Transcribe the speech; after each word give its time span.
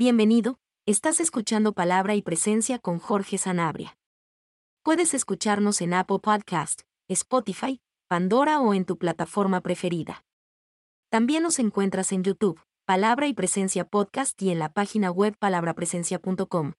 Bienvenido, 0.00 0.60
estás 0.86 1.18
escuchando 1.18 1.72
Palabra 1.72 2.14
y 2.14 2.22
Presencia 2.22 2.78
con 2.78 3.00
Jorge 3.00 3.36
Sanabria. 3.36 3.98
Puedes 4.84 5.12
escucharnos 5.12 5.80
en 5.80 5.92
Apple 5.92 6.20
Podcast, 6.22 6.82
Spotify, 7.08 7.80
Pandora 8.06 8.60
o 8.60 8.74
en 8.74 8.84
tu 8.84 8.96
plataforma 8.96 9.60
preferida. 9.60 10.24
También 11.10 11.42
nos 11.42 11.58
encuentras 11.58 12.12
en 12.12 12.22
YouTube, 12.22 12.60
Palabra 12.84 13.26
y 13.26 13.34
Presencia 13.34 13.86
Podcast 13.86 14.40
y 14.40 14.50
en 14.50 14.60
la 14.60 14.72
página 14.72 15.10
web 15.10 15.34
palabrapresencia.com. 15.36 16.74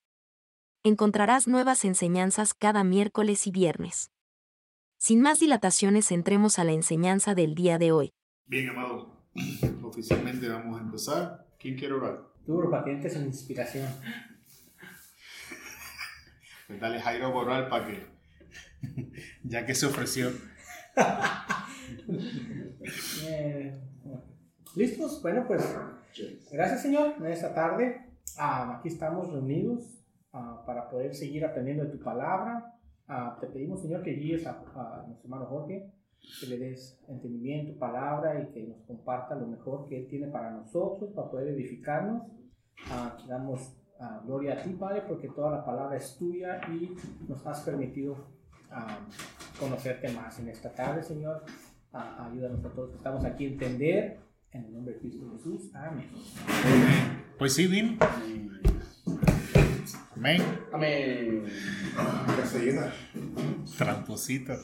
Encontrarás 0.86 1.46
nuevas 1.50 1.84
enseñanzas 1.84 2.54
cada 2.54 2.86
miércoles 2.86 3.48
y 3.48 3.52
viernes. 3.52 4.14
Sin 4.98 5.20
más 5.20 5.42
dilataciones, 5.42 6.14
entremos 6.14 6.58
a 6.58 6.64
la 6.64 6.72
enseñanza 6.72 7.36
del 7.36 7.54
día 7.54 7.80
de 7.80 7.92
hoy. 7.92 8.14
Bien, 8.46 8.70
amado, 8.70 9.12
oficialmente 9.84 10.48
vamos 10.48 10.80
a 10.80 10.84
empezar. 10.84 11.50
¿Quién 11.60 11.76
quiere 11.76 11.96
orar? 11.96 12.29
Duro, 12.50 12.72
para 12.72 12.84
que 12.84 12.94
entres 12.94 13.16
en 13.16 13.28
inspiración. 13.28 13.88
Pues 16.66 16.80
dale 16.80 17.00
Jairo 17.00 17.28
a 17.28 17.30
orar 17.30 17.70
para 17.70 17.86
que, 17.86 18.08
ya 19.44 19.68
que 19.68 19.76
se 19.76 19.86
ofreció. 19.86 20.32
Eh, 23.28 23.80
¿Listos? 24.76 25.22
Bueno, 25.22 25.46
pues 25.48 25.62
gracias 26.52 26.82
Señor 26.82 27.14
en 27.20 27.28
esta 27.28 27.54
tarde. 27.54 28.08
ah, 28.40 28.78
aquí 28.80 28.88
estamos 28.88 29.32
reunidos 29.32 30.04
ah, 30.34 30.64
para 30.66 30.90
poder 30.90 31.14
seguir 31.14 31.46
aprendiendo 31.46 31.84
de 31.84 31.92
tu 31.92 32.00
palabra. 32.00 32.74
Ah, 33.08 33.38
te 33.40 33.46
pedimos 33.46 33.84
Señor 33.84 34.02
que 34.02 34.14
guíes 34.14 34.48
a, 34.48 34.64
a 34.74 35.04
nuestro 35.06 35.26
hermano 35.26 35.46
Jorge, 35.46 35.92
que 36.42 36.48
le 36.48 36.58
des 36.58 37.00
entendimiento, 37.08 37.78
palabra 37.78 38.42
y 38.42 38.48
que 38.52 38.64
nos 38.64 38.82
comparta 38.88 39.36
lo 39.36 39.46
mejor 39.46 39.88
que 39.88 40.00
Él 40.00 40.08
tiene 40.08 40.30
para 40.30 40.50
nosotros, 40.50 41.12
para 41.14 41.30
poder 41.30 41.50
edificarnos. 41.50 42.24
Ah, 42.92 43.18
damos 43.28 43.74
ah, 44.00 44.22
gloria 44.26 44.54
a 44.54 44.64
ti, 44.64 44.72
Padre, 44.72 45.04
porque 45.08 45.28
toda 45.30 45.52
la 45.52 45.66
palabra 45.66 45.98
es 45.98 46.18
tuya 46.18 46.62
y 46.70 46.96
nos 47.28 47.46
has 47.46 47.62
permitido 47.62 48.18
ah, 48.72 49.00
conocerte 49.60 50.12
más 50.14 50.40
en 50.40 50.50
esta 50.50 50.74
tarde, 50.74 51.04
Señor. 51.04 51.44
Ah, 51.94 52.28
ayúdanos 52.30 52.64
a 52.66 52.70
todos 52.70 52.92
que 52.92 52.98
estamos 52.98 53.26
aquí 53.26 53.46
a 53.46 53.50
entender. 53.50 54.20
En 54.52 54.66
el 54.66 54.74
nombre 54.74 54.96
de 54.96 55.00
Cristo 55.00 55.30
Jesús. 55.34 55.70
Amén. 55.76 56.08
Pues 57.38 57.54
sí, 57.54 57.68
Vin. 57.68 58.00
Amén. 60.16 60.42
Amén. 60.74 61.46
Castellana. 62.36 62.92
Tramposita. 63.78 64.58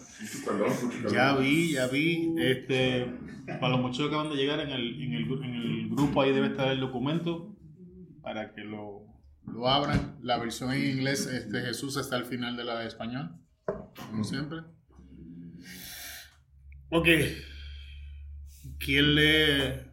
Ya 1.11 1.35
vi, 1.35 1.73
ya 1.73 1.87
vi. 1.87 2.35
Este, 2.39 3.05
para 3.45 3.69
los 3.69 3.81
muchachos 3.81 4.09
que 4.09 4.15
acaban 4.15 4.31
de 4.31 4.37
llegar 4.37 4.59
en 4.59 4.71
el, 4.71 5.03
en 5.03 5.13
el, 5.13 5.43
en 5.43 5.55
el 5.55 5.89
grupo, 5.89 6.21
ahí 6.21 6.33
debe 6.33 6.47
estar 6.47 6.69
el 6.69 6.79
documento 6.79 7.54
para 8.25 8.51
que 8.53 8.61
lo, 8.61 9.05
lo 9.45 9.67
abran. 9.69 10.17
La 10.23 10.39
versión 10.39 10.73
en 10.73 10.97
inglés, 10.97 11.27
este, 11.27 11.61
Jesús 11.61 11.95
está 11.95 12.15
al 12.15 12.25
final 12.25 12.57
de 12.57 12.63
la 12.63 12.79
de 12.79 12.87
español, 12.87 13.37
como 14.09 14.23
siempre. 14.23 14.61
Ok. 16.91 17.07
¿Quién 18.79 19.15
lee? 19.15 19.91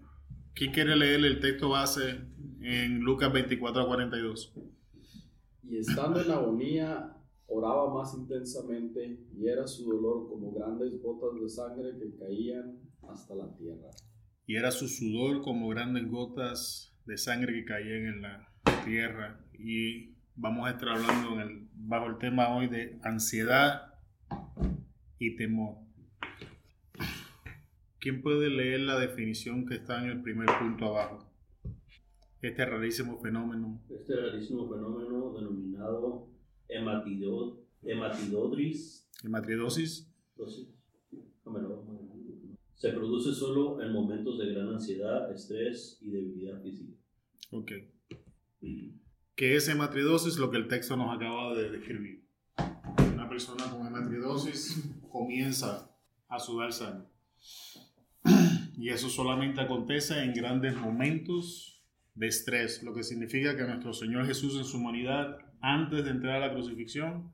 ¿Quién 0.55 0.73
quiere 0.73 0.97
leer 0.97 1.25
el 1.25 1.41
texto 1.41 1.69
base 1.69 2.21
en 2.63 3.01
Lucas 3.01 3.33
24 3.33 3.83
a 3.83 3.87
42? 3.87 4.55
Y 5.65 5.77
estando 5.77 6.23
en 6.23 6.31
agonía, 6.31 7.15
oraba 7.47 7.93
más 7.93 8.15
intensamente, 8.15 9.27
y 9.37 9.47
era 9.47 9.67
su 9.67 9.85
dolor 9.85 10.29
como 10.29 10.53
grandes 10.53 11.01
gotas 11.03 11.39
de 11.41 11.49
sangre 11.49 11.99
que 11.99 12.17
caían 12.17 12.81
hasta 13.09 13.35
la 13.35 13.55
tierra. 13.57 13.91
y 14.47 14.57
era 14.57 14.71
su 14.71 14.89
sudor 14.89 15.43
como 15.43 15.69
grandes 15.69 16.09
gotas 16.11 16.92
de 17.07 17.17
sangre 17.19 17.53
que 17.53 17.65
caían 17.65 18.07
en 18.07 18.23
la 18.23 18.49
tierra. 18.85 19.41
Y 19.59 20.15
vamos 20.37 20.67
a 20.67 20.71
estar 20.73 20.89
hablando 20.91 21.35
en 21.35 21.41
el- 21.41 21.69
bajo 21.75 22.07
el 22.07 22.19
tema 22.19 22.55
hoy 22.55 22.69
de 22.69 22.99
ansiedad 23.03 23.95
y 25.19 25.37
temor. 25.37 25.77
¿Quién 28.01 28.21
puede 28.23 28.51
leer 28.51 28.81
la 28.81 28.99
definición 28.99 29.67
que 29.67 29.75
está 29.77 30.03
en 30.03 30.11
el 30.11 30.23
primer 30.23 30.49
punto 30.59 30.87
abajo? 30.87 31.29
Este 32.41 32.65
rarísimo 32.67 33.21
fenómeno. 33.21 33.81
Este 33.89 34.17
rarísimo 34.17 34.69
fenómeno 34.69 35.33
denominado 35.35 36.29
hematido- 36.69 37.61
hematidodris 37.85 39.09
Hematridosis. 39.23 40.13
dosis, 40.37 40.69
número, 41.45 41.85
se 42.83 42.91
produce 42.91 43.33
solo 43.33 43.81
en 43.81 43.93
momentos 43.93 44.37
de 44.41 44.53
gran 44.53 44.71
ansiedad, 44.71 45.31
estrés 45.31 45.99
y 46.01 46.11
debilidad 46.11 46.61
física. 46.63 46.93
Ok. 47.53 47.71
¿Qué 49.37 49.55
es 49.55 49.69
hematridosis? 49.69 50.37
Lo 50.37 50.51
que 50.51 50.57
el 50.57 50.67
texto 50.67 50.97
nos 50.97 51.15
acaba 51.15 51.55
de 51.55 51.71
describir. 51.71 52.25
Una 53.15 53.29
persona 53.29 53.71
con 53.71 53.87
hematridosis 53.87 54.83
comienza 55.13 55.95
a 56.29 56.41
sudar 56.41 56.73
sangre. 56.73 57.07
Y 58.77 58.89
eso 58.89 59.09
solamente 59.09 59.61
acontece 59.61 60.21
en 60.21 60.35
grandes 60.35 60.75
momentos 60.75 61.85
de 62.17 62.27
estrés, 62.27 62.83
lo 62.83 62.93
que 62.93 63.05
significa 63.05 63.57
que 63.57 63.63
nuestro 63.63 63.93
Señor 63.93 64.27
Jesús 64.27 64.57
en 64.57 64.65
su 64.65 64.79
humanidad, 64.79 65.39
antes 65.61 66.05
de 66.05 66.11
entrar 66.11 66.43
a 66.43 66.49
la 66.49 66.53
crucifixión, 66.53 67.33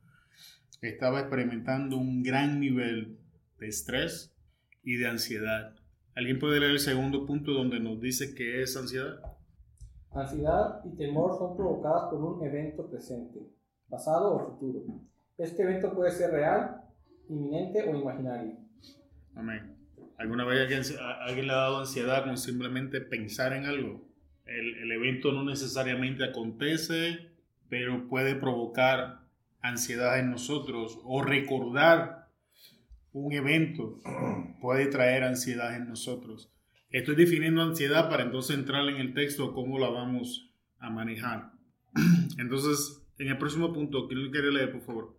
estaba 0.82 1.20
experimentando 1.20 1.96
un 1.96 2.22
gran 2.22 2.60
nivel 2.60 3.16
de 3.58 3.68
estrés 3.68 4.34
y 4.88 4.96
de 4.96 5.06
ansiedad. 5.06 5.74
¿Alguien 6.14 6.38
puede 6.38 6.60
leer 6.60 6.72
el 6.72 6.80
segundo 6.80 7.26
punto 7.26 7.52
donde 7.52 7.78
nos 7.78 8.00
dice 8.00 8.34
qué 8.34 8.62
es 8.62 8.74
ansiedad? 8.74 9.20
Ansiedad 10.12 10.80
y 10.82 10.96
temor 10.96 11.36
son 11.36 11.58
provocadas 11.58 12.04
por 12.10 12.24
un 12.24 12.42
evento 12.42 12.88
presente, 12.88 13.38
pasado 13.90 14.34
o 14.34 14.46
futuro. 14.46 14.80
Este 15.36 15.62
evento 15.62 15.94
puede 15.94 16.10
ser 16.10 16.30
real, 16.30 16.80
inminente 17.28 17.82
o 17.86 17.94
imaginario. 17.94 18.56
Amén. 19.34 19.76
¿Alguna 20.16 20.46
vez 20.46 20.62
alguien, 20.62 20.82
alguien 21.20 21.48
le 21.48 21.52
ha 21.52 21.56
dado 21.56 21.80
ansiedad 21.80 22.24
con 22.24 22.38
simplemente 22.38 23.02
pensar 23.02 23.52
en 23.52 23.66
algo? 23.66 24.08
El, 24.46 24.74
el 24.84 24.92
evento 24.92 25.32
no 25.32 25.44
necesariamente 25.44 26.24
acontece, 26.24 27.28
pero 27.68 28.08
puede 28.08 28.36
provocar 28.36 29.20
ansiedad 29.60 30.18
en 30.18 30.30
nosotros 30.30 30.98
o 31.04 31.20
recordar 31.20 32.27
un 33.24 33.32
evento 33.32 34.00
puede 34.60 34.86
traer 34.86 35.24
ansiedad 35.24 35.76
en 35.76 35.88
nosotros. 35.88 36.50
Estoy 36.90 37.16
definiendo 37.16 37.60
ansiedad 37.62 38.08
para 38.08 38.24
entonces 38.24 38.56
entrar 38.56 38.88
en 38.88 38.96
el 38.96 39.12
texto 39.14 39.52
cómo 39.52 39.78
la 39.78 39.90
vamos 39.90 40.50
a 40.78 40.88
manejar. 40.90 41.52
Entonces, 42.38 43.02
en 43.18 43.28
el 43.28 43.36
próximo 43.38 43.72
punto, 43.72 44.06
¿quién 44.08 44.24
lo 44.24 44.30
quiere 44.30 44.52
leer, 44.52 44.72
por 44.72 44.80
favor? 44.82 45.18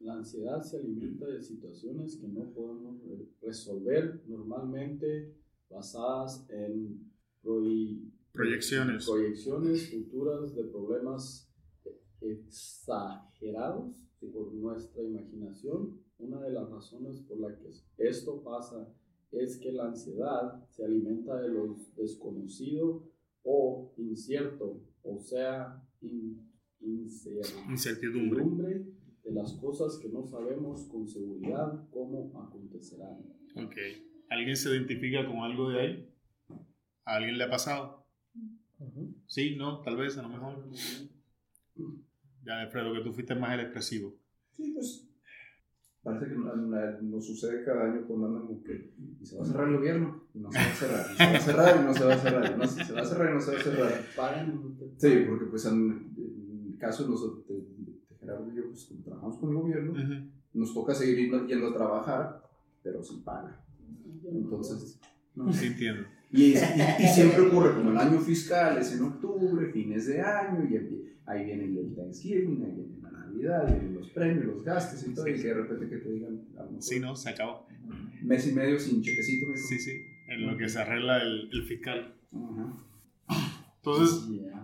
La 0.00 0.14
ansiedad 0.14 0.60
se 0.62 0.76
alimenta 0.76 1.26
de 1.26 1.42
situaciones 1.42 2.16
que 2.16 2.28
no 2.28 2.52
podemos 2.52 3.02
re- 3.08 3.26
resolver 3.42 4.22
normalmente 4.28 5.34
basadas 5.68 6.46
en 6.50 7.10
proy- 7.42 8.12
Proyecciones. 8.32 9.06
proyecciones 9.06 9.90
futuras 9.90 10.54
de 10.54 10.64
problemas 10.64 11.50
exagerados 12.20 13.96
por 14.32 14.52
nuestra 14.54 15.02
imaginación. 15.02 15.98
Una 16.18 16.40
de 16.40 16.50
las 16.50 16.68
razones 16.70 17.20
por 17.22 17.38
las 17.40 17.56
que 17.58 17.70
esto 18.08 18.42
pasa 18.42 18.88
es 19.32 19.58
que 19.58 19.72
la 19.72 19.86
ansiedad 19.86 20.64
se 20.70 20.84
alimenta 20.84 21.40
de 21.40 21.48
lo 21.48 21.76
desconocido 21.96 23.04
o 23.42 23.92
incierto, 23.98 24.80
o 25.02 25.18
sea, 25.20 25.82
in- 26.00 26.50
incertidumbre 26.80 27.72
Incertidumbre. 27.72 28.86
de 29.24 29.32
las 29.32 29.52
cosas 29.54 29.98
que 29.98 30.08
no 30.08 30.24
sabemos 30.24 30.84
con 30.86 31.06
seguridad 31.06 31.86
cómo 31.90 32.32
acontecerán. 32.40 33.18
Ok. 33.56 33.74
¿Alguien 34.30 34.56
se 34.56 34.70
identifica 34.70 35.26
con 35.26 35.38
algo 35.38 35.68
de 35.70 35.80
ahí? 35.80 36.14
¿A 37.04 37.16
alguien 37.16 37.38
le 37.38 37.44
ha 37.44 37.50
pasado? 37.50 38.06
Sí, 39.26 39.56
no, 39.56 39.80
tal 39.82 39.96
vez, 39.96 40.16
a 40.18 40.22
lo 40.22 40.28
mejor. 40.28 40.68
Ya, 42.44 42.60
Alfredo, 42.60 42.92
que 42.94 43.00
tú 43.00 43.12
fuiste 43.12 43.34
más 43.34 43.54
el 43.54 43.60
expresivo. 43.60 44.14
Sí, 44.56 44.72
pues. 44.72 45.05
Parece 46.06 46.26
que 46.32 46.38
no- 46.38 46.54
no- 46.54 47.00
nos 47.02 47.26
sucede 47.26 47.64
cada 47.64 47.84
año 47.90 48.06
cuando 48.06 48.26
andan 48.28 48.46
con 48.46 48.62
que 48.62 48.92
y 49.20 49.26
se 49.26 49.36
va 49.36 49.42
a 49.42 49.46
cerrar 49.46 49.68
el 49.68 49.76
gobierno 49.78 50.22
y 50.34 50.38
no 50.38 50.52
se 50.52 50.58
va 50.58 50.64
a 50.64 50.74
cerrar, 50.74 51.06
y 51.12 51.16
se 51.16 51.24
va 51.26 51.36
a 51.36 51.40
cerrar 51.40 51.80
y 51.80 51.84
no 51.84 51.94
se 51.94 52.04
va 52.04 52.14
a 52.14 52.18
cerrar, 52.18 52.52
y 52.54 52.58
no 52.58 52.66
se, 52.68 52.92
va 52.92 53.00
a 53.00 53.04
cerrar 53.04 53.30
y 53.30 53.34
no 53.34 53.40
se 53.40 53.52
va 53.52 53.58
a 53.58 53.62
cerrar. 53.62 53.92
Pagan, 54.16 54.76
Sí, 54.98 55.24
porque 55.28 55.44
pues 55.46 55.66
en, 55.66 55.74
en 56.16 56.70
el 56.72 56.78
caso 56.78 57.02
de, 57.04 57.10
nosotros, 57.10 57.46
de, 57.48 57.54
de 57.56 57.98
Gerardo 58.20 58.52
y 58.52 58.56
yo, 58.56 58.68
pues 58.68 58.84
como 58.84 59.02
trabajamos 59.02 59.36
con 59.38 59.50
el 59.50 59.56
gobierno, 59.56 59.94
nos 60.54 60.72
toca 60.72 60.94
seguir 60.94 61.18
yendo, 61.18 61.44
yendo 61.46 61.68
a 61.70 61.74
trabajar, 61.74 62.42
pero 62.84 63.02
sin 63.02 63.24
paga. 63.24 63.60
Entonces, 64.24 65.00
no. 65.34 65.52
Sí, 65.52 65.66
entiendo. 65.66 66.02
Y, 66.32 66.52
es- 66.54 66.62
y- 67.00 67.04
y 67.04 67.08
siempre 67.08 67.40
ocurre 67.48 67.74
como 67.74 67.90
el 67.90 67.98
año 67.98 68.18
fiscal 68.20 68.78
es 68.78 68.92
en 68.92 69.02
octubre, 69.02 69.70
fines 69.72 70.06
de 70.06 70.20
año, 70.20 70.64
y 70.64 70.76
ahí 71.26 71.44
viene 71.44 71.64
el 71.64 71.94
Thanksgiving, 71.96 72.62
ahí 72.64 72.72
viene 72.72 72.98
la 73.02 73.05
Navidad, 73.36 73.66
vienen 73.66 73.94
los 73.94 74.10
premios, 74.10 74.44
los 74.46 74.64
gastos 74.64 75.06
y 75.06 75.14
todo, 75.14 75.26
y 75.28 75.34
que 75.34 75.48
de 75.48 75.54
repente 75.54 75.88
que 75.88 75.96
te 75.98 76.08
digan, 76.10 76.40
a 76.56 76.62
lo 76.62 76.66
mejor, 76.66 76.82
Sí, 76.82 77.00
no, 77.00 77.14
se 77.16 77.30
acabó. 77.30 77.66
mes 78.22 78.46
y 78.48 78.52
medio 78.52 78.78
sin 78.78 79.02
chequecito. 79.02 79.46
mijo. 79.48 79.58
Sí, 79.68 79.78
sí. 79.78 79.92
En 80.28 80.46
lo 80.46 80.56
que 80.56 80.68
se 80.68 80.80
arregla 80.80 81.22
el, 81.22 81.48
el 81.52 81.62
fiscal. 81.64 82.14
Ajá. 82.32 83.46
Entonces, 83.76 84.28
Yeah. 84.28 84.62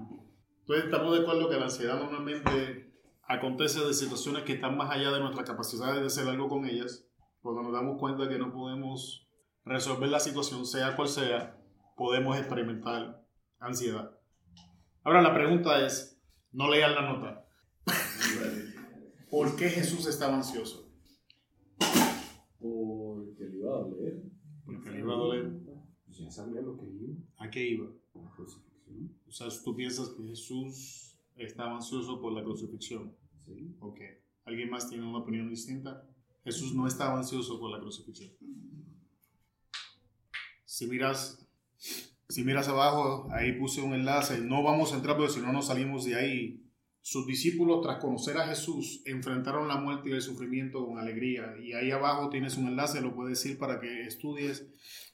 Estamos 0.85 1.15
de 1.17 1.23
acuerdo 1.23 1.51
que 1.51 1.57
la 1.57 1.65
ansiedad 1.65 2.01
normalmente 2.01 2.93
acontece 3.29 3.85
de 3.85 3.93
situaciones 3.93 4.45
que 4.45 4.55
están 4.55 4.77
más 4.77 4.91
allá 4.91 5.11
de 5.11 5.21
nuestra 5.21 5.45
capacidad 5.45 5.95
de 5.95 6.07
hacer 6.07 6.27
algo 6.29 6.49
con 6.49 6.65
ellas. 6.67 7.07
Cuando 7.43 7.63
nos 7.63 7.73
damos 7.73 7.99
cuenta 7.99 8.29
que 8.29 8.39
no 8.39 8.53
podemos 8.53 9.29
resolver 9.65 10.09
la 10.09 10.19
situación, 10.21 10.65
sea 10.65 10.97
cual 10.97 11.09
sea, 11.09 11.59
podemos 11.97 12.39
experimentar 12.39 13.23
ansiedad. 13.59 14.17
Ahora 15.05 15.21
la 15.21 15.35
pregunta 15.35 15.85
es, 15.85 16.19
no 16.53 16.71
lean 16.71 16.95
la 16.95 17.03
nota. 17.13 17.42
¿Por 19.31 19.57
qué 19.57 19.69
Jesús 19.71 20.07
estaba 20.07 20.37
ansioso? 20.37 20.93
Porque 22.59 23.45
le 23.45 23.57
iba 23.59 23.75
a 23.75 23.81
doler. 23.81 24.23
Porque 24.65 24.91
le 24.91 24.99
iba 24.99 25.15
a 25.15 25.17
doler. 25.17 25.53
Pues 26.05 26.19
ya 26.19 26.31
sabía 26.31 26.61
lo 26.61 26.77
que 26.77 26.87
iba. 26.87 27.15
¿A 27.39 27.51
qué 27.51 27.67
iba? 27.67 27.91
La 28.15 28.31
crucifixión. 28.31 29.17
O 29.27 29.33
sea, 29.33 29.49
tú 29.65 29.75
piensas 29.75 30.11
que 30.11 30.23
Jesús 30.25 31.19
estaba 31.37 31.77
ansioso 31.77 32.21
por 32.21 32.33
la 32.33 32.45
crucifixión. 32.45 33.17
Sí. 33.47 33.75
Ok. 33.81 34.01
¿Alguien 34.45 34.71
más 34.71 34.89
tiene 34.89 35.07
una 35.07 35.19
opinión 35.19 35.49
distinta? 35.49 36.07
Jesús 36.45 36.75
no 36.75 36.87
estaba 36.87 37.17
ansioso 37.17 37.59
por 37.59 37.71
la 37.71 37.81
crucifixión. 37.81 38.33
Si 40.65 40.87
miras, 40.87 41.47
si 42.29 42.45
miras 42.45 42.69
abajo, 42.69 43.29
ahí 43.31 43.53
puse 43.59 43.81
un 43.81 43.95
enlace. 43.95 44.41
No 44.41 44.63
vamos 44.63 44.93
a 44.93 44.97
entrar 44.97 45.17
porque 45.17 45.33
si 45.33 45.41
no 45.41 45.53
nos 45.53 45.67
salimos 45.69 46.05
de 46.05 46.17
ahí. 46.17 46.63
Sus 47.03 47.27
discípulos, 47.27 47.83
tras 47.83 47.99
conocer 47.99 48.39
a 48.39 48.47
Jesús, 48.47 49.03
enfrentaron 49.07 49.67
la 49.67 49.77
muerte 49.77 50.09
y 50.09 50.13
el 50.13 50.23
sufrimiento 50.23 50.87
con 50.87 50.99
alegría. 50.99 51.55
Y 51.61 51.73
ahí 51.73 51.91
abajo 51.91 52.31
tienes 52.31 52.57
un 52.57 52.69
enlace, 52.69 53.01
lo 53.01 53.15
puedes 53.15 53.43
decir 53.43 53.59
para 53.59 53.81
que 53.81 54.07
estudies. 54.07 54.69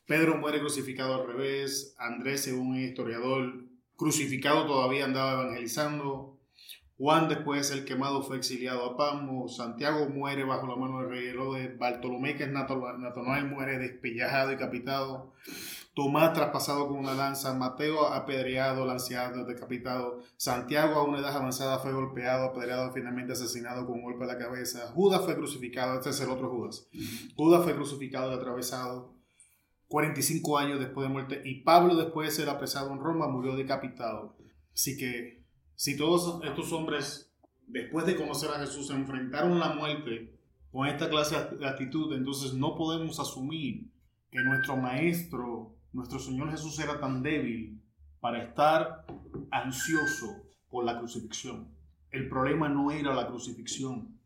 Pedro 0.07 0.37
muere 0.37 0.61
crucificado 0.61 1.15
al 1.15 1.27
revés. 1.27 1.95
Andrés, 1.99 2.43
según 2.43 2.69
un 2.69 2.79
historiador, 2.79 3.65
crucificado 3.97 4.67
todavía 4.67 5.07
andaba 5.07 5.43
evangelizando. 5.43 6.39
Juan, 6.99 7.29
después 7.29 7.71
el 7.71 7.85
quemado, 7.85 8.23
fue 8.23 8.37
exiliado 8.37 8.85
a 8.85 8.97
Pamo. 8.97 9.49
Santiago 9.49 10.09
muere 10.09 10.45
bajo 10.45 10.67
la 10.67 10.77
mano 10.77 11.01
del 11.01 11.11
rey 11.11 11.27
Herodes. 11.29 11.79
Bartolomé, 11.79 12.37
que 12.37 12.45
es 12.45 12.51
Natanael, 12.51 13.47
muere 13.47 13.79
despellejado 13.79 14.51
y 14.51 14.55
decapitado. 14.55 15.33
Tomás 15.99 16.33
traspasado 16.33 16.87
con 16.87 16.99
una 16.99 17.13
lanza, 17.13 17.53
Mateo 17.55 18.07
apedreado, 18.07 18.87
lanceado, 18.87 19.45
decapitado, 19.45 20.21
Santiago 20.37 20.95
a 20.95 21.03
una 21.03 21.19
edad 21.19 21.37
avanzada 21.37 21.81
fue 21.81 21.93
golpeado, 21.93 22.45
apedreado, 22.45 22.93
finalmente 22.93 23.33
asesinado 23.33 23.85
con 23.85 23.97
un 23.97 24.05
golpe 24.05 24.23
a 24.23 24.29
la 24.29 24.39
cabeza, 24.39 24.93
Judas 24.95 25.25
fue 25.25 25.35
crucificado, 25.35 25.97
este 25.97 26.11
es 26.11 26.21
el 26.21 26.31
otro 26.31 26.51
Judas, 26.51 26.87
Judas 27.35 27.65
fue 27.65 27.75
crucificado 27.75 28.31
y 28.31 28.37
atravesado 28.37 29.13
45 29.89 30.57
años 30.57 30.79
después 30.79 31.09
de 31.09 31.13
muerte 31.13 31.43
y 31.45 31.63
Pablo 31.63 31.97
después 31.97 32.29
de 32.29 32.37
ser 32.37 32.49
apresado 32.49 32.93
en 32.93 33.01
Roma 33.01 33.27
murió 33.27 33.57
decapitado. 33.57 34.37
Así 34.73 34.97
que 34.97 35.43
si 35.75 35.97
todos 35.97 36.45
estos 36.45 36.71
hombres 36.71 37.35
después 37.67 38.07
de 38.07 38.15
conocer 38.15 38.51
a 38.51 38.61
Jesús 38.61 38.91
enfrentaron 38.91 39.59
la 39.59 39.71
muerte 39.71 40.33
con 40.71 40.87
esta 40.87 41.11
clase 41.11 41.35
de 41.59 41.67
actitud, 41.67 42.15
entonces 42.15 42.55
no 42.55 42.77
podemos 42.77 43.19
asumir 43.19 43.91
que 44.31 44.39
nuestro 44.41 44.77
maestro, 44.77 45.75
nuestro 45.93 46.19
Señor 46.19 46.51
Jesús 46.51 46.79
era 46.79 47.01
tan 47.01 47.23
débil 47.23 47.81
para 48.21 48.43
estar 48.43 49.05
ansioso 49.51 50.27
por 50.71 50.85
la 50.85 50.99
crucifixión. 50.99 51.69
El 52.11 52.29
problema 52.29 52.69
no 52.69 52.91
era 52.91 53.15
la 53.15 53.27
crucifixión. 53.27 54.19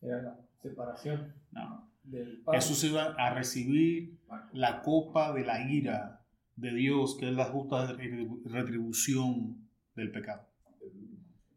Era 0.00 0.22
la 0.22 0.38
separación 0.62 1.34
No. 1.52 1.88
del. 2.04 2.42
Jesús 2.52 2.82
iba 2.84 3.14
a 3.18 3.34
recibir 3.34 4.18
la 4.52 4.82
copa 4.82 5.32
de 5.32 5.44
la 5.44 5.70
ira 5.70 6.24
de 6.56 6.74
Dios, 6.74 7.16
que 7.18 7.28
es 7.28 7.34
la 7.34 7.46
justa 7.46 7.88
retribu- 7.96 8.42
retribución 8.44 9.68
del 9.94 10.10
pecado. 10.12 10.46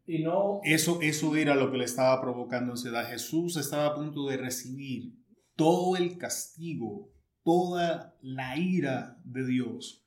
Y 0.06 0.22
no, 0.22 0.60
Eso, 0.62 1.00
eso 1.02 1.34
era 1.34 1.56
lo 1.56 1.70
que 1.72 1.78
le 1.78 1.84
estaba 1.84 2.20
provocando 2.20 2.72
ansiedad. 2.72 3.08
Jesús 3.08 3.56
estaba 3.56 3.86
a 3.86 3.94
punto 3.94 4.26
de 4.28 4.36
recibir 4.36 5.14
todo 5.56 5.96
el 5.96 6.16
castigo, 6.16 7.10
toda 7.46 8.18
la 8.22 8.58
ira 8.58 9.22
de 9.24 9.46
Dios 9.46 10.04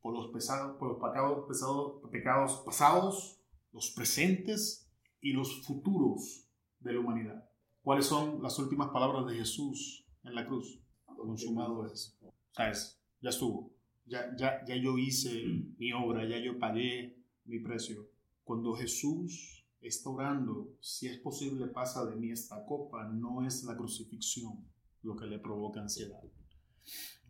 por 0.00 0.14
los, 0.14 0.28
pesados, 0.30 0.76
por 0.76 0.90
los 0.90 0.98
pecados, 0.98 1.44
pesados, 1.48 1.92
pecados 2.12 2.62
pasados, 2.64 3.40
los 3.72 3.90
presentes 3.90 4.88
y 5.20 5.32
los 5.32 5.66
futuros 5.66 6.46
de 6.78 6.92
la 6.92 7.00
humanidad. 7.00 7.50
¿Cuáles 7.82 8.06
son 8.06 8.40
las 8.44 8.60
últimas 8.60 8.90
palabras 8.90 9.26
de 9.26 9.34
Jesús 9.34 10.06
en 10.22 10.36
la 10.36 10.46
cruz? 10.46 10.80
Consumado 11.04 11.84
es. 11.84 12.16
¿Sabes? 12.52 12.96
Ya 13.20 13.30
estuvo. 13.30 13.72
Ya, 14.06 14.36
ya, 14.36 14.64
ya 14.64 14.76
yo 14.76 14.96
hice 14.98 15.32
mi 15.78 15.92
obra, 15.92 16.28
ya 16.28 16.38
yo 16.38 16.60
pagué 16.60 17.18
mi 17.44 17.58
precio. 17.58 18.08
Cuando 18.44 18.74
Jesús 18.74 19.66
está 19.80 20.10
orando, 20.10 20.76
si 20.80 21.08
es 21.08 21.18
posible, 21.18 21.66
pasa 21.66 22.06
de 22.06 22.14
mí 22.14 22.30
esta 22.30 22.64
copa, 22.64 23.08
no 23.08 23.44
es 23.44 23.64
la 23.64 23.76
crucifixión 23.76 24.64
lo 25.02 25.16
que 25.16 25.26
le 25.26 25.40
provoca 25.40 25.80
ansiedad. 25.80 26.22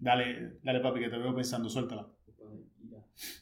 Dale, 0.01 0.59
dale 0.63 0.81
papi, 0.81 1.01
que 1.01 1.09
te 1.09 1.19
veo 1.19 1.35
pensando, 1.35 1.69
suéltala. 1.69 2.09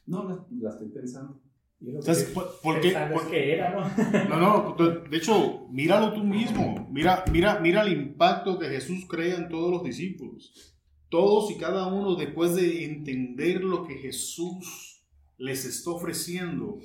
No, 0.06 0.25
la, 0.29 0.47
la 0.61 0.70
estoy 0.70 0.88
pensando. 0.88 1.41
Entonces, 1.81 2.31
¿por, 2.31 2.61
por 2.62 2.81
qué? 2.81 2.97
por- 3.12 3.31
que 3.31 3.53
era, 3.53 3.75
¿no? 3.75 4.29
No, 4.38 4.75
no, 4.76 4.76
de 5.11 5.17
hecho, 5.17 5.67
míralo 5.70 6.12
tú 6.14 6.25
mismo. 6.25 6.88
Mira, 6.91 7.25
mira, 7.31 7.61
mira 7.61 7.82
el 7.82 7.93
impacto 7.93 8.58
que 8.58 8.67
Jesús 8.69 9.05
crea 9.08 9.37
en 9.37 9.49
todos 9.49 9.70
los 9.70 9.85
discípulos. 9.85 10.75
Todos 11.11 11.50
y 11.50 11.58
cada 11.58 11.87
uno, 11.93 12.17
después 12.17 12.55
de 12.56 12.85
entender 12.85 13.62
lo 13.62 13.85
que 13.87 13.94
Jesús 13.99 15.05
les 15.37 15.64
está 15.67 15.91
ofreciendo, 15.91 16.79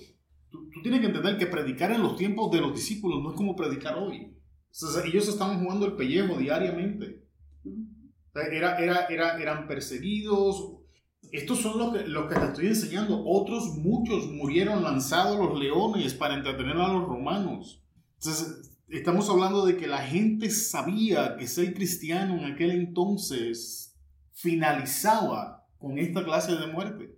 tú, 0.49 0.69
tú 0.69 0.81
tienes 0.81 0.99
que 0.99 1.07
entender 1.07 1.37
que 1.37 1.47
predicar 1.47 1.91
en 1.91 2.03
los 2.03 2.17
tiempos 2.17 2.51
de 2.51 2.59
los 2.61 2.73
discípulos 2.75 3.23
no 3.23 3.31
es 3.31 3.37
como 3.37 3.55
predicar 3.55 3.97
hoy. 3.97 4.35
O 4.69 4.73
sea, 4.73 5.05
ellos 5.05 5.27
estaban 5.27 5.63
jugando 5.63 5.85
el 5.85 5.93
pellejo 5.93 6.37
diariamente. 6.37 7.20
Era, 8.33 8.77
era, 8.79 9.05
era, 9.05 9.41
eran 9.41 9.67
perseguidos. 9.67 10.77
Estos 11.31 11.59
son 11.59 11.77
los 11.77 11.93
que, 11.93 12.07
los 12.07 12.31
que 12.31 12.39
te 12.39 12.45
estoy 12.45 12.67
enseñando. 12.67 13.23
Otros 13.25 13.77
muchos 13.77 14.27
murieron 14.27 14.83
lanzados 14.83 15.37
los 15.37 15.59
leones 15.59 16.13
para 16.13 16.35
entretener 16.35 16.77
a 16.77 16.87
los 16.87 17.03
romanos. 17.03 17.83
Entonces, 18.15 18.71
estamos 18.87 19.29
hablando 19.29 19.65
de 19.65 19.77
que 19.77 19.87
la 19.87 19.99
gente 19.99 20.49
sabía 20.49 21.35
que 21.37 21.47
ser 21.47 21.73
cristiano 21.73 22.37
en 22.37 22.45
aquel 22.45 22.71
entonces 22.71 23.95
finalizaba 24.33 25.67
con 25.77 25.97
esta 25.97 26.23
clase 26.23 26.55
de 26.55 26.67
muerte. 26.67 27.17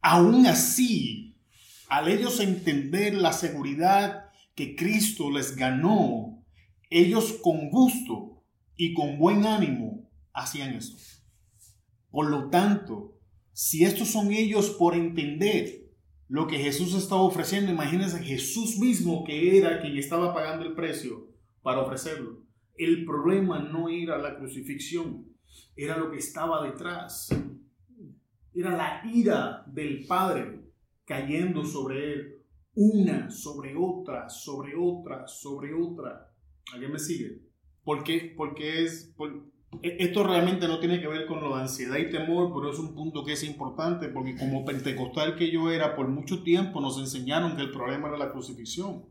Aún 0.00 0.46
así, 0.46 1.36
al 1.88 2.08
ellos 2.08 2.40
entender 2.40 3.14
la 3.14 3.32
seguridad 3.32 4.26
que 4.54 4.76
Cristo 4.76 5.30
les 5.30 5.56
ganó, 5.56 6.44
ellos 6.90 7.38
con 7.42 7.70
gusto 7.70 8.44
y 8.76 8.94
con 8.94 9.18
buen 9.18 9.46
ánimo 9.46 9.95
hacían 10.36 10.74
esto. 10.74 10.96
Por 12.10 12.30
lo 12.30 12.48
tanto, 12.50 13.18
si 13.52 13.84
estos 13.84 14.08
son 14.08 14.32
ellos 14.32 14.70
por 14.70 14.94
entender 14.94 15.82
lo 16.28 16.46
que 16.46 16.58
Jesús 16.58 16.94
estaba 16.94 17.22
ofreciendo, 17.22 17.72
imagínense 17.72 18.22
Jesús 18.22 18.78
mismo 18.78 19.24
que 19.24 19.58
era 19.58 19.80
quien 19.80 19.96
estaba 19.96 20.32
pagando 20.34 20.64
el 20.64 20.74
precio 20.74 21.28
para 21.62 21.80
ofrecerlo. 21.80 22.42
El 22.76 23.04
problema 23.04 23.58
no 23.58 23.88
era 23.88 24.18
la 24.18 24.36
crucifixión, 24.36 25.26
era 25.74 25.96
lo 25.96 26.10
que 26.10 26.18
estaba 26.18 26.64
detrás. 26.68 27.28
Era 28.54 28.76
la 28.76 29.02
ira 29.10 29.64
del 29.66 30.06
Padre 30.06 30.60
cayendo 31.04 31.64
sobre 31.64 32.12
él, 32.12 32.42
una 32.74 33.30
sobre 33.30 33.74
otra, 33.76 34.28
sobre 34.28 34.74
otra, 34.76 35.26
sobre 35.26 35.72
otra. 35.72 36.30
¿Alguien 36.72 36.92
me 36.92 36.98
sigue? 36.98 37.42
¿Por 37.84 38.02
qué? 38.02 38.34
Porque 38.36 38.84
es... 38.84 39.12
por- 39.16 39.46
esto 39.82 40.22
realmente 40.24 40.68
no 40.68 40.78
tiene 40.78 41.00
que 41.00 41.08
ver 41.08 41.26
con 41.26 41.40
de 41.40 41.54
ansiedad 41.54 41.96
y 41.96 42.10
temor, 42.10 42.52
pero 42.54 42.72
es 42.72 42.78
un 42.78 42.94
punto 42.94 43.24
que 43.24 43.32
es 43.32 43.42
importante 43.44 44.08
porque 44.08 44.36
como 44.36 44.64
pentecostal 44.64 45.36
que 45.36 45.50
yo 45.50 45.70
era, 45.70 45.96
por 45.96 46.08
mucho 46.08 46.42
tiempo 46.42 46.80
nos 46.80 46.98
enseñaron 46.98 47.56
que 47.56 47.62
el 47.62 47.70
problema 47.70 48.08
era 48.08 48.18
la 48.18 48.32
crucifixión. 48.32 49.04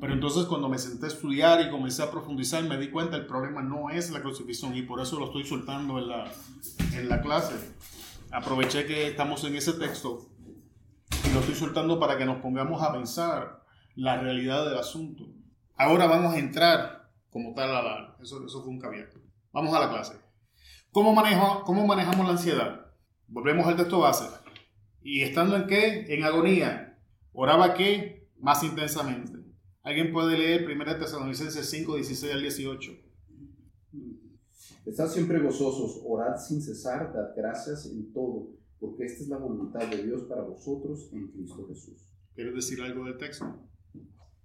Pero 0.00 0.12
entonces 0.12 0.44
cuando 0.44 0.68
me 0.68 0.78
senté 0.78 1.06
a 1.06 1.08
estudiar 1.08 1.60
y 1.60 1.70
comencé 1.70 2.02
a 2.02 2.10
profundizar, 2.10 2.62
me 2.64 2.78
di 2.78 2.90
cuenta 2.90 3.16
el 3.16 3.26
problema 3.26 3.62
no 3.62 3.90
es 3.90 4.10
la 4.10 4.22
crucifixión 4.22 4.76
y 4.76 4.82
por 4.82 5.00
eso 5.00 5.18
lo 5.18 5.26
estoy 5.26 5.44
soltando 5.44 5.98
en 5.98 6.08
la, 6.08 6.32
en 6.94 7.08
la 7.08 7.20
clase. 7.20 7.54
Aproveché 8.30 8.86
que 8.86 9.08
estamos 9.08 9.44
en 9.44 9.56
ese 9.56 9.74
texto 9.74 10.28
y 11.28 11.32
lo 11.32 11.40
estoy 11.40 11.54
soltando 11.54 11.98
para 11.98 12.16
que 12.18 12.24
nos 12.24 12.40
pongamos 12.40 12.82
a 12.82 12.92
pensar 12.92 13.62
la 13.96 14.20
realidad 14.20 14.64
del 14.64 14.78
asunto. 14.78 15.24
Ahora 15.76 16.06
vamos 16.06 16.34
a 16.34 16.38
entrar 16.38 17.10
como 17.30 17.54
tal 17.54 17.74
a 17.74 17.82
la... 17.82 18.16
Eso, 18.22 18.44
eso 18.44 18.62
fue 18.62 18.70
un 18.70 18.78
caveat. 18.78 19.23
Vamos 19.54 19.72
a 19.72 19.78
la 19.78 19.88
clase. 19.88 20.14
¿Cómo, 20.90 21.14
manejo, 21.14 21.62
¿Cómo 21.64 21.86
manejamos 21.86 22.26
la 22.26 22.32
ansiedad? 22.32 22.86
Volvemos 23.28 23.64
al 23.68 23.76
texto 23.76 24.00
base. 24.00 24.24
¿Y 25.00 25.22
estando 25.22 25.54
en 25.54 25.68
qué? 25.68 26.12
En 26.12 26.24
agonía. 26.24 26.98
¿Oraba 27.32 27.72
qué? 27.74 28.26
Más 28.40 28.64
intensamente. 28.64 29.38
¿Alguien 29.84 30.12
puede 30.12 30.36
leer 30.36 30.68
1 30.68 30.98
Tesalonicenses 30.98 31.70
5, 31.70 31.94
16 31.94 32.32
al 32.32 32.40
18? 32.40 32.92
Estad 34.86 35.06
siempre 35.06 35.38
gozosos, 35.38 36.02
orad 36.04 36.36
sin 36.36 36.60
cesar, 36.60 37.12
dad 37.14 37.30
gracias 37.36 37.86
en 37.86 38.12
todo, 38.12 38.48
porque 38.80 39.04
esta 39.04 39.22
es 39.22 39.28
la 39.28 39.38
voluntad 39.38 39.86
de 39.86 40.02
Dios 40.02 40.24
para 40.24 40.42
vosotros 40.42 41.10
en 41.12 41.28
Cristo 41.28 41.64
Jesús. 41.68 42.10
¿Quieres 42.34 42.56
decir 42.56 42.82
algo 42.82 43.04
del 43.04 43.18
texto? 43.18 43.46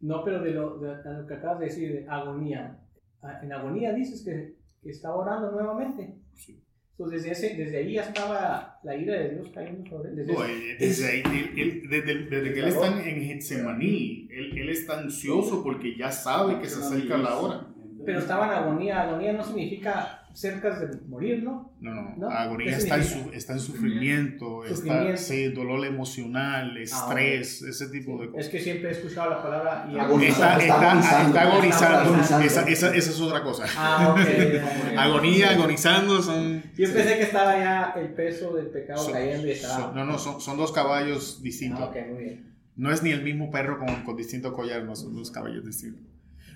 No, 0.01 0.23
pero 0.23 0.43
de 0.43 0.51
lo, 0.51 0.77
de, 0.77 0.95
lo 1.03 1.25
que 1.25 1.33
acabas 1.33 1.59
de 1.61 1.65
decir, 1.65 1.93
de 1.93 2.07
agonía. 2.07 2.85
Ah, 3.23 3.39
En 3.41 3.51
agonía 3.51 3.91
dices 3.91 4.23
que, 4.23 4.58
que 4.81 4.89
está 4.91 5.13
orando 5.13 5.51
nuevamente. 5.51 6.15
Sí. 6.35 6.63
Entonces, 6.91 7.23
desde, 7.23 7.47
ese, 7.47 7.55
desde 7.55 7.77
ahí 7.77 7.93
ya 7.93 8.03
estaba 8.03 8.79
la 8.83 8.95
ira 8.95 9.13
de 9.15 9.29
Dios 9.35 9.47
cayendo 9.53 9.89
sobre 9.89 10.09
él. 10.09 10.15
Desde 10.17 10.33
No, 10.33 10.43
eh, 10.45 10.75
desde, 10.79 11.07
ahí, 11.07 11.23
él- 11.25 11.53
él- 11.59 11.89
desde, 11.89 12.15
desde 12.25 12.53
que 12.53 12.59
él 12.59 12.67
está 12.67 12.87
en 12.87 13.21
Getsemaní, 13.23 14.27
él, 14.31 14.57
él 14.57 14.69
está 14.69 14.99
ansioso 14.99 15.63
porque 15.63 15.95
ya 15.97 16.11
sabe 16.11 16.59
que 16.59 16.67
se 16.67 16.79
acerca 16.79 17.17
la 17.17 17.37
hora. 17.37 17.67
pero 18.05 18.19
estaba 18.19 18.47
en 18.47 18.51
agonía. 18.51 19.03
Agonía 19.03 19.31
no 19.33 19.43
significa 19.43 20.18
cerca 20.39 20.79
de 20.79 20.97
morir, 21.07 21.43
¿no? 21.43 21.73
No, 21.81 21.93
no, 21.93 22.15
¿No? 22.15 22.29
agonía 22.29 22.67
¿Qué 22.71 22.77
está 22.77 22.95
en, 22.95 23.03
su, 23.03 23.29
está 23.33 23.53
en 23.53 23.59
sufrimiento, 23.59 24.63
está 24.63 24.75
Sufrimiento. 24.77 25.21
sí, 25.21 25.49
dolor 25.49 25.85
emocional, 25.85 26.77
estrés, 26.77 27.61
ese 27.63 27.89
tipo 27.89 28.21
de 28.21 28.29
cosas. 28.29 28.45
Es 28.45 28.49
que 28.51 28.59
siempre 28.61 28.87
he 28.87 28.91
escuchado 28.93 29.31
la 29.31 29.43
palabra 29.43 29.89
y 29.91 29.99
Agonizar. 29.99 30.61
Está, 30.61 30.97
está, 30.99 31.21
está 31.27 31.41
agonizando, 31.41 31.97
agonizando. 32.09 32.45
Esa, 32.45 32.61
esa, 32.69 32.95
esa 32.95 33.11
es 33.11 33.19
otra 33.19 33.43
cosa. 33.43 33.65
Ah, 33.75 34.15
ok. 34.17 34.19
Agonía, 34.97 35.49
agonizando 35.49 36.21
son... 36.21 36.63
Yo 36.77 36.93
pensé 36.93 37.17
que 37.17 37.23
estaba 37.23 37.57
ya 37.57 37.93
el 37.97 38.13
peso 38.13 38.55
del 38.55 38.67
pecado 38.67 39.03
son- 39.03 39.11
cayendo 39.13 39.45
y 39.45 39.51
estaba. 39.51 39.75
son- 39.87 39.95
no, 39.95 40.05
no, 40.05 40.17
son, 40.17 40.39
son 40.39 40.55
dos 40.55 40.71
caballos 40.71 41.43
distintos. 41.43 41.81
Ah, 41.81 41.85
ok, 41.89 41.97
muy 42.13 42.23
bien. 42.23 42.55
No 42.77 42.93
es 42.93 43.03
ni 43.03 43.09
el 43.11 43.23
mismo 43.23 43.51
perro 43.51 43.77
con, 43.77 44.03
con 44.03 44.15
distinto 44.15 44.53
collar, 44.53 44.83
no 44.85 44.95
son 44.95 45.13
dos 45.13 45.31
caballos 45.31 45.65
distintos. 45.65 46.01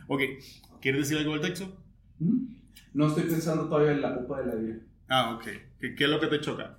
Ok, 0.07 0.21
¿quieres 0.81 1.01
decir 1.01 1.17
algo 1.17 1.33
del 1.33 1.41
texto? 1.41 1.75
¿Mm? 2.19 2.62
No 2.93 3.07
estoy 3.07 3.23
pensando 3.23 3.67
todavía 3.67 3.91
en 3.93 4.01
la 4.01 4.15
copa 4.15 4.41
de 4.41 4.47
la 4.47 4.55
vida. 4.55 4.75
Ah, 5.07 5.35
ok. 5.35 5.43
¿Qué, 5.79 5.95
qué 5.95 6.03
es 6.03 6.09
lo 6.09 6.19
que 6.19 6.27
te 6.27 6.39
choca? 6.41 6.77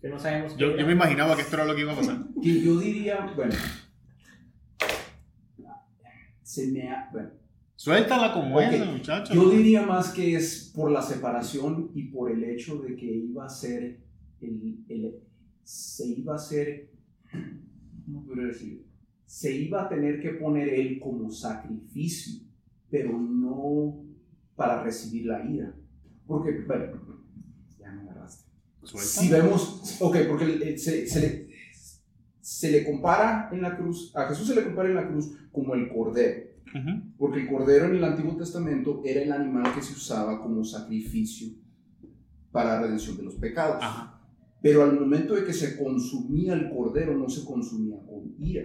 Que 0.00 0.08
no 0.08 0.18
sabemos. 0.18 0.56
Yo, 0.56 0.76
yo 0.76 0.86
me 0.86 0.92
imaginaba 0.92 1.34
que 1.36 1.42
esto 1.42 1.56
era 1.56 1.64
lo 1.64 1.74
que 1.74 1.80
iba 1.82 1.92
a 1.92 1.96
pasar. 1.96 2.18
Que 2.42 2.60
yo 2.62 2.78
diría, 2.78 3.32
bueno, 3.36 3.54
se 6.42 6.66
me 6.68 6.88
ha, 6.88 7.08
bueno, 7.12 7.30
Suéltala 7.76 8.32
como 8.32 8.56
Ok. 8.56 8.62
es, 8.72 8.86
muchacho. 8.86 9.34
yo 9.34 9.50
diría 9.50 9.82
más 9.86 10.10
que 10.10 10.34
es 10.34 10.72
por 10.74 10.90
la 10.90 11.00
separación 11.02 11.90
y 11.94 12.04
por 12.04 12.30
el 12.32 12.42
hecho 12.42 12.78
de 12.78 12.96
que 12.96 13.06
iba 13.06 13.44
a 13.44 13.48
ser 13.48 14.00
el, 14.40 14.78
el- 14.88 15.14
se 15.62 16.06
iba 16.08 16.32
a 16.32 16.36
hacer, 16.36 16.88
¿cómo 18.06 18.24
podría 18.24 18.46
decir? 18.46 18.84
Se 19.26 19.54
iba 19.54 19.82
a 19.84 19.88
tener 19.88 20.18
que 20.20 20.30
poner 20.30 20.68
él 20.70 20.98
como 20.98 21.30
sacrificio, 21.30 22.40
pero 22.90 23.12
no 23.18 24.02
para 24.58 24.82
recibir 24.82 25.26
la 25.26 25.48
ira. 25.48 25.72
Porque, 26.26 26.64
bueno, 26.66 27.00
ya 27.78 27.92
me 27.92 28.02
agarraste. 28.02 28.50
Suelta. 28.82 29.08
Si 29.08 29.30
vemos, 29.30 29.96
ok, 30.00 30.16
porque 30.28 30.76
se, 30.76 31.06
se 31.06 31.20
le, 31.20 31.48
se 32.40 32.72
le 32.72 32.84
compara 32.84 33.48
en 33.52 33.62
la 33.62 33.76
cruz, 33.76 34.14
a 34.16 34.24
Jesús 34.24 34.48
se 34.48 34.56
le 34.56 34.64
compara 34.64 34.88
en 34.88 34.96
la 34.96 35.08
cruz 35.08 35.30
como 35.52 35.74
el 35.74 35.88
cordero, 35.88 36.48
porque 37.16 37.40
el 37.40 37.48
cordero 37.48 37.86
en 37.86 37.94
el 37.94 38.04
Antiguo 38.04 38.36
Testamento 38.36 39.00
era 39.04 39.22
el 39.22 39.32
animal 39.32 39.72
que 39.74 39.80
se 39.80 39.92
usaba 39.92 40.42
como 40.42 40.64
sacrificio 40.64 41.48
para 42.50 42.74
la 42.74 42.82
redención 42.82 43.16
de 43.16 43.22
los 43.22 43.36
pecados. 43.36 43.78
Ajá. 43.80 44.20
Pero 44.60 44.82
al 44.82 44.98
momento 44.98 45.34
de 45.34 45.44
que 45.44 45.52
se 45.52 45.78
consumía 45.78 46.54
el 46.54 46.68
cordero, 46.68 47.16
no 47.16 47.28
se 47.28 47.44
consumía 47.44 47.98
con 48.04 48.34
ira. 48.38 48.64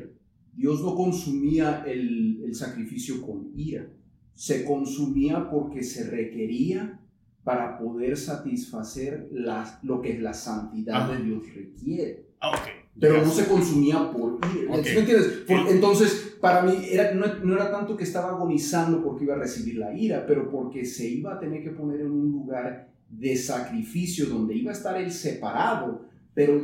Dios 0.54 0.82
no 0.82 0.96
consumía 0.96 1.84
el, 1.86 2.42
el 2.44 2.56
sacrificio 2.56 3.22
con 3.22 3.52
ira. 3.56 3.88
Se 4.36 4.66
consumía 4.66 5.50
porque 5.50 5.84
se 5.84 6.10
requería 6.10 7.00
para 7.44 7.78
poder 7.78 8.18
satisfacer 8.18 9.28
la- 9.32 9.80
lo 9.84 10.02
que 10.02 10.18
la 10.20 10.34
santidad 10.34 10.96
Ajá. 11.04 11.14
de 11.18 11.24
Dios 11.24 11.44
requiere. 11.54 12.26
Ah, 12.40 12.52
ok. 12.52 12.68
Pero 13.00 13.24
no 13.24 13.30
se 13.32 13.46
consumía 13.48 14.12
por 14.12 14.40
ira. 14.56 14.74
Ok. 14.76 14.84
¿Sí 14.86 14.94
me 14.94 15.00
entiendes? 15.02 15.28
Por- 15.48 15.68
entonces, 15.70 16.38
para 16.40 16.62
mí 16.62 16.74
era, 16.90 17.14
no, 17.14 17.26
no 17.44 17.54
era 17.56 17.72
tanto 17.72 17.98
que 17.98 18.04
estaba 18.04 18.30
agonizando 18.30 19.04
porque 19.04 19.24
iba 19.26 19.36
a 19.36 19.40
recibir 19.40 19.78
la 19.78 19.94
ira, 19.98 20.26
pero 20.28 20.50
porque 20.52 20.86
se 20.86 21.08
iba 21.10 21.34
a 21.34 21.40
tener 21.40 21.64
que 21.64 21.72
poner 21.72 22.02
en 22.02 22.12
un 22.12 22.32
lugar 22.32 22.90
de 23.10 23.36
sacrificio 23.36 24.28
donde 24.28 24.56
iba 24.56 24.72
a 24.72 24.74
estar 24.76 25.00
él 25.00 25.12
separado, 25.12 26.06
pero 26.34 26.62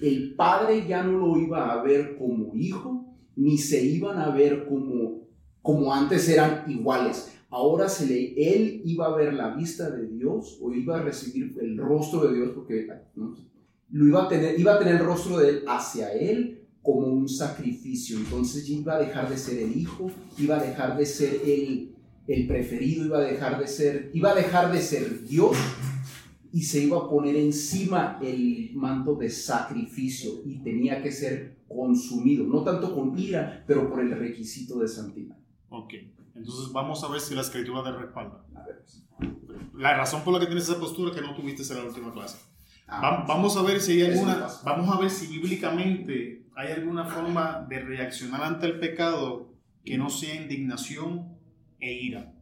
el 0.00 0.34
padre 0.34 0.86
ya 0.86 1.02
no 1.02 1.18
lo 1.18 1.38
iba 1.38 1.72
a 1.72 1.82
ver 1.82 2.16
como 2.16 2.54
hijo, 2.54 3.06
ni 3.36 3.58
se 3.58 3.84
iban 3.84 4.18
a 4.18 4.30
ver 4.30 4.66
como, 4.66 5.23
como 5.64 5.94
antes 5.94 6.28
eran 6.28 6.70
iguales. 6.70 7.32
Ahora 7.48 7.88
se 7.88 8.04
le, 8.06 8.34
él 8.54 8.82
iba 8.84 9.06
a 9.06 9.16
ver 9.16 9.32
la 9.32 9.54
vista 9.54 9.88
de 9.88 10.06
Dios 10.08 10.58
o 10.60 10.70
iba 10.74 10.98
a 10.98 11.02
recibir 11.02 11.56
el 11.58 11.78
rostro 11.78 12.26
de 12.26 12.36
Dios 12.36 12.50
porque 12.54 12.86
¿no? 13.16 13.34
lo 13.88 14.06
iba 14.06 14.24
a 14.24 14.28
tener, 14.28 14.60
iba 14.60 14.74
a 14.74 14.78
tener 14.78 14.96
el 14.96 15.06
rostro 15.06 15.38
de 15.38 15.48
él 15.48 15.64
hacia 15.66 16.12
él 16.12 16.66
como 16.82 17.06
un 17.06 17.30
sacrificio. 17.30 18.18
Entonces 18.18 18.68
iba 18.68 18.96
a 18.96 18.98
dejar 18.98 19.30
de 19.30 19.38
ser 19.38 19.58
el 19.58 19.74
hijo, 19.74 20.10
iba 20.36 20.58
a 20.58 20.62
dejar 20.62 20.98
de 20.98 21.06
ser 21.06 21.40
el, 21.46 21.94
el 22.28 22.46
preferido, 22.46 23.06
iba 23.06 23.20
a 23.20 23.22
dejar 23.22 23.58
de 23.58 23.66
ser, 23.66 24.10
iba 24.12 24.32
a 24.32 24.34
dejar 24.34 24.70
de 24.70 24.82
ser 24.82 25.24
Dios 25.26 25.56
y 26.52 26.60
se 26.60 26.84
iba 26.84 26.98
a 26.98 27.08
poner 27.08 27.36
encima 27.36 28.18
el 28.22 28.72
manto 28.74 29.14
de 29.14 29.30
sacrificio 29.30 30.42
y 30.44 30.58
tenía 30.58 31.02
que 31.02 31.10
ser 31.10 31.56
consumido, 31.66 32.44
no 32.44 32.62
tanto 32.62 32.94
con 32.94 33.18
ira, 33.18 33.64
pero 33.66 33.88
por 33.88 34.00
el 34.00 34.10
requisito 34.10 34.78
de 34.78 34.88
santidad. 34.88 35.38
Ok. 35.76 35.94
Entonces 36.34 36.72
vamos 36.72 37.02
a 37.04 37.08
ver 37.08 37.20
si 37.20 37.34
la 37.34 37.40
escritura 37.42 37.82
te 37.84 37.92
respalda. 37.92 38.44
Pues. 38.64 39.02
La 39.74 39.96
razón 39.96 40.22
por 40.22 40.32
la 40.34 40.40
que 40.40 40.46
tienes 40.46 40.68
esa 40.68 40.78
postura 40.80 41.10
es 41.10 41.16
que 41.16 41.22
no 41.22 41.34
tuviste 41.34 41.62
en 41.72 41.78
la 41.78 41.84
última 41.84 42.12
clase. 42.12 42.38
Ah, 42.86 43.00
Va- 43.00 43.24
vamos 43.26 43.56
a 43.56 43.62
ver 43.62 43.80
si 43.80 43.92
hay 44.02 44.10
alguna, 44.12 44.46
vamos 44.64 44.94
a 44.94 45.00
ver 45.00 45.10
si 45.10 45.26
bíblicamente 45.26 46.46
hay 46.54 46.72
alguna 46.72 47.04
forma 47.06 47.66
de 47.68 47.80
reaccionar 47.80 48.42
ante 48.42 48.66
el 48.66 48.78
pecado 48.78 49.52
que 49.84 49.96
no 49.98 50.10
sea 50.10 50.34
indignación 50.42 51.36
e 51.80 51.92
ira. 51.92 52.32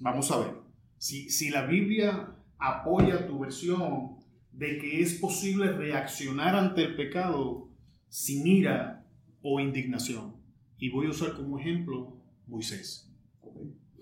Vamos 0.00 0.30
a 0.30 0.38
ver. 0.38 0.54
Si, 0.98 1.30
si 1.30 1.50
la 1.50 1.66
Biblia 1.66 2.34
apoya 2.58 3.26
tu 3.26 3.38
versión 3.38 4.16
de 4.52 4.78
que 4.78 5.00
es 5.02 5.14
posible 5.14 5.72
reaccionar 5.72 6.56
ante 6.56 6.82
el 6.84 6.96
pecado 6.96 7.68
sin 8.08 8.46
ira 8.46 9.06
o 9.42 9.60
indignación. 9.60 10.36
Y 10.78 10.90
voy 10.90 11.06
a 11.06 11.10
usar 11.10 11.34
como 11.34 11.58
ejemplo 11.58 12.16
Moisés. 12.48 13.10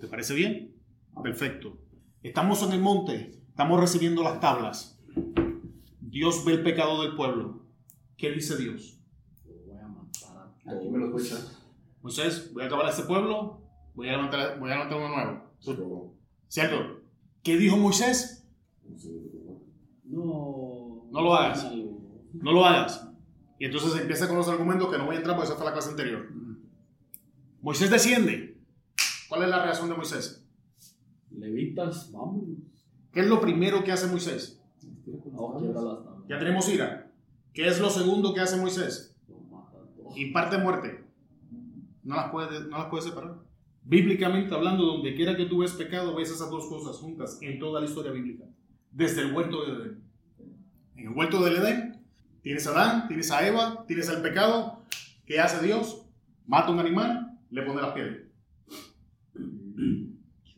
¿Te 0.00 0.06
parece 0.06 0.34
bien? 0.34 0.74
Perfecto. 1.22 1.78
Estamos 2.22 2.62
en 2.62 2.72
el 2.72 2.80
monte, 2.80 3.40
estamos 3.48 3.80
recibiendo 3.80 4.22
las 4.22 4.40
tablas. 4.40 4.98
Dios 6.00 6.44
ve 6.44 6.54
el 6.54 6.62
pecado 6.62 7.02
del 7.02 7.16
pueblo. 7.16 7.66
¿Qué 8.16 8.30
dice 8.30 8.56
Dios? 8.56 8.98
Lo 9.44 9.54
voy 9.66 9.78
a 9.78 9.88
matar 9.88 10.54
a 10.66 10.72
Aquí 10.72 10.88
me 10.88 11.04
a 11.04 11.20
echar. 11.20 11.40
Moisés, 12.02 12.52
voy 12.52 12.62
a 12.62 12.66
acabar 12.66 12.88
este 12.88 13.02
pueblo, 13.02 13.62
voy 13.94 14.08
a 14.08 14.12
levantar, 14.12 14.58
voy 14.58 14.70
a 14.70 14.74
levantar 14.74 14.98
uno 14.98 15.08
nuevo. 15.08 16.14
¿Cierto? 16.48 17.02
¿Qué 17.42 17.56
dijo 17.56 17.76
Moisés? 17.76 18.48
No. 20.04 21.08
No 21.10 21.20
lo 21.20 21.34
hagas. 21.34 21.66
No 22.32 22.52
lo 22.52 22.64
hagas. 22.64 23.08
Y 23.58 23.64
entonces 23.64 24.00
empieza 24.00 24.28
con 24.28 24.36
los 24.36 24.48
argumentos 24.48 24.90
que 24.90 24.98
no 24.98 25.06
voy 25.06 25.16
a 25.16 25.18
entrar 25.18 25.36
porque 25.36 25.50
esa 25.50 25.56
fue 25.56 25.66
la 25.66 25.72
clase 25.72 25.90
anterior. 25.90 26.26
Moisés 27.66 27.90
desciende. 27.90 28.56
¿Cuál 29.28 29.42
es 29.42 29.48
la 29.48 29.60
reacción 29.64 29.88
de 29.88 29.96
Moisés? 29.96 30.46
Levitas, 31.32 32.12
vámonos. 32.12 32.58
¿Qué 33.12 33.18
es 33.18 33.26
lo 33.26 33.40
primero 33.40 33.82
que 33.82 33.90
hace 33.90 34.06
Moisés? 34.06 34.62
No. 35.32 36.24
Ya 36.28 36.38
tenemos 36.38 36.68
ira. 36.68 37.10
¿Qué 37.52 37.66
es 37.66 37.80
lo 37.80 37.90
segundo 37.90 38.32
que 38.32 38.38
hace 38.38 38.56
Moisés? 38.56 39.16
Imparte 40.14 40.58
muerte. 40.58 41.06
No 42.04 42.14
las 42.14 42.30
puedes, 42.30 42.68
no 42.68 42.78
las 42.78 42.86
puedes 42.86 43.06
separar. 43.06 43.34
Bíblicamente 43.82 44.54
hablando, 44.54 44.84
donde 44.84 45.16
quiera 45.16 45.36
que 45.36 45.46
tú 45.46 45.58
ves 45.58 45.72
pecado, 45.72 46.14
ves 46.14 46.30
esas 46.30 46.48
dos 46.48 46.68
cosas 46.68 46.98
juntas 46.98 47.36
en 47.42 47.58
toda 47.58 47.80
la 47.80 47.86
historia 47.88 48.12
bíblica. 48.12 48.44
Desde 48.92 49.22
el 49.22 49.34
huerto 49.34 49.64
de 49.64 49.72
Edén. 49.72 50.04
En 50.94 51.08
el 51.08 51.18
huerto 51.18 51.44
del 51.44 51.56
Edén 51.56 52.00
tienes 52.44 52.64
a 52.68 52.70
Adán, 52.70 53.08
tienes 53.08 53.32
a 53.32 53.44
Eva, 53.44 53.84
tienes 53.88 54.08
el 54.08 54.22
pecado. 54.22 54.84
¿Qué 55.26 55.40
hace 55.40 55.66
Dios? 55.66 56.04
Mata 56.46 56.70
un 56.70 56.78
animal, 56.78 57.25
le 57.50 57.62
pone 57.62 57.82
la 57.82 57.94
piel. 57.94 58.30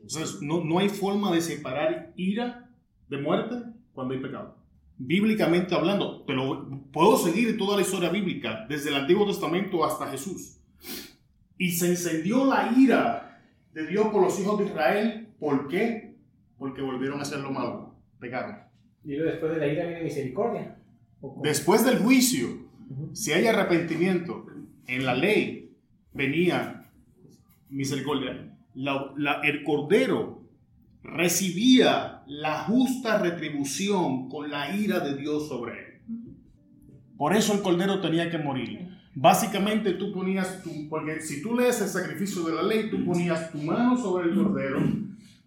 Entonces, 0.00 0.40
no, 0.42 0.64
no 0.64 0.78
hay 0.78 0.88
forma 0.88 1.32
de 1.32 1.40
separar 1.40 2.12
ira 2.16 2.70
de 3.08 3.18
muerte 3.18 3.56
cuando 3.92 4.14
hay 4.14 4.20
pecado. 4.20 4.56
Bíblicamente 4.96 5.74
hablando, 5.74 6.22
te 6.22 6.32
lo 6.32 6.82
puedo 6.92 7.16
seguir 7.16 7.56
toda 7.56 7.76
la 7.76 7.82
historia 7.82 8.08
bíblica, 8.08 8.66
desde 8.68 8.88
el 8.88 8.96
Antiguo 8.96 9.26
Testamento 9.26 9.84
hasta 9.84 10.08
Jesús. 10.08 10.58
Y 11.56 11.72
se 11.72 11.88
encendió 11.88 12.44
la 12.44 12.72
ira 12.76 13.42
de 13.74 13.86
Dios 13.86 14.08
por 14.08 14.22
los 14.22 14.38
hijos 14.40 14.58
de 14.58 14.66
Israel. 14.66 15.28
¿Por 15.38 15.68
qué? 15.68 16.16
Porque 16.58 16.82
volvieron 16.82 17.18
a 17.20 17.22
hacer 17.22 17.40
lo 17.40 17.50
malo, 17.50 17.94
pecaron. 18.18 18.58
Y 19.04 19.14
luego 19.14 19.30
después 19.30 19.52
de 19.52 19.58
la 19.58 19.68
ira 19.68 19.86
viene 19.86 20.02
misericordia. 20.02 20.76
Después 21.42 21.84
del 21.84 21.98
juicio, 21.98 22.48
si 23.12 23.32
hay 23.32 23.46
arrepentimiento, 23.46 24.46
en 24.86 25.04
la 25.04 25.14
ley 25.14 25.76
venía 26.12 26.77
misericordia. 27.70 28.54
La- 28.74 29.12
la- 29.16 29.40
el 29.42 29.64
cordero 29.64 30.42
recibía 31.02 32.22
la 32.26 32.64
justa 32.64 33.18
retribución 33.18 34.28
con 34.28 34.50
la 34.50 34.74
ira 34.76 35.00
de 35.00 35.16
Dios 35.16 35.48
sobre 35.48 35.72
él. 35.72 36.02
Por 37.16 37.34
eso 37.34 37.52
el 37.54 37.62
cordero 37.62 38.00
tenía 38.00 38.30
que 38.30 38.38
morir. 38.38 38.88
Básicamente 39.14 39.92
tú 39.94 40.12
ponías 40.12 40.62
tu, 40.62 40.88
porque 40.88 41.20
si 41.20 41.42
tú 41.42 41.56
lees 41.56 41.80
el 41.80 41.88
sacrificio 41.88 42.42
de 42.44 42.54
la 42.54 42.62
ley, 42.62 42.88
tú 42.90 43.04
ponías 43.04 43.50
tu 43.50 43.58
mano 43.58 43.96
sobre 43.96 44.28
el 44.28 44.36
cordero, 44.36 44.80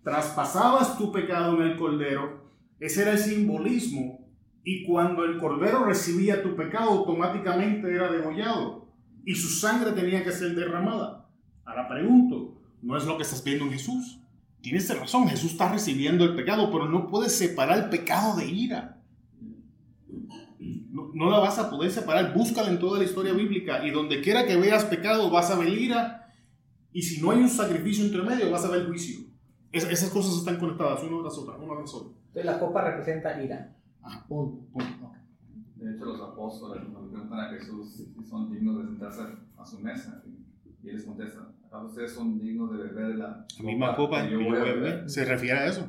traspasabas 0.03 0.97
tu 0.97 1.11
pecado 1.11 1.55
en 1.61 1.69
el 1.69 1.77
cordero, 1.77 2.49
ese 2.79 3.03
era 3.03 3.11
el 3.11 3.17
simbolismo, 3.19 4.27
y 4.63 4.83
cuando 4.83 5.23
el 5.23 5.37
cordero 5.37 5.85
recibía 5.85 6.43
tu 6.43 6.55
pecado, 6.55 6.89
automáticamente 6.91 7.93
era 7.93 8.11
degollado, 8.11 8.87
y 9.25 9.35
su 9.35 9.47
sangre 9.47 9.91
tenía 9.93 10.23
que 10.23 10.31
ser 10.31 10.53
derramada. 10.55 11.20
Ahora 11.65 11.87
pregunto, 11.87 12.61
¿no 12.81 12.97
es 12.97 13.05
lo 13.05 13.17
que 13.17 13.23
estás 13.23 13.43
viendo 13.43 13.65
en 13.65 13.71
Jesús? 13.71 14.19
Tienes 14.61 14.95
razón, 14.97 15.27
Jesús 15.27 15.53
está 15.53 15.71
recibiendo 15.71 16.23
el 16.23 16.35
pecado, 16.35 16.71
pero 16.71 16.87
no 16.87 17.07
puedes 17.07 17.35
separar 17.35 17.79
el 17.79 17.89
pecado 17.89 18.37
de 18.37 18.45
ira. 18.45 19.01
No, 20.59 21.09
no, 21.13 21.31
la 21.31 21.39
vas 21.39 21.57
a 21.57 21.69
poder 21.69 21.89
separar. 21.89 22.33
Búscala 22.35 22.69
en 22.69 22.79
toda 22.79 22.99
la 22.99 23.05
historia 23.05 23.33
bíblica. 23.33 23.85
Y 23.85 23.91
donde 23.91 24.21
quiera 24.21 24.45
que 24.45 24.57
veas 24.57 24.85
pecado, 24.85 25.31
vas 25.31 25.49
a 25.49 25.57
ver 25.57 25.69
ira. 25.69 26.31
Y 26.93 27.01
si 27.01 27.21
no 27.21 27.31
hay 27.31 27.39
un 27.39 27.49
sacrificio 27.49 28.05
entre 28.05 28.21
medio, 28.21 28.51
vas 28.51 28.65
a 28.65 28.69
ver 28.69 28.85
juicio. 28.85 29.25
Es, 29.71 29.85
esas 29.85 30.09
cosas 30.09 30.35
están 30.35 30.57
conectadas 30.57 31.01
una 31.03 31.21
tras 31.21 31.37
otra, 31.37 31.55
una 31.57 31.77
tras 31.77 31.93
otra. 31.93 32.11
Entonces 32.27 32.45
la 32.45 32.59
copa 32.59 32.81
representa 32.83 33.41
ira. 33.41 33.75
Ajá. 34.01 34.25
Punto. 34.27 34.65
Punto. 34.71 35.11
De 35.75 35.95
hecho, 35.95 36.05
los 36.05 36.21
apóstoles 36.21 36.83
cuando 36.91 37.09
preguntan 37.09 37.39
a 37.39 37.49
Jesús 37.49 38.03
son 38.29 38.51
dignos 38.51 38.77
de 38.77 38.83
sentarse 38.85 39.21
a 39.57 39.65
su 39.65 39.79
mesa, 39.79 40.21
y 40.83 40.89
él 40.89 40.95
les 40.95 41.05
contesta, 41.05 41.47
¿acaso 41.67 41.85
ustedes 41.88 42.13
son 42.13 42.39
dignos 42.39 42.71
de 42.71 42.83
beber 42.83 43.07
de 43.09 43.17
la 43.17 43.45
misma 43.63 43.95
copa 43.95 44.23
que 44.23 44.31
yo 44.31 44.39
voy 44.39 44.57
a 44.57 44.63
beber. 44.63 45.09
Se 45.09 45.25
refiere 45.25 45.59
a 45.59 45.65
eso. 45.67 45.85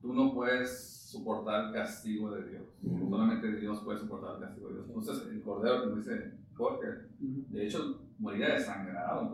Tú 0.00 0.12
no 0.14 0.32
puedes 0.32 0.94
soportar 1.10 1.66
el 1.66 1.72
castigo 1.72 2.30
de 2.32 2.50
Dios. 2.50 2.62
Solamente 3.08 3.52
Dios 3.56 3.80
puede 3.84 3.98
soportar 3.98 4.36
el 4.36 4.40
castigo 4.42 4.68
de 4.68 4.74
Dios. 4.74 4.86
Entonces, 4.88 5.28
el 5.30 5.42
cordero, 5.42 5.84
como 5.84 5.96
dice 5.96 6.32
Jorge, 6.54 6.86
de 7.18 7.66
hecho, 7.66 8.00
moría 8.18 8.48
desangrado. 8.54 9.32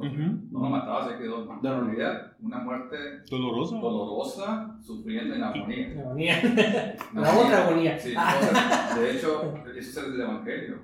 No 0.50 0.60
lo 0.60 0.68
mataba, 0.70 1.08
se 1.10 1.18
quedó. 1.18 1.44
Moría 1.46 2.32
una 2.40 2.58
muerte 2.58 2.96
Doloroso. 3.30 3.78
dolorosa, 3.78 4.76
sufriendo 4.80 5.34
en 5.34 5.42
agonía. 5.42 5.88
La 5.94 6.02
agonía. 6.02 6.42
La 7.14 7.38
otra 7.38 7.66
agonía. 7.66 7.98
Sí, 7.98 8.10
entonces, 8.14 8.98
de 9.00 9.10
hecho, 9.16 9.54
eso 9.76 10.00
es 10.00 10.06
el 10.06 10.20
Evangelio. 10.20 10.78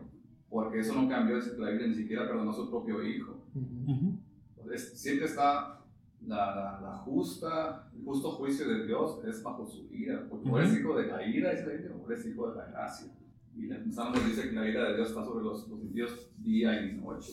Porque 0.49 0.81
eso 0.81 0.95
no 1.01 1.09
cambió, 1.09 1.37
es 1.39 1.49
que 1.51 1.61
la 1.61 1.71
Biblia 1.71 1.87
ni 1.89 1.95
siquiera 1.95 2.27
perdonó 2.27 2.51
a 2.51 2.55
su 2.55 2.69
propio 2.69 3.05
hijo. 3.05 3.40
Ujú. 3.55 3.93
Ujú. 3.93 4.19
Entonces, 4.57 5.01
siempre 5.01 5.27
está 5.27 5.81
la, 6.27 6.37
la, 6.55 6.81
la 6.83 6.97
justa, 6.99 7.91
el 7.97 8.05
justo 8.05 8.33
juicio 8.33 8.69
de 8.69 8.87
Dios 8.87 9.21
es 9.27 9.43
bajo 9.43 9.67
su 9.67 9.89
ira. 9.93 10.27
Porque 10.29 10.49
tú 10.49 10.57
eres 10.59 10.71
Ujú. 10.73 10.81
hijo 10.81 10.97
de 10.99 11.07
la 11.07 11.27
ira, 11.27 11.53
Biblia, 11.53 11.93
o 12.01 12.11
eres 12.11 12.27
hijo 12.27 12.51
de 12.51 12.57
la 12.57 12.67
gracia. 12.67 13.09
Y 13.57 13.71
el 13.71 13.93
Salmo 13.93 14.17
dice 14.21 14.49
que 14.49 14.55
la 14.55 14.69
ira 14.69 14.89
de 14.91 14.97
Dios 14.97 15.09
está 15.09 15.25
sobre 15.25 15.45
los, 15.45 15.69
los 15.69 15.81
impíos 15.83 16.31
día 16.39 16.81
y 16.83 16.95
noche. 16.97 17.33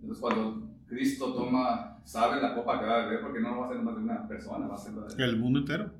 Entonces, 0.00 0.20
cuando 0.20 0.68
Cristo 0.86 1.32
toma, 1.32 2.00
sabe 2.04 2.40
la 2.42 2.54
copa 2.54 2.80
que 2.80 2.86
va 2.86 3.02
a 3.02 3.04
beber, 3.06 3.20
porque 3.22 3.40
no 3.40 3.58
va 3.60 3.66
a 3.66 3.68
ser 3.72 3.80
más 3.82 3.94
de 3.96 4.02
una 4.02 4.26
persona, 4.26 4.66
va 4.66 4.74
a 4.74 4.78
ser 4.78 4.94
la 4.94 5.06
de 5.06 5.24
El 5.24 5.38
mundo 5.38 5.60
entero. 5.60 5.92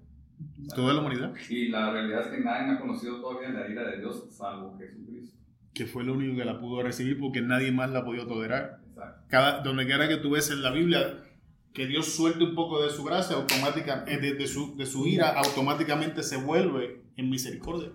Toda 0.75 0.95
la 0.95 1.01
humanidad. 1.01 1.33
Y 1.49 1.69
la 1.69 1.93
realidad 1.93 2.23
es 2.23 2.27
que 2.29 2.41
nadie 2.41 2.73
ha 2.73 2.81
conocido 2.81 3.21
todavía 3.21 3.51
la 3.51 3.69
ira 3.69 3.89
de 3.89 3.99
Dios 3.99 4.27
salvo 4.31 4.77
Jesucristo. 4.77 5.39
Que 5.73 5.87
fue 5.87 6.03
lo 6.05 6.15
único 6.15 6.37
que 6.37 6.45
la 6.45 6.59
pudo 6.61 6.83
recibir 6.83 7.19
porque 7.21 7.41
nadie 7.41 7.71
más 7.71 7.91
la 7.91 8.05
podía 8.05 8.27
tolerar. 8.27 8.82
Cada, 9.29 9.63
donde 9.63 9.87
quiera 9.87 10.09
que 10.09 10.17
tú 10.17 10.31
ves 10.31 10.51
en 10.51 10.63
la 10.63 10.71
Biblia 10.71 11.25
que 11.73 11.87
Dios 11.87 12.15
suelte 12.15 12.45
un 12.45 12.55
poco 12.55 12.83
de 12.83 12.91
su 12.91 13.03
gracia, 13.03 13.37
automática, 13.37 14.05
eh, 14.07 14.19
de, 14.19 14.35
de 14.35 14.47
su, 14.47 14.77
de 14.77 14.85
su 14.85 15.07
ira, 15.07 15.31
automáticamente 15.31 16.23
se 16.23 16.37
vuelve 16.37 17.03
en 17.17 17.31
misericordia. 17.31 17.91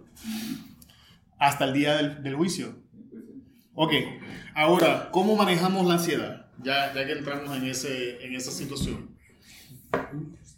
Hasta 1.38 1.66
el 1.66 1.74
día 1.74 1.98
del, 1.98 2.24
del 2.24 2.36
juicio. 2.36 2.76
Ok, 3.76 3.94
ahora, 4.56 5.10
¿cómo 5.12 5.36
manejamos 5.36 5.86
la 5.86 5.94
ansiedad? 5.96 6.48
Ya, 6.64 6.92
ya 6.94 7.06
que 7.06 7.12
entramos 7.12 7.56
en, 7.56 7.66
ese, 7.66 8.26
en 8.26 8.34
esa 8.34 8.50
situación. 8.50 9.16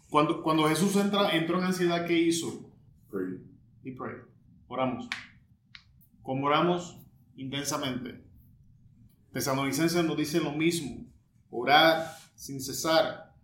Cuando, 0.08 0.42
cuando 0.42 0.66
Jesús 0.68 0.96
entra, 0.96 1.30
entró 1.36 1.58
en 1.58 1.64
ansiedad, 1.64 2.06
¿qué 2.06 2.18
hizo? 2.18 2.70
Y 3.84 3.92
pray. 3.92 4.16
Oramos. 4.68 5.08
Como 6.22 6.46
oramos 6.46 6.96
intensamente. 7.36 8.22
Tesalonicenses 9.32 10.04
nos 10.04 10.16
dice 10.16 10.40
lo 10.40 10.52
mismo. 10.52 11.06
Orar 11.50 12.16
sin 12.34 12.60
cesar. 12.60 13.34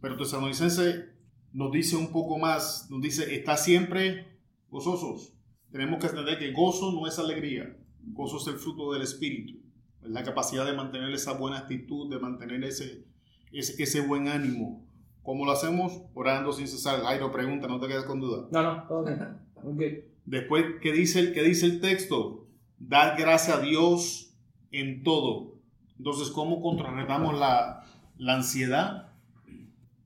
Pero 0.00 0.16
Tesalonicense 0.16 1.06
nos 1.52 1.72
dice 1.72 1.96
un 1.96 2.12
poco 2.12 2.38
más. 2.38 2.88
Nos 2.90 3.00
dice, 3.00 3.34
está 3.34 3.56
siempre 3.56 4.38
gozosos. 4.70 5.32
Tenemos 5.70 6.00
que 6.00 6.06
entender 6.06 6.38
que 6.38 6.52
gozo 6.52 6.92
no 6.92 7.06
es 7.06 7.18
alegría. 7.18 7.76
Gozo 8.02 8.38
es 8.38 8.46
el 8.48 8.58
fruto 8.58 8.92
del 8.92 9.02
Espíritu. 9.02 9.58
Es 10.02 10.10
la 10.10 10.22
capacidad 10.22 10.64
de 10.64 10.72
mantener 10.72 11.10
esa 11.10 11.32
buena 11.32 11.58
actitud, 11.58 12.10
de 12.10 12.18
mantener 12.18 12.64
ese, 12.64 13.04
ese, 13.52 13.82
ese 13.82 14.00
buen 14.00 14.28
ánimo. 14.28 14.84
¿Cómo 15.22 15.44
lo 15.44 15.52
hacemos? 15.52 16.02
Orando 16.14 16.52
sin 16.52 16.68
cesar. 16.68 17.00
Jairo 17.02 17.32
pregunta, 17.32 17.66
no 17.66 17.80
te 17.80 17.88
quedes 17.88 18.04
con 18.04 18.20
duda. 18.20 18.46
No, 18.52 18.62
no, 18.62 18.82
todo 18.86 19.04
bien. 19.04 19.46
Bien. 19.76 20.04
Después, 20.24 20.64
¿qué 20.80 20.92
dice, 20.92 21.18
el, 21.18 21.32
¿qué 21.32 21.42
dice 21.42 21.66
el 21.66 21.80
texto? 21.80 22.46
Dar 22.78 23.18
gracias 23.18 23.56
a 23.56 23.60
Dios 23.60 24.35
en 24.72 25.02
todo. 25.02 25.54
Entonces, 25.98 26.30
¿cómo 26.30 26.60
contrarretamos 26.60 27.38
la, 27.38 27.84
la 28.18 28.34
ansiedad? 28.34 29.12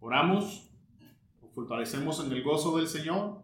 Oramos, 0.01 0.71
fortalecemos 1.55 2.25
en 2.25 2.33
el 2.33 2.43
gozo 2.43 2.77
del 2.77 2.87
Señor, 2.87 3.43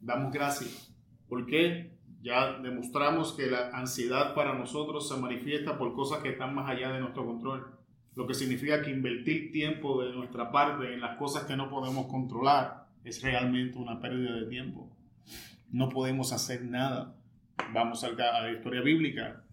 damos 0.00 0.32
gracias. 0.32 0.94
¿Por 1.28 1.46
qué? 1.46 1.96
Ya 2.22 2.58
demostramos 2.58 3.32
que 3.32 3.46
la 3.46 3.70
ansiedad 3.70 4.34
para 4.34 4.54
nosotros 4.54 5.08
se 5.08 5.16
manifiesta 5.16 5.78
por 5.78 5.94
cosas 5.94 6.20
que 6.22 6.30
están 6.30 6.54
más 6.54 6.68
allá 6.68 6.90
de 6.90 7.00
nuestro 7.00 7.24
control. 7.24 7.66
Lo 8.14 8.26
que 8.26 8.34
significa 8.34 8.82
que 8.82 8.90
invertir 8.90 9.52
tiempo 9.52 10.02
de 10.02 10.12
nuestra 10.12 10.50
parte 10.50 10.92
en 10.92 11.00
las 11.00 11.18
cosas 11.18 11.44
que 11.44 11.56
no 11.56 11.68
podemos 11.68 12.06
controlar 12.06 12.86
es 13.04 13.22
realmente 13.22 13.78
una 13.78 14.00
pérdida 14.00 14.32
de 14.34 14.46
tiempo. 14.46 14.90
No 15.70 15.88
podemos 15.88 16.32
hacer 16.32 16.64
nada. 16.64 17.14
Vamos 17.72 18.02
a 18.02 18.10
la 18.10 18.50
historia 18.50 18.80
bíblica. 18.80 19.44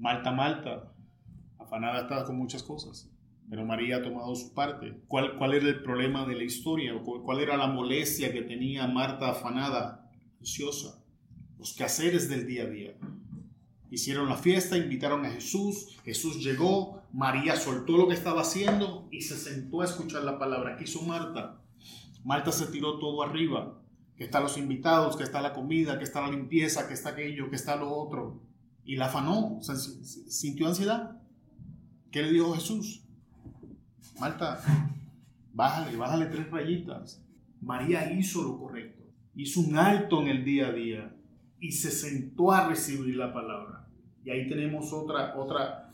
Marta, 0.00 0.32
Marta, 0.32 0.94
afanada 1.58 2.00
está 2.00 2.24
con 2.24 2.38
muchas 2.38 2.62
cosas, 2.62 3.10
pero 3.50 3.66
María 3.66 3.98
ha 3.98 4.02
tomado 4.02 4.34
su 4.34 4.54
parte. 4.54 4.98
¿Cuál, 5.06 5.36
cuál 5.36 5.52
era 5.52 5.68
el 5.68 5.82
problema 5.82 6.24
de 6.24 6.36
la 6.36 6.42
historia? 6.42 6.94
¿Cuál 7.04 7.20
cuál 7.20 7.40
era 7.40 7.58
la 7.58 7.66
molestia 7.66 8.32
que 8.32 8.40
tenía 8.40 8.86
Marta 8.86 9.28
afanada, 9.28 10.10
ansiosa? 10.38 11.04
Los 11.58 11.74
quehaceres 11.74 12.30
del 12.30 12.46
día 12.46 12.62
a 12.62 12.66
día. 12.68 12.94
Hicieron 13.90 14.30
la 14.30 14.36
fiesta, 14.36 14.78
invitaron 14.78 15.26
a 15.26 15.32
Jesús, 15.32 15.98
Jesús 16.02 16.42
llegó, 16.42 17.02
María 17.12 17.56
soltó 17.56 17.98
lo 17.98 18.08
que 18.08 18.14
estaba 18.14 18.40
haciendo 18.40 19.06
y 19.10 19.20
se 19.20 19.36
sentó 19.36 19.82
a 19.82 19.84
escuchar 19.84 20.22
la 20.24 20.38
palabra. 20.38 20.78
¿Qué 20.78 20.84
hizo 20.84 21.02
Marta? 21.02 21.60
Marta 22.24 22.52
se 22.52 22.68
tiró 22.68 22.98
todo 22.98 23.22
arriba, 23.22 23.78
que 24.16 24.24
están 24.24 24.44
los 24.44 24.56
invitados, 24.56 25.14
que 25.18 25.24
está 25.24 25.42
la 25.42 25.52
comida, 25.52 25.98
que 25.98 26.04
está 26.04 26.22
la 26.22 26.30
limpieza, 26.30 26.88
que 26.88 26.94
está 26.94 27.10
aquello, 27.10 27.50
que 27.50 27.56
está 27.56 27.76
lo 27.76 27.94
otro. 27.94 28.48
Y 28.90 28.96
la 28.96 29.06
afanó, 29.06 29.60
sintió 29.62 30.66
ansiedad. 30.66 31.16
¿Qué 32.10 32.24
le 32.24 32.32
dijo 32.32 32.52
Jesús? 32.54 33.04
Marta, 34.18 34.60
bájale, 35.54 35.96
bájale 35.96 36.26
tres 36.26 36.50
rayitas. 36.50 37.24
María 37.60 38.10
hizo 38.10 38.42
lo 38.42 38.58
correcto, 38.58 39.04
hizo 39.36 39.60
un 39.60 39.78
alto 39.78 40.20
en 40.22 40.26
el 40.26 40.44
día 40.44 40.66
a 40.66 40.72
día 40.72 41.16
y 41.60 41.70
se 41.70 41.92
sentó 41.92 42.50
a 42.50 42.66
recibir 42.66 43.14
la 43.14 43.32
palabra. 43.32 43.86
Y 44.24 44.30
ahí 44.30 44.48
tenemos 44.48 44.92
otra, 44.92 45.36
otra, 45.38 45.88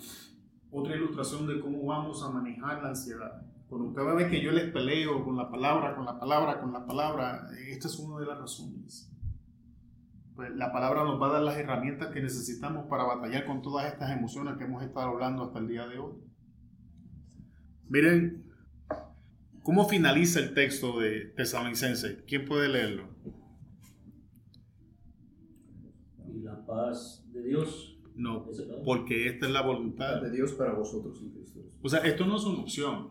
otra 0.70 0.96
ilustración 0.96 1.46
de 1.46 1.60
cómo 1.60 1.84
vamos 1.84 2.22
a 2.22 2.30
manejar 2.30 2.82
la 2.82 2.88
ansiedad. 2.88 3.42
Cuando 3.68 3.92
cada 3.92 4.14
vez 4.14 4.30
que 4.30 4.40
yo 4.40 4.52
les 4.52 4.72
peleo 4.72 5.22
con 5.22 5.36
la 5.36 5.50
palabra, 5.50 5.94
con 5.94 6.06
la 6.06 6.18
palabra, 6.18 6.62
con 6.62 6.72
la 6.72 6.86
palabra, 6.86 7.46
esta 7.68 7.88
es 7.88 7.98
una 7.98 8.20
de 8.20 8.26
las 8.26 8.38
razones. 8.38 9.12
Pues 10.36 10.54
la 10.54 10.70
palabra 10.70 11.02
nos 11.02 11.20
va 11.20 11.30
a 11.30 11.32
dar 11.32 11.42
las 11.42 11.56
herramientas 11.56 12.12
que 12.12 12.20
necesitamos 12.20 12.86
para 12.90 13.04
batallar 13.04 13.46
con 13.46 13.62
todas 13.62 13.90
estas 13.90 14.14
emociones 14.14 14.58
que 14.58 14.64
hemos 14.64 14.82
estado 14.82 15.08
hablando 15.08 15.44
hasta 15.44 15.60
el 15.60 15.66
día 15.66 15.86
de 15.86 15.98
hoy. 15.98 16.12
Miren, 17.88 18.44
¿cómo 19.62 19.88
finaliza 19.88 20.40
el 20.40 20.52
texto 20.52 21.00
de 21.00 21.32
Tesalonicense? 21.36 22.22
¿Quién 22.26 22.44
puede 22.44 22.68
leerlo? 22.68 23.08
Y 26.28 26.40
la 26.40 26.66
paz 26.66 27.24
de 27.32 27.42
Dios. 27.42 27.98
No, 28.14 28.46
porque 28.84 29.28
esta 29.28 29.46
es 29.46 29.52
la 29.52 29.62
voluntad 29.62 30.20
de 30.20 30.30
Dios 30.30 30.52
para 30.52 30.74
vosotros 30.74 31.18
en 31.22 31.30
Cristo. 31.30 31.60
O 31.82 31.88
sea, 31.88 32.00
esto 32.00 32.26
no 32.26 32.36
es 32.36 32.44
una 32.44 32.60
opción. 32.60 33.10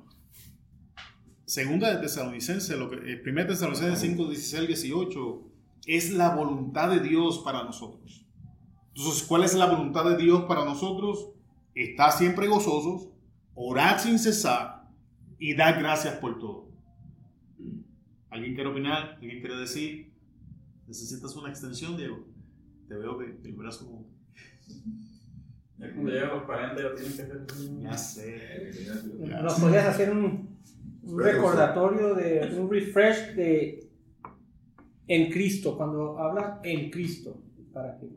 Segunda 1.45 1.95
de 1.95 2.01
Tesalonicense, 2.01 2.77
lo 2.77 2.89
que, 2.89 3.13
eh, 3.13 3.17
primera 3.17 3.47
Tesalonicense 3.47 3.95
5, 3.95 4.29
16 4.29 4.61
al 4.61 4.67
18, 4.67 5.54
es 5.85 6.11
la 6.11 6.35
voluntad 6.35 6.89
de 6.89 6.99
Dios 6.99 7.39
para 7.39 7.63
nosotros. 7.63 8.25
Entonces, 8.95 9.23
¿cuál 9.23 9.43
es 9.43 9.53
la 9.53 9.65
voluntad 9.65 10.05
de 10.05 10.17
Dios 10.17 10.43
para 10.43 10.65
nosotros? 10.65 11.29
Estar 11.73 12.11
siempre 12.11 12.47
gozosos, 12.47 13.09
orar 13.53 13.99
sin 13.99 14.17
cesar 14.17 14.87
y 15.37 15.55
dar 15.55 15.79
gracias 15.79 16.15
por 16.15 16.39
todo. 16.39 16.69
¿Alguien 18.29 18.55
quiere 18.55 18.69
opinar? 18.69 19.17
¿Alguien 19.21 19.39
quiere 19.41 19.57
decir? 19.57 20.11
¿Necesitas 20.87 21.35
una 21.35 21.49
extensión, 21.49 21.97
Diego? 21.97 22.25
Te 22.87 22.95
veo 22.95 23.17
que 23.17 23.25
el 23.43 23.53
brazo 23.53 23.85
como... 23.85 24.05
Ya 25.77 25.91
cuando 25.93 26.11
llega 26.11 26.27
a 26.27 26.35
los 26.35 26.43
40 26.43 26.81
ya 26.81 26.95
tienen 26.95 27.81
que 27.81 27.87
hacer. 27.87 28.71
Ya 28.71 28.93
sé. 28.97 29.41
Nos 29.41 29.59
podrías 29.59 29.87
hacer 29.87 30.11
un, 30.11 30.57
un 31.03 31.19
recordatorio 31.19 32.15
de 32.15 32.57
un 32.57 32.71
refresh 32.71 33.35
de 33.35 33.84
en 35.07 35.31
Cristo, 35.31 35.77
cuando 35.77 36.17
habla 36.19 36.59
en 36.63 36.89
Cristo, 36.89 37.41
para 37.73 37.97
que. 37.97 38.07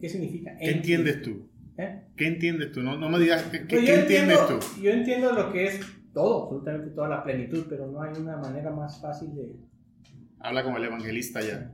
¿Qué 0.00 0.08
significa? 0.08 0.56
¿Qué 0.56 0.70
en 0.70 0.76
entiendes 0.76 1.16
Cristo? 1.16 1.30
tú? 1.40 1.48
¿Eh? 1.82 2.02
¿Qué 2.16 2.26
entiendes 2.26 2.72
tú? 2.72 2.82
No, 2.82 2.96
no 2.98 3.08
me 3.08 3.18
digas, 3.18 3.42
¿qué, 3.44 3.60
qué- 3.60 3.66
Pues 3.66 3.80
qué 3.82 3.86
yo 3.86 3.94
entiendes 3.94 4.38
tú? 4.46 4.80
Yo 4.82 4.90
entiendo 4.90 5.32
lo 5.32 5.52
que 5.52 5.64
es 5.66 5.80
todo, 6.12 6.44
absolutamente 6.44 6.90
toda 6.94 7.08
la 7.08 7.24
plenitud, 7.24 7.64
pero 7.68 7.86
no 7.90 8.00
hay 8.02 8.12
una 8.20 8.36
manera 8.36 8.70
más 8.70 9.00
fácil 9.00 9.34
de... 9.34 9.52
Habla 10.38 10.62
como 10.64 10.76
el 10.76 10.84
evangelista 10.84 11.40
ya. 11.40 11.72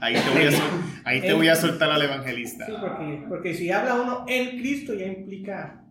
Ahí 0.00 0.14
te 0.14 0.30
voy 0.34 0.44
a, 0.46 0.50
sol- 0.50 0.80
ahí 1.04 1.20
te 1.20 1.32
voy 1.32 1.48
a 1.48 1.54
soltar 1.56 1.90
al 1.90 2.02
evangelista. 2.02 2.66
Sí, 2.66 2.72
porque, 2.80 3.24
porque 3.28 3.54
si 3.54 3.70
habla 3.70 4.00
uno 4.02 4.24
en 4.28 4.58
Cristo 4.58 4.94
ya 4.94 5.06
implica 5.06 5.84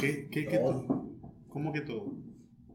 ¿Qué, 0.00 0.28
qué, 0.30 0.46
qué 0.46 0.58
todo? 0.58 1.06
¿Cómo 1.48 1.72
que 1.72 1.80
todo? 1.80 2.12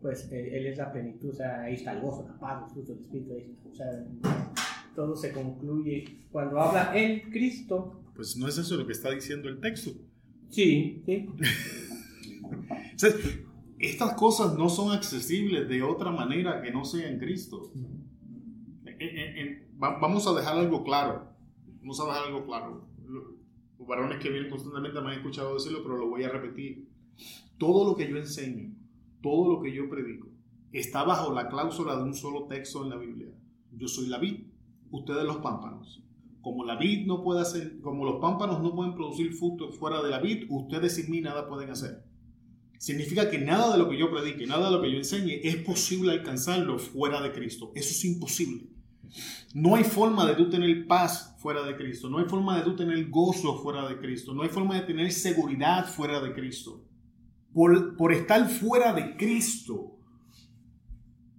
Pues 0.04 0.32
eh, 0.32 0.56
Él 0.58 0.68
es 0.68 0.78
la 0.78 0.92
plenitud, 0.92 1.30
o 1.32 1.34
sea, 1.34 1.64
ahí 1.64 1.74
está 1.74 1.94
el 1.94 2.02
gozo, 2.02 2.28
la 2.28 2.38
paz, 2.40 2.66
el 2.68 2.74
fruto 2.74 2.94
del 2.94 3.02
Espíritu, 3.04 3.34
ahí 3.34 3.40
está. 3.42 3.70
o 3.70 3.74
sea, 3.76 4.54
todo 4.96 5.16
se 5.16 5.32
concluye 5.32 6.28
cuando 6.32 6.60
habla 6.62 6.96
en 6.96 7.32
Cristo. 7.32 8.04
Pues 8.16 8.38
no 8.38 8.48
es 8.48 8.58
eso 8.60 8.78
lo 8.78 8.86
que 8.86 8.92
está 8.92 9.10
diciendo 9.10 9.50
el 9.50 9.60
texto. 9.60 9.90
Sí, 10.50 11.02
sí. 11.08 11.30
O 12.96 13.00
sea, 13.00 13.10
estas 13.80 14.14
cosas 14.14 14.56
no 14.58 14.70
son 14.70 14.92
accesibles 14.96 15.68
de 15.68 15.82
otra 15.82 16.12
manera 16.12 16.62
que 16.62 16.72
no 16.72 16.86
sea 16.86 17.10
en 17.10 17.18
Cristo. 17.18 17.72
En- 18.86 19.02
en- 19.18 19.38
en- 19.38 19.68
va- 19.82 19.98
vamos 20.00 20.28
a 20.28 20.34
dejar 20.34 20.58
algo 20.58 20.84
claro. 20.84 21.28
Vamos 21.82 22.00
a 22.00 22.06
dejar 22.06 22.28
algo 22.28 22.46
claro. 22.46 22.88
Lo- 23.08 23.34
Los 23.80 23.88
varones 23.88 24.20
que 24.22 24.30
vienen 24.30 24.50
constantemente 24.50 25.02
me 25.02 25.08
han 25.08 25.18
escuchado 25.18 25.56
decirlo, 25.56 25.80
pero 25.84 25.98
lo 25.98 26.08
voy 26.08 26.24
a 26.24 26.30
repetir. 26.30 26.88
Todo 27.58 27.90
lo 27.90 27.98
que 27.98 28.08
yo 28.10 28.18
enseño, 28.18 28.72
todo 29.24 29.54
lo 29.54 29.62
que 29.62 29.74
yo 29.74 29.90
predico, 29.90 30.28
está 30.72 31.04
bajo 31.04 31.34
la 31.34 31.48
cláusula 31.48 31.96
de 31.96 32.04
un 32.04 32.14
solo 32.14 32.46
texto 32.46 32.84
en 32.84 32.90
la 32.90 32.98
Biblia. 32.98 33.30
Yo 33.72 33.88
soy 33.88 34.08
la 34.08 34.20
vid, 34.20 34.42
ustedes 34.92 35.24
los 35.24 35.38
pámpanos. 35.38 36.04
Como 36.42 36.66
la 36.66 36.76
vid 36.76 37.08
no 37.08 37.24
puede 37.24 37.42
hacer, 37.42 37.80
como 37.80 38.06
los 38.06 38.20
pámpanos 38.20 38.62
no 38.62 38.76
pueden 38.76 38.94
producir 38.94 39.34
fruto 39.34 39.72
fuera 39.72 40.04
de 40.04 40.12
la 40.12 40.20
vid, 40.20 40.46
ustedes 40.50 40.96
sin 40.96 41.10
mí 41.10 41.22
nada 41.22 41.48
pueden 41.48 41.70
hacer. 41.70 42.04
Significa 42.78 43.30
que 43.32 43.38
nada 43.38 43.72
de 43.72 43.78
lo 43.78 43.90
que 43.90 43.98
yo 43.98 44.12
predique, 44.12 44.46
nada 44.46 44.66
de 44.66 44.76
lo 44.76 44.82
que 44.82 44.92
yo 44.92 44.98
enseñe 44.98 45.40
es 45.42 45.56
posible 45.56 46.12
alcanzarlo 46.12 46.78
fuera 46.78 47.22
de 47.22 47.32
Cristo. 47.32 47.72
Eso 47.76 47.92
es 47.92 48.04
imposible. 48.04 48.68
No 49.54 49.76
hay 49.76 49.86
forma 49.86 50.26
de 50.26 50.36
tú 50.36 50.50
tener 50.50 50.86
paz 50.86 51.34
fuera 51.38 51.64
de 51.64 51.78
Cristo. 51.78 52.10
No 52.10 52.18
hay 52.18 52.26
forma 52.26 52.58
de 52.58 52.64
tú 52.64 52.76
tener 52.76 53.10
gozo 53.10 53.58
fuera 53.60 53.88
de 53.88 53.98
Cristo. 54.00 54.34
No 54.34 54.42
hay 54.42 54.50
forma 54.50 54.76
de 54.76 54.82
tener 54.82 55.12
seguridad 55.14 55.88
fuera 55.88 56.20
de 56.20 56.34
Cristo. 56.34 56.84
Por, 57.54 58.14
estar 58.14 58.50
fuera 58.50 58.94
de 58.94 59.16
Cristo, 59.16 60.00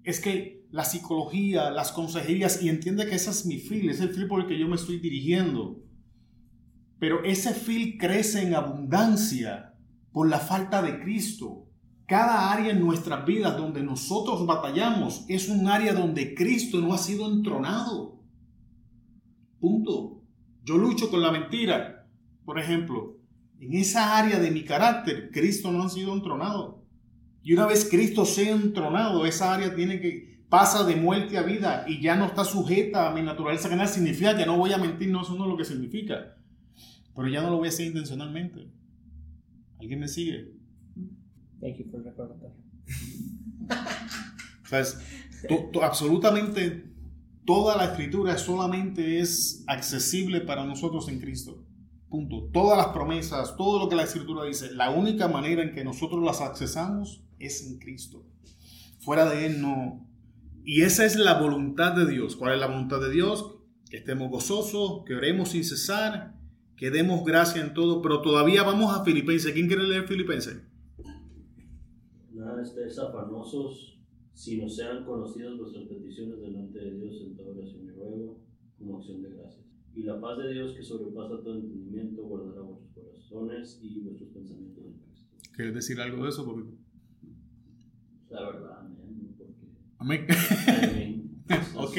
es 0.04 0.20
que 0.20 0.66
la 0.70 0.84
psicología, 0.84 1.70
las 1.70 1.92
consejerías, 1.92 2.62
y 2.62 2.68
entiende 2.68 3.06
que 3.06 3.16
ese 3.16 3.30
es 3.30 3.46
mi 3.46 3.58
feel, 3.58 3.90
es 3.90 4.00
el 4.00 4.10
feel 4.10 4.28
por 4.28 4.40
el 4.40 4.46
que 4.46 4.58
yo 4.58 4.68
me 4.68 4.76
estoy 4.76 4.98
dirigiendo. 4.98 5.82
Pero 6.98 7.24
ese 7.24 7.52
feel 7.52 7.98
crece 7.98 8.42
en 8.42 8.54
abundancia 8.54 9.74
por 10.12 10.28
la 10.28 10.38
falta 10.38 10.80
de 10.82 11.00
Cristo. 11.00 11.66
Cada 12.06 12.52
área 12.52 12.70
en 12.70 12.80
nuestras 12.80 13.26
vidas 13.26 13.56
donde 13.56 13.82
nosotros 13.82 14.46
batallamos 14.46 15.24
es 15.28 15.48
un 15.48 15.68
área 15.68 15.94
donde 15.94 16.34
Cristo 16.34 16.80
no 16.80 16.92
ha 16.94 16.98
sido 16.98 17.30
entronado. 17.30 18.20
Punto. 19.58 20.22
Yo 20.62 20.76
lucho 20.78 21.10
con 21.10 21.22
la 21.22 21.32
mentira. 21.32 22.06
Por 22.44 22.58
ejemplo, 22.58 23.13
en 23.66 23.74
esa 23.74 24.16
área 24.18 24.38
de 24.38 24.50
mi 24.50 24.64
carácter, 24.64 25.30
Cristo 25.32 25.70
no 25.72 25.82
ha 25.82 25.88
sido 25.88 26.12
entronado. 26.14 26.82
Y 27.42 27.52
una 27.52 27.66
vez 27.66 27.86
Cristo 27.90 28.24
sea 28.24 28.52
entronado, 28.52 29.26
esa 29.26 29.52
área 29.54 29.74
tiene 29.74 30.00
que 30.00 30.42
pasa 30.48 30.84
de 30.84 30.96
muerte 30.96 31.36
a 31.36 31.42
vida 31.42 31.84
y 31.88 32.00
ya 32.00 32.16
no 32.16 32.26
está 32.26 32.44
sujeta 32.44 33.08
a 33.10 33.14
mi 33.14 33.22
naturaleza 33.22 33.68
carnal. 33.68 33.88
Significa 33.88 34.36
que 34.36 34.46
no 34.46 34.56
voy 34.56 34.72
a 34.72 34.78
mentir, 34.78 35.10
no, 35.10 35.22
eso 35.22 35.34
no 35.36 35.44
es 35.44 35.50
lo 35.50 35.56
que 35.56 35.64
significa. 35.64 36.36
Pero 37.14 37.28
ya 37.28 37.42
no 37.42 37.50
lo 37.50 37.58
voy 37.58 37.66
a 37.66 37.70
hacer 37.70 37.86
intencionalmente. 37.86 38.68
¿Alguien 39.78 40.00
me 40.00 40.08
sigue? 40.08 40.52
Thank 41.60 41.76
you 41.78 41.84
for 41.90 42.02
the 42.02 42.10
recordatorio. 42.10 42.56
O 44.64 44.66
sea, 44.66 44.80
es- 44.80 44.98
to- 45.48 45.68
to- 45.72 45.82
absolutamente 45.84 46.90
toda 47.44 47.76
la 47.76 47.84
escritura 47.92 48.36
solamente 48.38 49.20
es 49.20 49.62
accesible 49.66 50.40
para 50.40 50.64
nosotros 50.64 51.08
en 51.08 51.20
Cristo. 51.20 51.62
Punto. 52.14 52.48
Todas 52.52 52.78
las 52.78 52.94
promesas, 52.94 53.56
todo 53.56 53.80
lo 53.80 53.88
que 53.88 53.96
la 53.96 54.04
escritura 54.04 54.44
dice, 54.44 54.72
la 54.72 54.90
única 54.90 55.26
manera 55.26 55.64
en 55.64 55.74
que 55.74 55.82
nosotros 55.82 56.22
las 56.22 56.40
accesamos 56.40 57.24
es 57.40 57.66
en 57.66 57.80
Cristo. 57.80 58.24
Fuera 59.00 59.28
de 59.28 59.46
Él 59.46 59.60
no. 59.60 60.06
Y 60.64 60.82
esa 60.82 61.04
es 61.06 61.16
la 61.16 61.40
voluntad 61.40 61.96
de 61.96 62.06
Dios. 62.06 62.36
¿Cuál 62.36 62.54
es 62.54 62.60
la 62.60 62.68
voluntad 62.68 63.00
de 63.00 63.10
Dios? 63.10 63.56
Que 63.90 63.96
estemos 63.96 64.30
gozosos, 64.30 65.02
que 65.04 65.16
oremos 65.16 65.48
sin 65.48 65.64
cesar, 65.64 66.36
que 66.76 66.92
demos 66.92 67.24
gracia 67.24 67.60
en 67.60 67.74
todo, 67.74 68.00
pero 68.00 68.22
todavía 68.22 68.62
vamos 68.62 68.96
a 68.96 69.02
Filipenses. 69.02 69.52
¿Quién 69.52 69.66
quiere 69.66 69.82
leer 69.82 70.06
Filipenses? 70.06 70.62
Nada 72.32 72.62
estéis 72.62 72.96
afanosos, 72.96 73.98
sino 74.32 74.68
sean 74.68 75.04
conocidas 75.04 75.58
vuestras 75.58 75.82
peticiones 75.88 76.40
delante 76.40 76.78
de 76.78 76.92
Dios 76.92 77.16
en 77.26 77.36
toda 77.36 77.50
oración 77.50 77.86
y 77.86 77.90
ruego, 77.90 78.38
como 78.78 78.98
acción 78.98 79.20
de 79.20 79.30
gracias. 79.30 79.73
Y 79.94 80.02
la 80.02 80.20
paz 80.20 80.38
de 80.38 80.52
Dios, 80.52 80.74
que 80.74 80.82
sobrepasa 80.82 81.40
todo 81.42 81.54
entendimiento, 81.54 82.22
guardará 82.24 82.62
vuestros 82.62 82.92
corazones 82.94 83.78
y 83.80 84.00
vuestros 84.00 84.30
pensamientos 84.30 84.84
en 84.84 84.92
Cristo. 84.94 85.28
¿Quieres 85.54 85.74
decir 85.74 86.00
algo 86.00 86.24
de 86.24 86.28
eso? 86.30 86.44
Porque... 86.44 86.70
La 88.30 88.50
verdad, 88.50 88.80
amén, 88.80 89.34
porque 89.38 89.54
Amén. 89.98 90.26
Ok. 91.76 91.96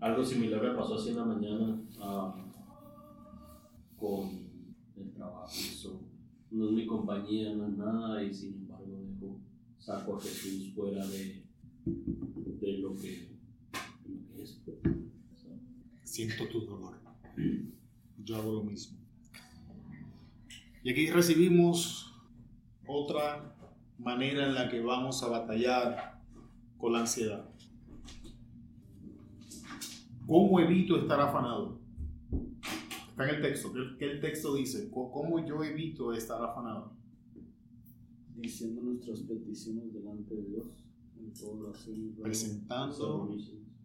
Algo 0.00 0.24
similar 0.24 0.62
me 0.62 0.74
pasó 0.74 0.94
así 0.94 1.10
en 1.10 1.16
la 1.16 1.24
mañana 1.24 1.82
ah, 2.00 2.34
con 3.96 4.28
el 4.96 5.12
trabajo. 5.12 5.50
Eso 5.50 6.00
no 6.50 6.68
es 6.68 6.72
mi 6.72 6.86
compañía, 6.86 7.54
no 7.54 7.68
es 7.68 7.76
nada, 7.76 8.22
y 8.22 8.34
sin 8.34 8.54
embargo 8.54 8.98
dejo, 9.02 9.40
saco 9.78 10.16
a 10.16 10.20
Jesús 10.20 10.72
fuera 10.74 11.06
de, 11.06 11.44
de 11.86 12.12
lo 12.16 12.34
que, 12.34 12.50
de 12.60 12.78
lo 12.78 12.96
que 12.96 14.42
es. 14.42 14.60
Siento 16.20 16.48
tu 16.48 16.66
dolor. 16.66 16.98
Yo 18.22 18.36
hago 18.36 18.52
lo 18.52 18.62
mismo. 18.62 18.98
Y 20.84 20.90
aquí 20.90 21.10
recibimos 21.10 22.12
otra 22.86 23.56
manera 23.96 24.46
en 24.46 24.54
la 24.54 24.68
que 24.68 24.82
vamos 24.82 25.22
a 25.22 25.28
batallar 25.28 26.20
con 26.76 26.92
la 26.92 27.00
ansiedad. 27.00 27.48
¿Cómo 30.26 30.60
evito 30.60 30.98
estar 30.98 31.18
afanado? 31.18 31.80
Está 33.08 33.26
en 33.26 33.36
el 33.36 33.40
texto. 33.40 33.72
¿Qué, 33.98 34.10
el 34.10 34.20
texto 34.20 34.54
dice? 34.56 34.90
¿Cómo 34.90 35.42
yo 35.46 35.64
evito 35.64 36.12
estar 36.12 36.42
afanado? 36.44 36.92
diciendo 38.36 38.82
nuestras 38.82 39.20
peticiones 39.20 39.92
delante 39.92 40.34
de 40.34 40.42
Dios 40.44 40.66
en 41.18 41.32
toda 41.32 41.68
oración 41.68 41.96
y 41.96 42.08
ruego. 42.08 42.22
Presentando 42.22 43.28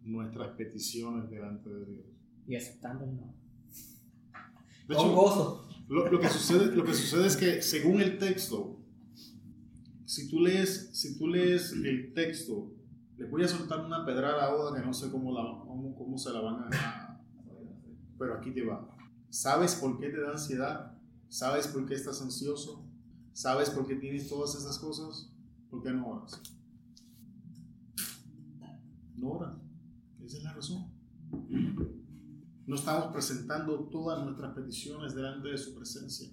nuestras 0.02 0.56
peticiones 0.56 1.30
delante 1.30 1.68
de 1.68 1.84
Dios. 1.84 2.15
Y 2.46 2.56
aceptando 2.56 3.04
el 3.04 3.16
no. 3.16 3.34
De 4.88 4.94
Con 4.94 5.14
gozo. 5.14 5.68
Lo, 5.88 6.10
lo 6.10 6.20
que 6.20 6.28
sucede, 6.28 6.74
lo 6.74 6.84
que 6.84 6.94
sucede 6.94 7.26
es 7.26 7.36
que 7.36 7.62
según 7.62 8.00
el 8.00 8.18
texto, 8.18 8.80
si 10.04 10.28
tú 10.28 10.40
lees, 10.40 10.90
si 10.92 11.16
tú 11.18 11.28
lees 11.28 11.72
el 11.72 12.12
texto, 12.14 12.72
les 13.16 13.30
voy 13.30 13.42
a 13.42 13.48
soltar 13.48 13.84
una 13.84 14.04
pedrada 14.04 14.46
ahora 14.46 14.78
que 14.78 14.86
no 14.86 14.92
sé 14.92 15.10
cómo, 15.10 15.32
la, 15.32 15.42
cómo, 15.66 15.94
cómo 15.96 16.18
se 16.18 16.30
la 16.30 16.40
van 16.40 16.72
a... 16.72 17.20
Pero 18.18 18.34
aquí 18.34 18.52
te 18.52 18.64
va. 18.64 18.96
¿Sabes 19.30 19.74
por 19.74 19.98
qué 19.98 20.08
te 20.08 20.20
da 20.20 20.32
ansiedad? 20.32 20.96
¿Sabes 21.28 21.66
por 21.66 21.86
qué 21.86 21.94
estás 21.94 22.22
ansioso? 22.22 22.86
¿Sabes 23.32 23.70
por 23.70 23.86
qué 23.86 23.96
tienes 23.96 24.28
todas 24.28 24.54
esas 24.54 24.78
cosas? 24.78 25.30
¿Por 25.70 25.82
qué 25.82 25.90
no 25.90 26.06
oras? 26.06 26.40
No 29.16 29.30
oras. 29.30 29.54
Esa 30.24 30.38
es 30.38 30.44
la 30.44 30.52
razón. 30.52 30.86
No 32.66 32.74
estamos 32.74 33.12
presentando 33.12 33.88
todas 33.90 34.24
nuestras 34.24 34.54
peticiones 34.54 35.14
delante 35.14 35.48
de 35.48 35.58
su 35.58 35.74
presencia. 35.74 36.28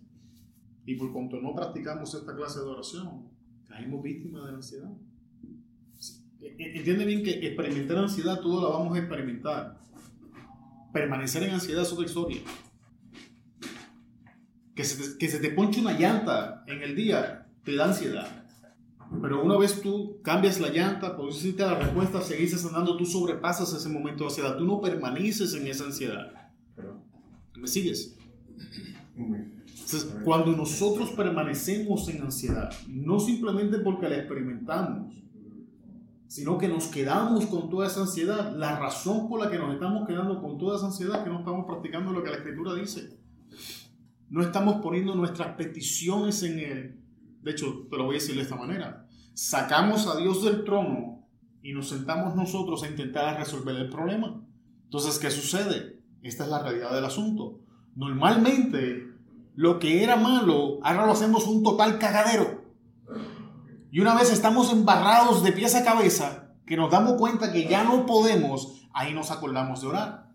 Y 0.86 0.96
por 0.96 1.13
cuanto 1.13 1.39
no 1.39 1.54
practicamos 1.56 2.13
esta 2.13 2.36
clase 2.36 2.60
de 2.60 2.65
oración, 2.65 3.30
caímos 3.67 4.02
víctimas 4.04 4.46
de 4.46 4.52
la 4.52 4.58
ansiedad. 4.58 4.91
E- 6.41 6.56
e- 6.58 6.78
Entiende 6.78 7.06
bien 7.06 7.24
que 7.24 7.46
experimentar 7.48 7.98
ansiedad, 7.98 8.39
todo 8.41 8.62
la 8.62 8.78
vamos 8.78 8.96
a 8.96 9.00
experimentar. 9.00 9.80
Permanecer 10.91 11.43
en 11.43 11.52
ansiedad 11.52 11.84
es 11.84 11.91
otra 11.93 12.06
historia. 12.06 12.41
Que 14.76 14.84
se, 14.84 15.02
te, 15.12 15.17
que 15.19 15.28
se 15.30 15.39
te 15.39 15.52
ponche 15.52 15.80
una 15.82 15.98
llanta 15.98 16.63
en 16.67 16.82
el 16.82 16.96
día 16.96 17.48
te 17.63 17.76
da 17.76 17.86
ansiedad. 17.86 18.42
Pero 19.21 19.43
una 19.43 19.58
vez 19.58 19.82
tú 19.82 20.21
cambias 20.21 20.60
la 20.60 20.69
llanta, 20.69 21.15
pusiste 21.15 21.63
la 21.63 21.80
respuesta, 21.80 22.21
seguís 22.21 22.65
andando, 22.65 22.97
tú 22.97 23.06
sobrepasas 23.06 23.73
ese 23.73 23.89
momento 23.89 24.23
de 24.23 24.30
ansiedad. 24.30 24.58
Tú 24.58 24.65
no 24.65 24.82
permaneces 24.82 25.54
en 25.54 25.67
esa 25.67 25.86
ansiedad. 25.86 26.52
¿Me 27.56 27.67
sigues? 27.67 28.17
Entonces, 29.15 30.15
cuando 30.23 30.52
nosotros 30.54 31.12
permanecemos 31.12 32.10
en 32.10 32.21
ansiedad, 32.21 32.71
no 32.88 33.19
simplemente 33.19 33.80
porque 33.80 34.10
la 34.10 34.17
experimentamos, 34.17 35.13
sino 36.28 36.58
que 36.58 36.67
nos 36.67 36.88
quedamos 36.88 37.45
con 37.45 37.69
toda 37.69 37.88
esa 37.88 38.02
ansiedad, 38.02 38.56
la 38.56 38.80
razón 38.80 39.30
por 39.30 39.39
la 39.39 39.52
que 39.52 39.60
nos 39.60 39.73
estamos 39.73 40.08
quedando 40.08 40.41
con 40.41 40.58
toda 40.58 40.78
esa 40.78 40.88
ansiedad 40.88 41.17
es 41.17 41.23
que 41.26 41.30
no 41.30 41.39
estamos 41.39 41.65
practicando 41.67 42.12
lo 42.12 42.23
que 42.23 42.32
la 42.32 42.38
escritura 42.38 42.73
dice. 42.73 43.19
No 44.30 44.41
estamos 44.41 44.82
poniendo 44.82 45.13
nuestras 45.13 45.56
peticiones 45.56 46.41
en 46.41 46.60
Él. 46.60 47.03
De 47.43 47.51
hecho, 47.51 47.88
te 47.89 47.97
lo 47.97 48.06
voy 48.06 48.15
a 48.15 48.19
decir 48.19 48.36
de 48.36 48.41
esta 48.41 48.56
manera. 48.56 49.08
Sacamos 49.34 50.08
a 50.08 50.17
Dios 50.17 50.43
del 50.43 50.63
trono 50.63 51.27
y 51.62 51.73
nos 51.73 51.89
sentamos 51.89 52.36
nosotros 52.36 52.84
a 52.84 52.88
intentar 52.88 53.38
resolver 53.38 53.75
el 53.75 53.89
problema. 53.89 54.41
Entonces, 54.86 55.19
¿qué 55.19 55.29
sucede? 55.29 55.99
Esta 56.21 56.45
es 56.45 56.49
la 56.49 56.63
realidad 56.63 56.93
del 56.93 57.06
asunto. 57.06 57.60
Normalmente, 57.95 59.08
lo 59.56 59.79
que 59.79 60.03
era 60.03 60.15
malo, 60.15 60.79
ahora 60.84 61.06
lo 61.06 61.12
hacemos 61.12 61.47
un 61.47 61.63
total 61.63 61.99
cagadero. 61.99 62.63
Y 63.91 63.99
una 63.99 64.15
vez 64.15 64.32
estamos 64.32 64.71
embarrados 64.71 65.43
de 65.43 65.51
pies 65.51 65.75
a 65.75 65.84
cabeza, 65.84 66.56
que 66.65 66.77
nos 66.77 66.91
damos 66.91 67.13
cuenta 67.13 67.51
que 67.51 67.67
ya 67.67 67.84
no 67.84 68.06
podemos, 68.06 68.88
ahí 68.93 69.13
nos 69.13 69.32
acordamos 69.32 69.82
de 69.82 69.88
orar. 69.88 70.32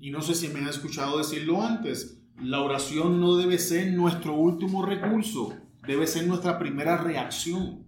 Y 0.00 0.10
no 0.10 0.22
sé 0.22 0.34
si 0.34 0.48
me 0.48 0.60
han 0.60 0.68
escuchado 0.68 1.18
decirlo 1.18 1.62
antes, 1.62 2.15
la 2.42 2.60
oración 2.60 3.20
no 3.20 3.36
debe 3.36 3.58
ser 3.58 3.92
nuestro 3.92 4.34
último 4.34 4.84
recurso, 4.84 5.56
debe 5.86 6.06
ser 6.06 6.26
nuestra 6.26 6.58
primera 6.58 6.96
reacción. 6.96 7.84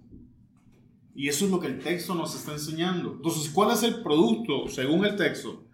Y 1.15 1.29
eso 1.29 1.47
es 1.47 1.51
lo 1.51 1.61
que 1.61 1.67
el 1.67 1.81
texto 1.81 2.15
nos 2.15 2.35
está 2.35 2.53
enseñando. 2.53 3.15
Entonces, 3.15 3.51
¿cuál 3.51 3.73
es 3.73 3.83
el 3.83 4.03
producto, 4.03 4.69
según 4.69 5.05
el 5.05 5.17
texto? 5.17 5.65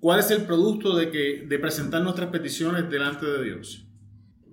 ¿Cuál 0.00 0.20
es 0.20 0.30
el 0.30 0.44
producto 0.44 0.96
de, 0.96 1.10
que, 1.10 1.46
de 1.46 1.58
presentar 1.58 2.02
nuestras 2.02 2.30
peticiones 2.30 2.90
delante 2.90 3.26
de 3.26 3.44
Dios? 3.44 3.86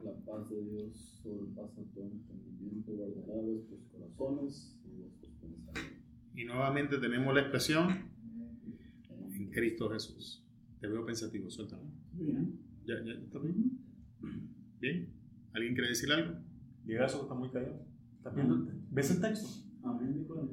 La 0.03 0.11
paz 0.25 0.49
de 0.49 0.61
Dios 0.61 1.19
sobrepasa 1.23 1.81
todo 1.95 2.05
entendimiento, 2.05 2.91
guardará 2.91 3.41
vuestros 3.41 3.79
corazones 3.91 4.77
y 4.85 5.01
vuestros 5.01 5.31
pensamientos. 5.41 5.83
Y 6.35 6.45
nuevamente 6.45 6.97
tenemos 6.97 7.33
la 7.33 7.41
expresión 7.41 8.11
en 9.33 9.49
Cristo 9.49 9.89
Jesús. 9.89 10.43
Te 10.79 10.87
veo 10.87 11.05
pensativo, 11.05 11.49
suéltame. 11.49 11.89
Bien. 12.13 12.66
¿Ya, 12.87 12.95
ya 13.03 13.11
está 13.13 13.39
bien? 13.39 13.77
¿Bien? 14.79 15.09
¿Alguien 15.53 15.73
quiere 15.73 15.89
decir 15.89 16.09
algo? 16.09 16.35
Llega 16.85 17.05
eso, 17.05 17.23
está 17.23 17.33
muy 17.33 17.49
callado. 17.49 17.81
¿Estás 18.17 18.33
viendo? 18.33 18.65
¿Ves 18.91 19.11
el 19.11 19.19
texto? 19.19 19.49
Amén, 19.83 20.13
dijo 20.17 20.39
él. 20.39 20.49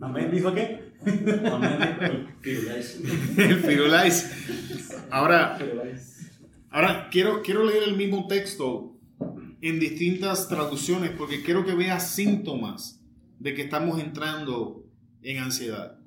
Amén, 0.00 0.30
¿dijo 0.32 0.52
qué? 0.54 0.92
Amén, 1.52 2.34
dijo 2.42 2.72
el 3.38 3.56
Firulais. 3.60 5.06
Ahora, 5.10 5.56
ahora 6.70 7.08
quiero, 7.10 7.42
quiero 7.42 7.64
leer 7.64 7.84
el 7.84 7.96
mismo 7.96 8.26
texto 8.26 8.96
en 9.60 9.78
distintas 9.78 10.48
traducciones 10.48 11.10
porque 11.10 11.42
quiero 11.42 11.64
que 11.64 11.74
veas 11.74 12.10
síntomas 12.10 13.04
de 13.38 13.54
que 13.54 13.62
estamos 13.62 14.00
entrando 14.00 14.84
en 15.22 15.38
ansiedad. 15.38 15.98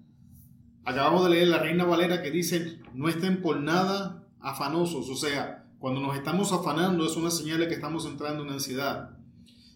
Acabamos 0.84 1.24
de 1.26 1.32
leer 1.32 1.48
la 1.48 1.60
Reina 1.60 1.86
Valera 1.86 2.22
que 2.22 2.32
dice, 2.32 2.80
no 2.94 3.08
estén 3.08 3.42
por 3.42 3.62
nada 3.62 4.28
afanosos, 4.40 5.10
o 5.10 5.16
sea, 5.16 5.61
cuando 5.82 6.00
nos 6.00 6.16
estamos 6.16 6.52
afanando 6.54 7.06
es 7.08 7.16
una 7.18 7.32
señal 7.32 7.60
de 7.60 7.68
que 7.68 7.74
estamos 7.74 8.06
entrando 8.06 8.44
en 8.44 8.52
ansiedad. 8.52 9.18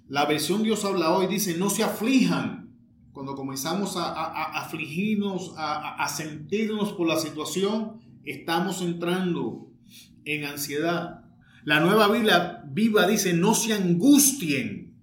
La 0.07 0.25
versión 0.25 0.61
Dios 0.61 0.85
habla 0.85 1.11
hoy 1.11 1.25
dice, 1.25 1.57
no 1.57 1.71
se 1.71 1.83
aflijan. 1.83 2.69
Cuando 3.11 3.33
comenzamos 3.35 3.97
a, 3.97 4.11
afligirnos, 4.61 5.53
a, 5.57 5.73
a- 5.75 6.03
a 6.03 6.07
sentirnos 6.09 6.93
por 6.93 7.07
la 7.07 7.17
situación, 7.17 7.93
estamos 8.23 8.81
entrando 8.83 9.71
en 10.25 10.45
ansiedad. 10.45 11.21
La 11.63 11.79
nueva 11.79 12.07
Biblia 12.07 12.61
viva 12.71 13.07
dice, 13.07 13.33
no 13.33 13.55
se 13.55 13.73
angustien. 13.73 14.93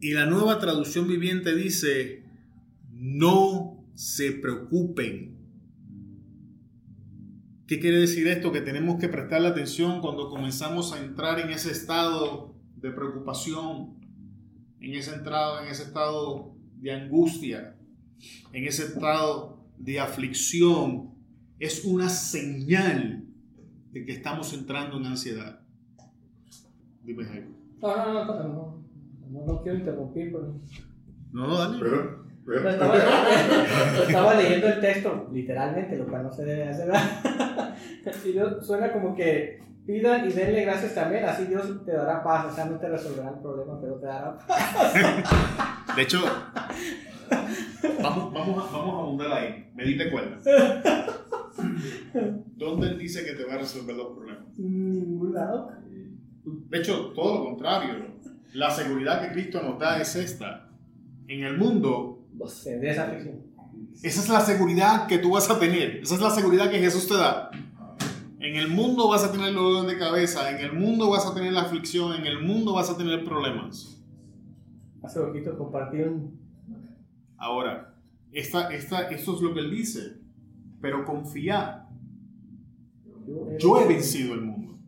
Y 0.00 0.12
la 0.12 0.24
nueva 0.24 0.58
traducción 0.58 1.06
viviente 1.06 1.54
dice, 1.54 2.24
no 2.94 3.84
se 3.94 4.32
preocupen. 4.32 5.35
¿Qué 7.66 7.80
quiere 7.80 7.98
decir 7.98 8.28
esto? 8.28 8.52
Que 8.52 8.60
tenemos 8.60 9.00
que 9.00 9.08
prestarle 9.08 9.48
atención 9.48 10.00
cuando 10.00 10.30
comenzamos 10.30 10.92
a 10.92 11.02
entrar 11.02 11.40
en 11.40 11.50
ese 11.50 11.72
estado 11.72 12.54
de 12.76 12.92
preocupación, 12.92 13.96
en 14.80 14.94
ese, 14.94 15.16
entrado, 15.16 15.60
en 15.60 15.68
ese 15.68 15.82
estado 15.82 16.54
de 16.76 16.92
angustia, 16.92 17.76
en 18.52 18.64
ese 18.66 18.84
estado 18.84 19.66
de 19.78 19.98
aflicción. 19.98 21.10
Es 21.58 21.84
una 21.84 22.08
señal 22.08 23.24
de 23.90 24.04
que 24.04 24.12
estamos 24.12 24.52
entrando 24.52 24.98
en 24.98 25.06
ansiedad. 25.06 25.60
Dime, 27.02 27.24
Jaime. 27.24 27.48
No, 27.82 27.96
no, 27.96 28.12
no, 28.12 28.24
no, 28.24 28.34
no, 28.34 28.84
no, 29.28 29.46
no 29.46 29.62
quiero 29.62 29.78
interrumpir, 29.78 30.30
pero... 30.30 30.60
No, 31.32 31.48
no, 31.48 31.58
dale. 31.58 31.78
Pero, 31.80 32.25
Estaba, 32.54 32.94
estaba 34.06 34.34
leyendo 34.34 34.68
el 34.68 34.80
texto, 34.80 35.28
literalmente, 35.32 35.96
lo 35.96 36.06
cual 36.06 36.22
no 36.24 36.32
se 36.32 36.44
debe 36.44 36.68
hacer. 36.68 36.88
Y 38.24 38.32
Dios- 38.32 38.64
suena 38.66 38.92
como 38.92 39.14
que 39.14 39.60
pidan 39.86 40.28
y 40.28 40.32
denle 40.32 40.62
gracias 40.62 40.94
también, 40.94 41.24
así 41.24 41.44
Dios 41.46 41.84
te 41.84 41.92
dará 41.92 42.22
paz. 42.22 42.46
O 42.52 42.54
sea, 42.54 42.64
no 42.66 42.78
te 42.78 42.88
resolverá 42.88 43.30
el 43.30 43.40
problema, 43.40 43.80
pero 43.80 43.94
te 43.96 44.06
dará 44.06 44.36
paz. 44.38 44.94
De 45.96 46.02
hecho, 46.02 46.20
vamos, 48.02 48.32
vamos, 48.32 48.58
a, 48.68 48.76
vamos 48.76 48.94
a 48.94 48.98
abundar 49.02 49.32
ahí. 49.32 49.70
Me 49.74 49.84
diste 49.84 50.10
cuenta. 50.10 50.38
¿Dónde 52.56 52.88
él 52.88 52.98
dice 52.98 53.24
que 53.24 53.32
te 53.32 53.44
va 53.44 53.54
a 53.54 53.58
resolver 53.58 53.96
los 53.96 54.14
problemas? 54.16 54.58
Ningún 54.58 55.34
lado. 55.34 55.70
De 56.44 56.78
hecho, 56.78 57.12
todo 57.14 57.38
lo 57.38 57.44
contrario. 57.46 57.94
La 58.54 58.70
seguridad 58.70 59.20
que 59.22 59.32
Cristo 59.32 59.62
nos 59.62 59.78
da 59.78 60.00
es 60.00 60.14
esta. 60.16 60.68
En 61.28 61.44
el 61.44 61.56
mundo, 61.58 62.25
Tendré 62.64 62.90
esa 62.90 63.04
aflicción. 63.04 63.42
esa 64.02 64.20
es 64.20 64.28
la 64.28 64.40
seguridad 64.40 65.06
que 65.06 65.18
tú 65.18 65.30
vas 65.32 65.50
a 65.50 65.58
tener. 65.58 65.96
Esa 65.96 66.14
es 66.14 66.20
la 66.20 66.30
seguridad 66.30 66.70
que 66.70 66.78
Jesús 66.78 67.08
te 67.08 67.14
da. 67.14 67.50
En 68.38 68.56
el 68.56 68.68
mundo 68.68 69.08
vas 69.08 69.24
a 69.24 69.32
tener 69.32 69.48
el 69.48 69.54
dolor 69.54 69.86
de 69.86 69.98
cabeza. 69.98 70.50
En 70.50 70.64
el 70.64 70.72
mundo 70.72 71.10
vas 71.10 71.26
a 71.26 71.34
tener 71.34 71.52
la 71.52 71.62
aflicción. 71.62 72.14
En 72.14 72.26
el 72.26 72.42
mundo 72.42 72.74
vas 72.74 72.90
a 72.90 72.96
tener 72.96 73.24
problemas. 73.24 74.02
Hace 75.02 75.20
poquito 75.20 75.56
compartí 75.56 75.98
un. 76.02 76.38
Ahora, 77.38 77.94
esta, 78.32 78.72
esta, 78.72 79.08
esto 79.10 79.34
es 79.34 79.42
lo 79.42 79.54
que 79.54 79.60
él 79.60 79.70
dice. 79.70 80.20
Pero 80.80 81.04
confía. 81.04 81.88
Yo 83.58 83.80
he 83.80 83.88
vencido 83.88 84.34
el 84.34 84.42
mundo. 84.42 84.78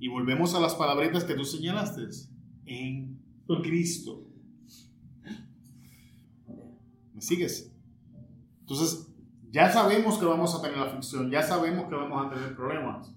Y 0.00 0.08
volvemos 0.08 0.54
a 0.54 0.60
las 0.60 0.74
palabritas 0.74 1.24
que 1.24 1.34
tú 1.34 1.44
señalaste. 1.44 2.02
En 2.66 3.20
Cristo. 3.62 4.31
¿Me 7.22 7.26
sigues? 7.28 7.72
Entonces, 8.62 9.06
ya 9.52 9.70
sabemos 9.70 10.18
que 10.18 10.24
vamos 10.24 10.56
a 10.56 10.60
tener 10.60 10.76
aflicción, 10.80 11.30
ya 11.30 11.40
sabemos 11.40 11.88
que 11.88 11.94
vamos 11.94 12.26
a 12.26 12.34
tener 12.34 12.56
problemas. 12.56 13.14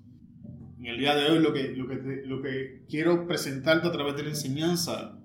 En 0.78 0.86
el 0.86 1.00
día 1.00 1.15
de 1.15 1.32
hoy 1.32 1.39
lo 1.39 1.52
que, 1.52 1.70
lo 1.76 1.88
que, 1.88 1.96
te- 1.96 2.26
lo 2.28 2.39
que 2.44 2.84
quiero 2.88 3.26
presentarte 3.26 3.88
a 3.88 3.91
través 3.91 4.15
de 4.15 4.22
la 4.22 4.30
enseñanza 4.30 5.18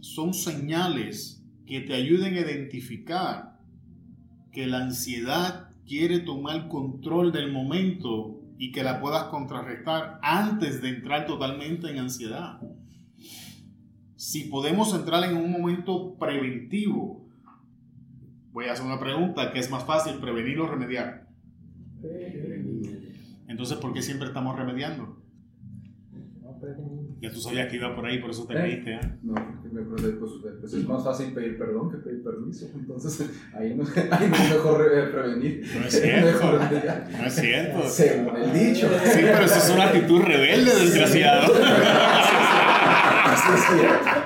son 0.00 0.32
señales 0.32 1.44
que 1.66 1.82
te 1.82 1.92
ayuden 1.92 2.32
a 2.36 2.40
identificar 2.40 3.60
que 4.50 4.66
la 4.66 4.78
ansiedad 4.84 5.68
quiere 5.86 6.20
tomar 6.20 6.68
control 6.68 7.32
del 7.32 7.52
momento 7.52 8.40
y 8.56 8.72
que 8.72 8.82
la 8.82 8.98
puedas 8.98 9.24
contrarrestar 9.24 10.18
antes 10.22 10.80
de 10.80 10.88
entrar 10.88 11.26
totalmente 11.26 11.90
en 11.90 11.98
ansiedad. 11.98 12.60
Si 14.16 14.44
podemos 14.44 14.94
entrar 14.94 15.22
en 15.30 15.36
un 15.36 15.50
momento 15.52 16.16
preventivo, 16.18 17.21
voy 18.52 18.66
a 18.66 18.72
hacer 18.72 18.86
una 18.86 19.00
pregunta, 19.00 19.52
¿qué 19.52 19.58
es 19.58 19.70
más 19.70 19.84
fácil, 19.84 20.14
prevenir 20.20 20.60
o 20.60 20.68
remediar? 20.68 21.26
Entonces, 23.48 23.76
¿por 23.78 23.92
qué 23.92 24.02
siempre 24.02 24.28
estamos 24.28 24.56
remediando? 24.56 25.22
Ya 27.20 27.30
tú 27.30 27.40
sabías 27.40 27.68
que 27.68 27.76
iba 27.76 27.94
por 27.94 28.06
ahí, 28.06 28.18
por 28.18 28.30
eso 28.30 28.46
te 28.46 28.54
reíste, 28.54 28.94
¿eh? 28.94 29.00
No, 29.22 29.34
porque 29.34 30.08
pues, 30.18 30.32
pues 30.60 30.74
es 30.74 30.88
más 30.88 31.04
fácil 31.04 31.32
pedir 31.32 31.58
perdón 31.58 31.90
que 31.90 31.96
pedir 31.98 32.22
permiso. 32.22 32.68
Entonces, 32.74 33.30
ahí 33.54 33.74
no, 33.74 33.84
ahí 34.10 34.28
no 34.28 34.36
es 34.36 34.50
mejor 34.50 34.90
eh, 34.92 35.02
prevenir. 35.04 35.66
No 35.78 35.86
es 35.86 36.00
cierto. 36.00 36.58
No 37.18 37.26
es 37.26 37.34
cierto. 37.34 37.88
Según 37.88 38.36
el 38.36 38.52
dicho. 38.52 38.88
Sí, 39.04 39.20
pero 39.22 39.44
eso 39.44 39.56
es 39.56 39.70
una 39.70 39.84
actitud 39.84 40.22
rebelde, 40.22 40.70
desgraciado. 40.72 41.52
Así 43.24 43.52
es 43.54 43.80
cierto. 43.80 44.21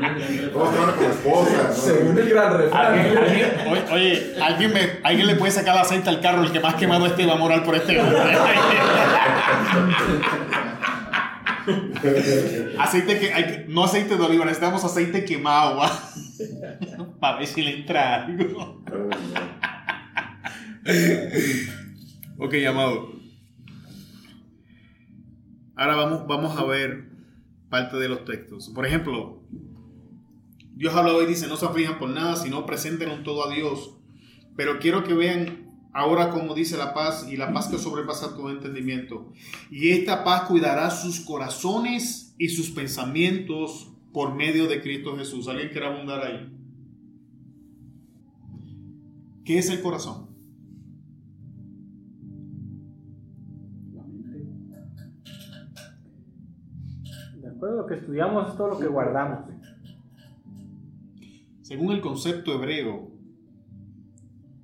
Según 0.00 0.22
el 0.22 0.38
gran 0.40 0.50
¿Cómo 0.52 0.70
te 0.70 0.78
van 0.78 0.94
con 0.94 1.04
esposa? 1.10 1.62
¿no? 1.68 1.74
Según 1.74 2.18
el 2.18 2.28
gran 2.28 2.58
refrán. 2.58 2.94
¿Alguien, 2.94 3.18
alguien- 3.18 3.50
oye, 3.70 3.82
oye, 3.92 4.34
¿alguien, 4.42 4.72
me, 4.72 4.80
alguien 5.02 5.26
le 5.26 5.34
puede 5.36 5.52
sacar 5.52 5.74
el 5.76 5.82
aceite 5.82 6.08
al 6.08 6.20
carro, 6.20 6.42
el 6.42 6.52
que 6.52 6.60
más 6.60 6.74
quemado 6.74 7.06
esté 7.06 7.26
va 7.26 7.34
a 7.34 7.36
morar 7.36 7.64
por 7.64 7.74
este 7.74 8.00
hombre. 8.00 8.18
aceite 12.78 13.18
que, 13.18 13.32
hay 13.32 13.64
no 13.68 13.84
aceite 13.84 14.16
de 14.16 14.22
oliva, 14.22 14.44
necesitamos 14.44 14.84
aceite 14.84 15.24
quemado, 15.24 15.76
¿va? 15.76 15.90
Para 17.20 17.38
ver 17.38 17.46
si 17.46 17.62
le 17.62 17.76
entra 17.76 18.24
algo. 18.24 18.82
Ok, 22.38 22.54
amado. 22.68 23.12
Ahora 25.76 25.94
vamos, 25.96 26.26
vamos 26.26 26.58
a 26.58 26.64
ver 26.64 27.04
parte 27.68 27.96
de 27.98 28.08
los 28.08 28.24
textos. 28.24 28.70
Por 28.74 28.86
ejemplo, 28.86 29.39
Dios 30.80 30.94
habla 30.94 31.12
hoy 31.12 31.24
y 31.24 31.28
dice, 31.28 31.46
no 31.46 31.58
se 31.58 31.66
aflijan 31.66 31.98
por 31.98 32.08
nada, 32.08 32.36
sino 32.36 32.64
presenten 32.64 33.22
todo 33.22 33.46
a 33.46 33.52
Dios. 33.52 33.98
Pero 34.56 34.78
quiero 34.78 35.04
que 35.04 35.12
vean 35.12 35.66
ahora 35.92 36.30
cómo 36.30 36.54
dice 36.54 36.78
la 36.78 36.94
paz 36.94 37.28
y 37.30 37.36
la 37.36 37.52
paz 37.52 37.68
que 37.68 37.76
sobrepasa 37.76 38.34
todo 38.34 38.48
entendimiento. 38.48 39.30
Y 39.70 39.90
esta 39.90 40.24
paz 40.24 40.44
cuidará 40.48 40.90
sus 40.90 41.20
corazones 41.20 42.34
y 42.38 42.48
sus 42.48 42.70
pensamientos 42.70 43.92
por 44.14 44.34
medio 44.34 44.68
de 44.68 44.80
Cristo 44.80 45.18
Jesús. 45.18 45.48
¿Alguien 45.48 45.68
quiere 45.68 45.86
abundar 45.86 46.24
ahí? 46.24 46.50
¿Qué 49.44 49.58
es 49.58 49.68
el 49.68 49.82
corazón? 49.82 50.30
De 57.34 57.48
acuerdo 57.48 57.76
lo 57.76 57.86
que 57.86 57.96
estudiamos 57.96 58.48
es 58.48 58.56
todo 58.56 58.68
lo 58.68 58.78
que 58.78 58.86
guardamos. 58.86 59.59
Según 61.70 61.92
el 61.92 62.00
concepto 62.00 62.52
hebreo, 62.52 63.12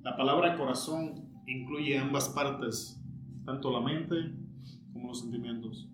la 0.03 0.17
palabra 0.17 0.57
corazón 0.57 1.23
incluye 1.45 1.97
ambas 1.97 2.27
partes, 2.27 3.01
tanto 3.45 3.71
la 3.71 3.79
mente 3.79 4.33
como 4.91 5.07
los 5.07 5.21
sentimientos. 5.21 5.87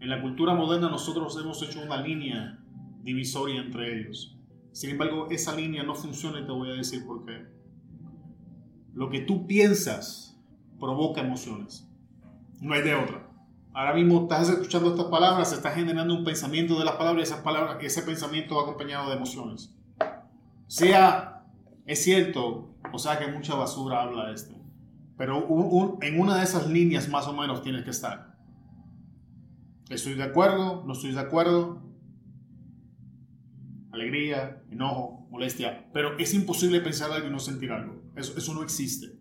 En 0.00 0.08
la 0.08 0.20
cultura 0.20 0.56
moderna 0.56 0.90
nosotros 0.90 1.38
hemos 1.40 1.62
hecho 1.62 1.80
una 1.84 2.02
línea 2.02 2.58
divisoria 3.04 3.60
entre 3.60 3.96
ellos. 3.96 4.36
Sin 4.72 4.90
embargo, 4.90 5.28
esa 5.30 5.54
línea 5.54 5.84
no 5.84 5.94
funciona 5.94 6.40
y 6.40 6.46
te 6.46 6.50
voy 6.50 6.70
a 6.70 6.74
decir 6.74 7.06
por 7.06 7.24
qué. 7.24 7.46
Lo 8.94 9.10
que 9.10 9.20
tú 9.20 9.46
piensas 9.46 10.36
provoca 10.80 11.20
emociones. 11.20 11.88
No 12.60 12.74
hay 12.74 12.82
de 12.82 12.96
otra. 12.96 13.30
Ahora 13.72 13.94
mismo 13.94 14.22
estás 14.22 14.48
escuchando 14.48 14.90
estas 14.90 15.06
palabras, 15.06 15.50
se 15.50 15.54
está 15.54 15.70
generando 15.70 16.12
un 16.12 16.24
pensamiento 16.24 16.76
de 16.76 16.84
las 16.84 16.96
palabras 16.96 17.20
y 17.20 17.32
esas 17.32 17.44
palabras, 17.44 17.76
ese 17.82 18.02
pensamiento 18.02 18.56
va 18.56 18.62
acompañado 18.62 19.10
de 19.10 19.16
emociones 19.16 19.77
sea, 20.68 21.44
es 21.86 22.02
cierto, 22.02 22.74
o 22.92 22.98
sea 22.98 23.18
que 23.18 23.26
mucha 23.32 23.54
basura 23.54 24.02
habla 24.02 24.30
este, 24.32 24.54
pero 25.16 25.98
en 26.00 26.20
una 26.20 26.36
de 26.36 26.44
esas 26.44 26.68
líneas 26.68 27.08
más 27.08 27.26
o 27.26 27.32
menos 27.32 27.62
tienes 27.62 27.84
que 27.84 27.90
estar. 27.90 28.38
Estoy 29.88 30.14
de 30.14 30.22
acuerdo, 30.22 30.84
no 30.86 30.92
estoy 30.92 31.12
de 31.12 31.20
acuerdo, 31.20 31.82
alegría, 33.90 34.62
enojo, 34.70 35.26
molestia, 35.30 35.88
pero 35.92 36.18
es 36.18 36.34
imposible 36.34 36.80
pensar 36.80 37.10
algo 37.10 37.26
y 37.26 37.30
no 37.30 37.38
sentir 37.38 37.72
algo. 37.72 38.02
Eso, 38.14 38.36
eso 38.36 38.54
no 38.54 38.62
existe. 38.62 39.18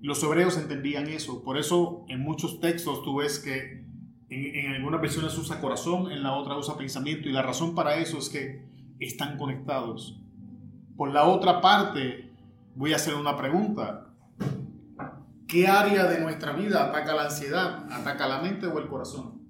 Los 0.00 0.22
hebreos 0.22 0.56
entendían 0.56 1.08
eso, 1.08 1.44
por 1.44 1.58
eso 1.58 2.04
en 2.08 2.20
muchos 2.20 2.60
textos 2.60 3.02
tú 3.02 3.16
ves 3.16 3.38
que 3.38 3.84
en, 4.30 4.54
en 4.54 4.72
algunas 4.72 5.38
usa 5.38 5.60
corazón, 5.60 6.10
en 6.10 6.22
la 6.22 6.34
otra 6.34 6.56
usa 6.56 6.76
pensamiento, 6.76 7.28
y 7.28 7.32
la 7.32 7.42
razón 7.42 7.74
para 7.74 7.96
eso 7.96 8.18
es 8.18 8.28
que 8.28 8.64
están 8.98 9.38
conectados. 9.38 10.20
Por 11.00 11.08
la 11.12 11.24
otra 11.24 11.62
parte, 11.62 12.30
voy 12.74 12.92
a 12.92 12.96
hacer 12.96 13.14
una 13.14 13.34
pregunta. 13.34 14.08
¿Qué 15.48 15.66
área 15.66 16.04
de 16.04 16.20
nuestra 16.20 16.52
vida 16.52 16.90
ataca 16.90 17.14
la 17.14 17.24
ansiedad? 17.24 17.90
¿Ataca 17.90 18.28
la 18.28 18.42
mente 18.42 18.66
o 18.66 18.78
el 18.78 18.86
corazón? 18.86 19.40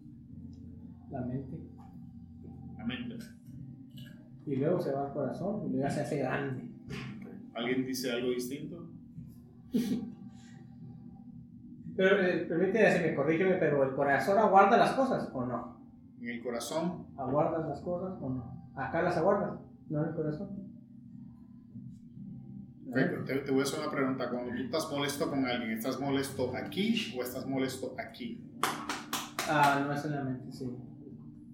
La 1.10 1.22
mente. 1.22 1.58
La 2.78 2.84
mente. 2.84 3.16
Y 4.46 4.54
luego 4.54 4.80
se 4.80 4.92
va 4.92 5.06
al 5.06 5.12
corazón 5.12 5.66
y 5.66 5.72
luego 5.72 5.90
se 5.90 6.02
hace 6.02 6.18
grande. 6.18 6.70
¿Alguien 7.52 7.84
dice 7.84 8.12
algo 8.12 8.30
distinto? 8.30 8.88
Pero 11.96 12.22
eh, 12.22 12.46
permíteme, 12.48 12.92
si 12.92 13.02
me 13.02 13.16
corrígeme, 13.16 13.56
pero 13.56 13.82
¿el 13.82 13.96
corazón 13.96 14.38
aguarda 14.38 14.76
las 14.76 14.92
cosas 14.92 15.28
o 15.34 15.44
no? 15.44 15.80
En 16.20 16.28
el 16.28 16.40
corazón, 16.44 17.08
¿Aguardas 17.18 17.68
las 17.68 17.80
cosas 17.80 18.16
o 18.22 18.30
no? 18.30 18.70
Acá 18.76 19.02
las 19.02 19.16
aguardas, 19.16 19.58
no 19.88 20.00
en 20.00 20.10
el 20.10 20.14
corazón. 20.14 20.59
Te, 22.94 23.02
te- 23.34 23.38
te 23.40 23.50
voy 23.50 23.60
a 23.60 23.62
hacer 23.64 23.80
una 23.80 23.90
pregunta. 23.90 24.28
Cuando 24.30 24.50
tú 24.54 24.62
estás 24.62 24.90
molesto 24.90 25.28
con 25.30 25.44
alguien, 25.46 25.70
¿estás 25.72 25.98
molesto 26.00 26.52
aquí 26.56 27.14
o 27.18 27.22
estás 27.22 27.46
molesto 27.46 27.94
aquí? 27.98 28.40
Ah, 29.48 29.84
no 29.86 29.92
es 29.92 30.04
en 30.04 30.10
la 30.14 30.22
mente, 30.24 30.52
sí. 30.52 30.70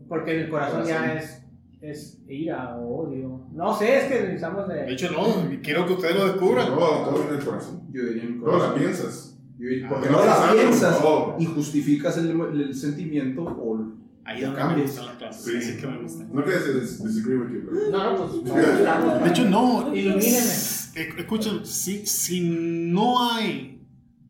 Porque 0.08 0.36
en 0.36 0.44
el 0.44 0.50
corazón, 0.50 0.82
Corazón. 0.82 1.04
ya 1.06 1.14
es, 1.14 1.42
es 1.80 2.18
ira 2.28 2.76
o 2.76 3.06
odio. 3.06 3.46
No 3.52 3.76
sé, 3.76 3.98
es 3.98 4.04
que 4.04 4.20
necesitamos 4.20 4.68
De 4.68 4.74
de... 4.74 4.92
hecho, 4.92 5.10
no, 5.12 5.48
quiero 5.62 5.86
que 5.86 5.92
ustedes 5.94 6.14
lo 6.16 6.26
descubran. 6.28 6.68
No, 6.70 6.76
todo 6.76 7.28
en 7.28 7.34
el 7.38 7.44
corazón. 7.44 7.82
Yo 7.92 8.04
diría 8.04 8.22
en 8.24 8.28
el 8.34 8.40
No 8.40 8.46
la 8.46 8.52
corazón. 8.52 8.78
piensas. 8.78 9.38
Yo 9.58 9.68
diría- 9.68 9.86
Ah, 9.86 9.88
porque 9.90 10.10
no 10.10 10.18
no 10.18 10.24
la 10.26 10.34
sabes, 10.34 10.62
piensas 10.62 11.00
no. 11.02 11.36
y 11.38 11.44
justificas 11.46 12.18
el, 12.18 12.40
el 12.60 12.74
sentimiento 12.74 13.42
o 13.42 13.92
Ahí 14.24 14.40
donde 14.42 14.64
me 14.64 14.82
gustan 14.82 15.06
las 15.06 15.16
clases. 15.16 15.44
Sí. 15.44 15.56
Así 15.56 15.80
que 15.80 15.86
me 15.86 16.02
gustan. 16.02 16.28
No 16.32 16.42
quieres 16.44 16.66
dis- 16.66 17.04
disagree 17.06 17.38
with 17.38 17.48
you, 17.52 17.62
pero- 17.70 17.90
No, 17.90 18.12
no, 18.12 18.26
pues... 18.26 18.42
no, 18.44 19.18
De 19.24 19.28
hecho, 19.30 19.44
no. 19.48 19.94
Ilumíneme. 19.94 20.85
Eh, 20.96 21.10
Escuchen, 21.18 21.66
si, 21.66 22.06
si 22.06 22.40
no 22.40 23.30
hay 23.30 23.82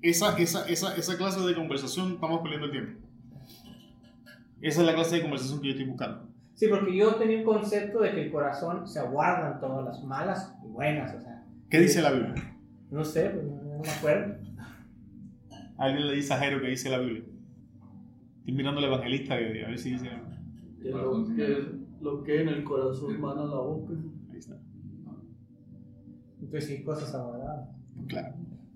esa, 0.02 0.36
esa, 0.36 0.68
esa, 0.68 0.96
esa 0.96 1.16
clase 1.16 1.40
de 1.40 1.54
conversación, 1.54 2.14
estamos 2.14 2.40
perdiendo 2.40 2.66
el 2.66 2.72
tiempo. 2.72 3.06
Esa 4.60 4.80
es 4.80 4.86
la 4.86 4.94
clase 4.94 5.16
de 5.16 5.22
conversación 5.22 5.60
que 5.60 5.68
yo 5.68 5.72
estoy 5.72 5.86
buscando. 5.86 6.28
Sí, 6.54 6.66
porque 6.68 6.96
yo 6.96 7.14
tenía 7.14 7.38
un 7.38 7.44
concepto 7.44 8.00
de 8.00 8.10
que 8.12 8.24
el 8.24 8.32
corazón 8.32 8.88
se 8.88 8.98
aguardan 8.98 9.60
todas 9.60 9.84
las 9.84 10.02
malas 10.02 10.54
y 10.64 10.68
buenas, 10.68 11.14
o 11.14 11.20
sea... 11.20 11.44
¿Qué 11.70 11.78
dice 11.78 12.02
la 12.02 12.10
Biblia? 12.10 12.56
No 12.90 13.04
sé, 13.04 13.30
pues 13.30 13.44
no, 13.44 13.62
no 13.62 13.82
me 13.82 13.90
acuerdo. 13.90 14.34
Alguien 15.78 16.06
le 16.08 16.14
dice 16.16 16.34
a 16.34 16.38
Jairo 16.38 16.60
que 16.60 16.68
dice 16.68 16.90
la 16.90 16.98
Biblia. 16.98 17.22
Estoy 18.38 18.54
mirando 18.54 18.80
al 18.80 18.86
evangelista 18.86 19.34
a 19.34 19.36
ver 19.36 19.78
si 19.78 19.92
dice. 19.92 20.10
Lo 20.80 21.26
que, 21.26 21.66
lo 22.00 22.22
que 22.22 22.40
en 22.40 22.48
el 22.48 22.64
corazón 22.64 23.20
mana 23.20 23.44
la 23.44 23.56
boca. 23.56 23.92
Entonces 26.46 26.68
sí, 26.70 26.82
cosas 26.84 27.12
aguardadas. 27.14 27.68
Claro. 28.06 28.34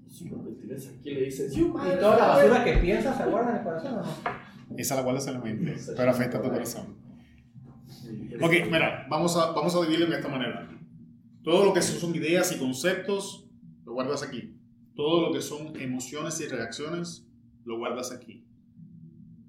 Si 0.08 0.28
lo 0.28 0.40
aquí 0.40 1.10
le 1.14 1.24
dices, 1.24 1.56
¿Y 1.56 1.62
toda 1.70 2.16
la 2.16 2.26
madre". 2.26 2.48
basura 2.48 2.64
que 2.64 2.78
piensas 2.78 3.16
se 3.16 3.22
aguarda 3.22 3.50
en 3.50 3.56
el 3.58 3.62
corazón 3.62 3.94
o 3.94 4.02
no? 4.02 4.76
Esa 4.76 4.96
la 4.96 5.02
guardas 5.02 5.26
en 5.28 5.34
la 5.34 5.40
mente, 5.40 5.76
pero 5.96 6.10
afecta 6.10 6.38
a 6.38 6.42
tu 6.42 6.48
corazón. 6.48 6.86
Ok, 8.42 8.52
mira, 8.70 9.06
vamos 9.08 9.36
a, 9.36 9.52
vamos 9.52 9.74
a 9.74 9.80
dividirlo 9.82 10.06
de 10.06 10.16
esta 10.16 10.28
manera. 10.28 10.68
Todo 11.44 11.64
lo 11.64 11.72
que 11.72 11.80
son 11.80 12.14
ideas 12.14 12.52
y 12.52 12.58
conceptos, 12.58 13.48
lo 13.84 13.92
guardas 13.92 14.22
aquí. 14.24 14.56
Todo 14.96 15.28
lo 15.28 15.32
que 15.32 15.40
son 15.40 15.80
emociones 15.80 16.40
y 16.40 16.48
reacciones, 16.48 17.26
lo 17.64 17.78
guardas 17.78 18.12
aquí. 18.12 18.44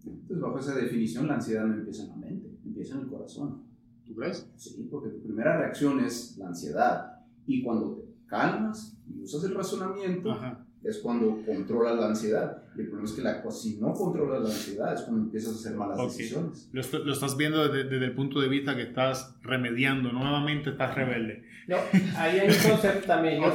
Entonces, 0.05 0.39
bajo 0.39 0.59
esa 0.59 0.75
definición, 0.75 1.27
la 1.27 1.35
ansiedad 1.35 1.65
no 1.65 1.73
empieza 1.73 2.03
en 2.03 2.09
la 2.09 2.15
mente, 2.17 2.47
empieza 2.63 2.95
en 2.95 3.01
el 3.01 3.07
corazón. 3.07 3.63
¿Tú 4.05 4.15
crees? 4.15 4.47
Sí, 4.57 4.87
porque 4.91 5.09
tu 5.09 5.21
primera 5.23 5.57
reacción 5.57 5.99
es 6.03 6.37
la 6.37 6.47
ansiedad. 6.47 7.19
Y 7.47 7.63
cuando 7.63 7.95
te 7.95 8.00
calmas 8.31 8.97
y 9.07 9.21
usas 9.21 9.43
el 9.43 9.53
razonamiento, 9.55 10.31
Ajá. 10.31 10.65
es 10.83 10.99
cuando 10.99 11.37
controlas 11.45 11.95
la 11.99 12.07
ansiedad. 12.07 12.57
Y 12.75 12.79
el 12.81 12.87
problema 12.87 13.09
es 13.09 13.15
que 13.15 13.21
la, 13.21 13.51
si 13.51 13.77
no 13.77 13.93
controlas 13.93 14.41
la 14.41 14.47
ansiedad, 14.49 14.93
es 14.93 15.01
cuando 15.01 15.23
empiezas 15.25 15.53
a 15.53 15.55
hacer 15.59 15.75
malas 15.75 15.97
decisiones. 15.97 16.69
Lo, 16.71 16.79
est- 16.81 16.93
lo 16.93 17.11
estás 17.13 17.35
viendo 17.37 17.67
desde, 17.67 17.89
desde 17.89 18.05
el 18.05 18.15
punto 18.15 18.39
de 18.39 18.47
vista 18.47 18.75
que 18.75 18.83
estás 18.83 19.35
remediando, 19.41 20.11
nuevamente 20.13 20.69
estás 20.71 20.95
rebelde. 20.95 21.43
No, 21.67 21.75
ahí 22.17 22.39
hay 22.39 22.47
un 22.49 22.69
concepto 22.71 23.05
también. 23.07 23.41
Yo 23.41 23.51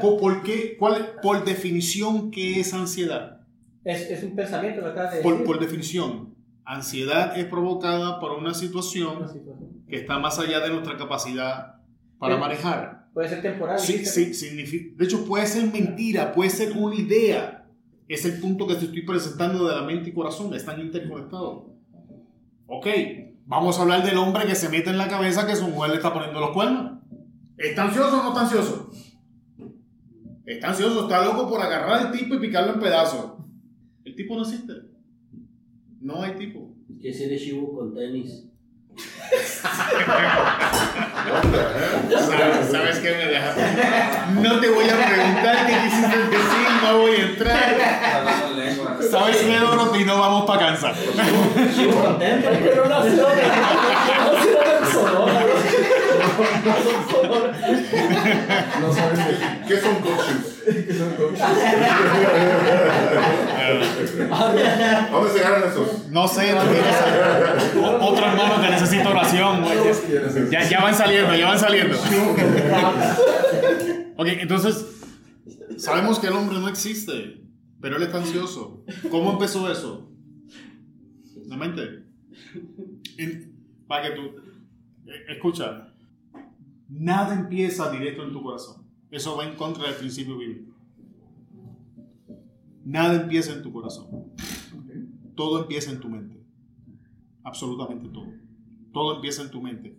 ¿Cómo, 0.00 0.18
por, 0.20 0.42
qué, 0.42 0.76
cuál, 0.78 1.12
por 1.22 1.44
definición, 1.44 2.30
¿qué 2.30 2.60
es 2.60 2.72
ansiedad? 2.74 3.40
Es, 3.84 4.02
es 4.10 4.22
un 4.22 4.36
pensamiento 4.36 4.82
lo 4.82 4.88
acabas 4.88 5.14
de 5.14 5.20
Por, 5.22 5.32
decir. 5.32 5.46
por 5.46 5.58
definición, 5.60 6.34
ansiedad 6.64 7.38
es 7.38 7.46
provocada 7.46 8.20
por 8.20 8.32
una 8.32 8.40
Una 8.50 8.54
situación 8.54 9.28
situación. 9.28 9.82
que 9.88 9.96
está 9.96 10.18
más 10.18 10.38
allá 10.38 10.60
de 10.60 10.68
nuestra 10.70 10.96
capacidad 10.98 11.76
para 12.18 12.34
Sí. 12.34 12.40
manejar. 12.40 12.97
Puede 13.18 13.30
ser 13.30 13.42
temporal. 13.42 13.76
Sí, 13.80 14.06
sí, 14.06 14.32
significa, 14.32 14.94
de 14.96 15.04
hecho, 15.04 15.24
puede 15.24 15.44
ser 15.44 15.68
mentira, 15.72 16.30
puede 16.32 16.50
ser 16.50 16.70
una 16.76 16.94
idea. 16.94 17.68
Es 18.06 18.24
el 18.24 18.38
punto 18.38 18.64
que 18.64 18.76
te 18.76 18.84
estoy 18.84 19.02
presentando 19.02 19.66
de 19.66 19.74
la 19.74 19.82
mente 19.82 20.10
y 20.10 20.12
corazón, 20.12 20.54
están 20.54 20.80
interconectados. 20.80 21.64
Ok, 22.68 22.86
vamos 23.44 23.76
a 23.76 23.82
hablar 23.82 24.06
del 24.06 24.18
hombre 24.18 24.46
que 24.46 24.54
se 24.54 24.68
mete 24.68 24.90
en 24.90 24.98
la 24.98 25.08
cabeza 25.08 25.48
que 25.48 25.56
su 25.56 25.66
mujer 25.66 25.90
le 25.90 25.96
está 25.96 26.14
poniendo 26.14 26.38
los 26.38 26.50
cuernos. 26.50 27.00
¿Está 27.56 27.86
ansioso 27.86 28.20
o 28.20 28.22
no 28.22 28.28
está 28.28 28.42
ansioso? 28.42 28.92
Está 30.46 30.68
ansioso, 30.68 31.02
está 31.02 31.24
loco 31.24 31.48
por 31.48 31.60
agarrar 31.60 32.06
al 32.06 32.12
tipo 32.12 32.36
y 32.36 32.38
picarlo 32.38 32.74
en 32.74 32.78
pedazos. 32.78 33.32
El 34.04 34.14
tipo 34.14 34.36
no 34.36 34.42
existe. 34.42 34.74
No 36.00 36.22
hay 36.22 36.36
tipo. 36.36 36.72
¿Qué 37.02 37.12
serie 37.12 37.36
Shibu 37.36 37.74
con 37.74 37.92
tenis? 37.92 38.47
¿Sabes, 42.10 42.70
¿Sabes 42.70 42.98
qué 42.98 43.10
me 43.10 43.26
deja? 43.26 43.54
No 44.40 44.60
te 44.60 44.68
voy 44.68 44.88
a 44.88 44.96
preguntar 44.96 45.66
qué 45.66 45.72
quisiste 45.84 46.16
decir, 46.16 46.68
no 46.82 46.98
voy 46.98 47.16
a 47.16 47.22
entrar. 47.24 47.76
¿Sabes 49.10 49.36
qué, 49.38 49.58
Dorothy? 49.58 50.04
No 50.04 50.18
vamos 50.18 50.44
para 50.46 50.66
Kansas. 50.66 50.96
Pero 50.98 52.86
no 52.88 53.02
sé 53.02 53.16
dónde. 53.16 53.42
No 54.24 54.42
sé 54.42 54.50
dónde 54.52 54.76
en 54.78 54.86
Sonora, 54.92 55.44
bro. 55.44 56.27
No 58.80 58.92
sabes 58.92 59.18
qué- 59.66 59.80
son 59.80 59.96
coaches. 59.96 60.62
¿Qué 60.64 60.94
son 60.94 61.10
coaches? 61.16 61.40
¿A 64.30 65.08
¿Dónde 65.10 65.30
se 65.32 65.40
ganan 65.40 65.62
esos? 65.68 66.06
No 66.08 66.28
sé, 66.28 66.52
no 66.54 66.62
tienes 66.62 66.94
o- 67.82 67.98
otro 68.06 68.24
hermano 68.26 68.62
que 68.62 68.70
necesita 68.70 69.10
oración. 69.10 69.62
güey. 69.62 69.78
Ya, 70.50 70.62
ya 70.68 70.80
van 70.82 70.94
saliendo, 70.94 71.34
ya 71.34 71.46
van 71.48 71.58
saliendo. 71.58 71.96
Ok, 74.20 74.26
entonces, 74.40 74.84
sabemos 75.76 76.18
que 76.18 76.26
el 76.26 76.32
hombre 76.32 76.58
no 76.58 76.68
existe, 76.68 77.40
pero 77.80 77.98
él 77.98 78.02
está 78.02 78.18
ansioso. 78.18 78.82
¿Cómo 79.12 79.30
empezó 79.30 79.70
eso? 79.70 80.10
La 81.46 81.56
mente. 81.56 82.02
En- 83.16 83.52
para 83.86 84.08
que 84.08 84.16
tú. 84.16 84.22
eh, 85.06 85.24
Escucha, 85.28 85.92
nada 86.88 87.34
empieza 87.34 87.90
directo 87.90 88.24
en 88.24 88.32
tu 88.32 88.42
corazón. 88.42 88.86
Eso 89.10 89.36
va 89.36 89.44
en 89.44 89.56
contra 89.56 89.84
del 89.84 89.96
principio 89.96 90.36
bíblico. 90.38 90.74
Nada 92.84 93.22
empieza 93.22 93.52
en 93.52 93.62
tu 93.62 93.72
corazón. 93.72 94.32
Todo 95.34 95.60
empieza 95.60 95.90
en 95.90 96.00
tu 96.00 96.08
mente. 96.08 96.42
Absolutamente 97.44 98.08
todo. 98.08 98.32
Todo 98.92 99.16
empieza 99.16 99.42
en 99.42 99.50
tu 99.50 99.60
mente. 99.60 99.98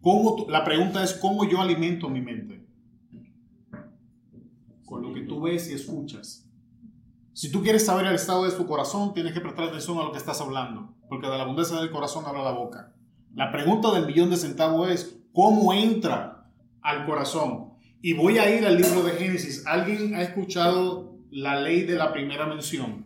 ¿Cómo 0.00 0.46
la 0.48 0.64
pregunta 0.64 1.02
es 1.02 1.14
cómo 1.14 1.48
yo 1.48 1.60
alimento 1.62 2.10
mi 2.10 2.20
mente. 2.20 2.66
Con 4.84 5.02
lo 5.02 5.14
que 5.14 5.22
tú 5.22 5.40
ves 5.40 5.70
y 5.70 5.72
escuchas. 5.72 6.46
Si 7.32 7.50
tú 7.50 7.62
quieres 7.62 7.86
saber 7.86 8.06
el 8.06 8.14
estado 8.14 8.44
de 8.44 8.52
tu 8.52 8.66
corazón, 8.66 9.14
tienes 9.14 9.32
que 9.32 9.40
prestar 9.40 9.68
atención 9.68 9.98
a 9.98 10.04
lo 10.04 10.12
que 10.12 10.18
estás 10.18 10.40
hablando, 10.40 10.94
porque 11.08 11.26
de 11.26 11.36
la 11.36 11.42
abundancia 11.42 11.78
del 11.78 11.90
corazón 11.90 12.24
habla 12.26 12.44
la 12.44 12.52
boca. 12.52 12.94
La 13.34 13.50
pregunta 13.50 13.90
del 13.92 14.06
millón 14.06 14.30
de 14.30 14.36
centavos 14.36 14.88
es, 14.88 15.23
¿cómo 15.34 15.74
entra 15.74 16.46
al 16.80 17.04
corazón? 17.04 17.74
Y 18.00 18.14
voy 18.14 18.38
a 18.38 18.54
ir 18.58 18.64
al 18.64 18.76
libro 18.76 19.02
de 19.02 19.12
Génesis. 19.12 19.66
¿Alguien 19.66 20.14
ha 20.14 20.22
escuchado 20.22 21.18
la 21.30 21.60
ley 21.60 21.82
de 21.82 21.96
la 21.96 22.12
primera 22.12 22.46
mención? 22.46 23.04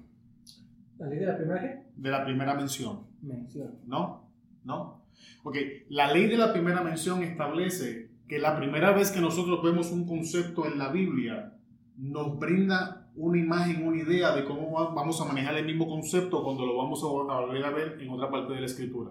¿La 0.99 1.07
ley 1.09 1.19
de 1.19 1.27
la 1.27 1.37
primera 1.37 1.61
qué? 1.61 1.83
De 1.97 2.11
la 2.11 2.25
primera 2.25 2.55
mención. 2.55 3.01
Mención. 3.23 3.75
¿No? 3.87 4.29
¿No? 4.65 5.03
Ok, 5.43 5.57
la 5.89 6.13
ley 6.13 6.27
de 6.27 6.37
la 6.37 6.53
primera 6.53 6.83
mención 6.83 7.23
establece 7.23 8.11
que 8.29 8.39
la 8.39 8.57
primera 8.57 8.93
vez 8.93 9.11
que 9.11 9.21
nosotros 9.21 9.63
vemos 9.63 9.91
un 9.91 10.07
concepto 10.07 10.67
en 10.67 10.79
la 10.79 10.91
Biblia, 10.91 11.55
nos 11.97 12.39
brinda 12.39 13.09
una 13.17 13.39
imagen, 13.39 13.85
una 13.87 14.01
idea 14.03 14.35
de 14.37 14.45
cómo 14.45 14.71
va- 14.73 14.93
vamos 14.95 15.21
a 15.21 15.25
manejar 15.25 15.57
el 15.57 15.65
mismo 15.65 15.89
concepto 15.89 16.45
cuando 16.45 16.65
lo 16.67 16.77
vamos 16.77 17.03
a 17.03 17.07
volver 17.07 17.65
a 17.65 17.71
ver 17.71 17.99
en 18.01 18.11
otra 18.11 18.31
parte 18.31 18.53
de 18.53 18.61
la 18.61 18.67
escritura. 18.67 19.11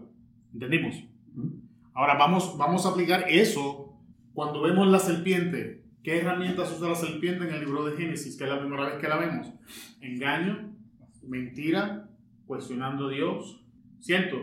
¿Entendimos? 0.53 0.95
Ahora 1.97 2.13
vamos, 2.13 2.55
vamos 2.59 2.85
a 2.85 2.89
aplicar 2.89 3.25
eso 3.27 3.97
cuando 4.35 4.61
vemos 4.61 4.87
la 4.87 4.99
serpiente. 4.99 5.83
¿Qué 6.03 6.19
herramientas 6.19 6.71
usa 6.77 6.89
la 6.89 6.95
serpiente 6.95 7.47
en 7.47 7.55
el 7.55 7.61
libro 7.61 7.85
de 7.85 7.97
Génesis? 7.97 8.37
Que 8.37 8.43
es 8.43 8.49
la 8.51 8.59
primera 8.59 8.85
vez 8.85 8.99
que 8.99 9.07
la 9.07 9.17
vemos. 9.17 9.51
Engaño, 9.99 10.75
mentira, 11.23 12.07
cuestionando 12.45 13.07
a 13.07 13.09
Dios. 13.09 13.65
¿Cierto? 13.99 14.37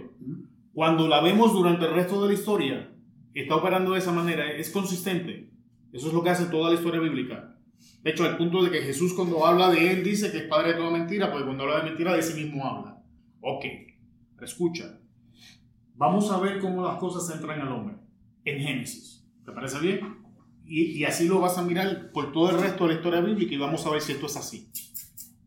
Cuando 0.73 1.07
la 1.07 1.21
vemos 1.23 1.53
durante 1.53 1.85
el 1.85 1.95
resto 1.95 2.21
de 2.23 2.27
la 2.27 2.35
historia, 2.35 2.93
está 3.35 3.55
operando 3.55 3.93
de 3.93 4.01
esa 4.01 4.11
manera, 4.11 4.51
es 4.51 4.71
consistente. 4.71 5.53
Eso 5.93 6.09
es 6.09 6.13
lo 6.13 6.25
que 6.25 6.31
hace 6.31 6.47
toda 6.47 6.71
la 6.71 6.75
historia 6.75 6.99
bíblica. 6.99 7.57
De 8.03 8.11
hecho, 8.11 8.25
al 8.25 8.37
punto 8.37 8.65
de 8.65 8.73
que 8.73 8.83
Jesús 8.83 9.15
cuando 9.15 9.47
habla 9.47 9.71
de 9.71 9.93
él 9.93 10.03
dice 10.03 10.33
que 10.33 10.39
es 10.39 10.45
padre 10.49 10.73
de 10.73 10.79
toda 10.79 10.91
mentira, 10.91 11.31
porque 11.31 11.45
cuando 11.45 11.63
habla 11.63 11.85
de 11.85 11.91
mentira 11.91 12.17
de 12.17 12.23
sí 12.23 12.35
mismo 12.35 12.67
habla. 12.67 13.01
Ok, 13.41 13.65
escucha. 14.43 14.99
Vamos 15.95 16.31
a 16.31 16.41
ver 16.41 16.61
cómo 16.61 16.83
las 16.83 16.99
cosas 16.99 17.35
entran 17.35 17.61
al 17.61 17.73
hombre 17.73 17.97
en 18.45 18.61
Génesis. 18.61 19.25
¿Te 19.45 19.53
parece 19.53 19.79
bien? 19.79 20.25
Y, 20.67 21.05
así 21.05 21.29
lo 21.29 21.41
vas 21.41 21.59
a 21.59 21.63
mirar 21.63 22.11
por 22.13 22.33
todo 22.33 22.51
el 22.51 22.61
resto 22.61 22.85
de 22.85 22.95
la 22.95 22.97
historia 22.97 23.21
bíblica 23.21 23.55
y 23.55 23.59
vamos 23.59 23.87
a 23.87 23.91
ver 23.91 24.01
si 24.01 24.13
esto 24.13 24.27
es 24.27 24.37
así. 24.37 24.71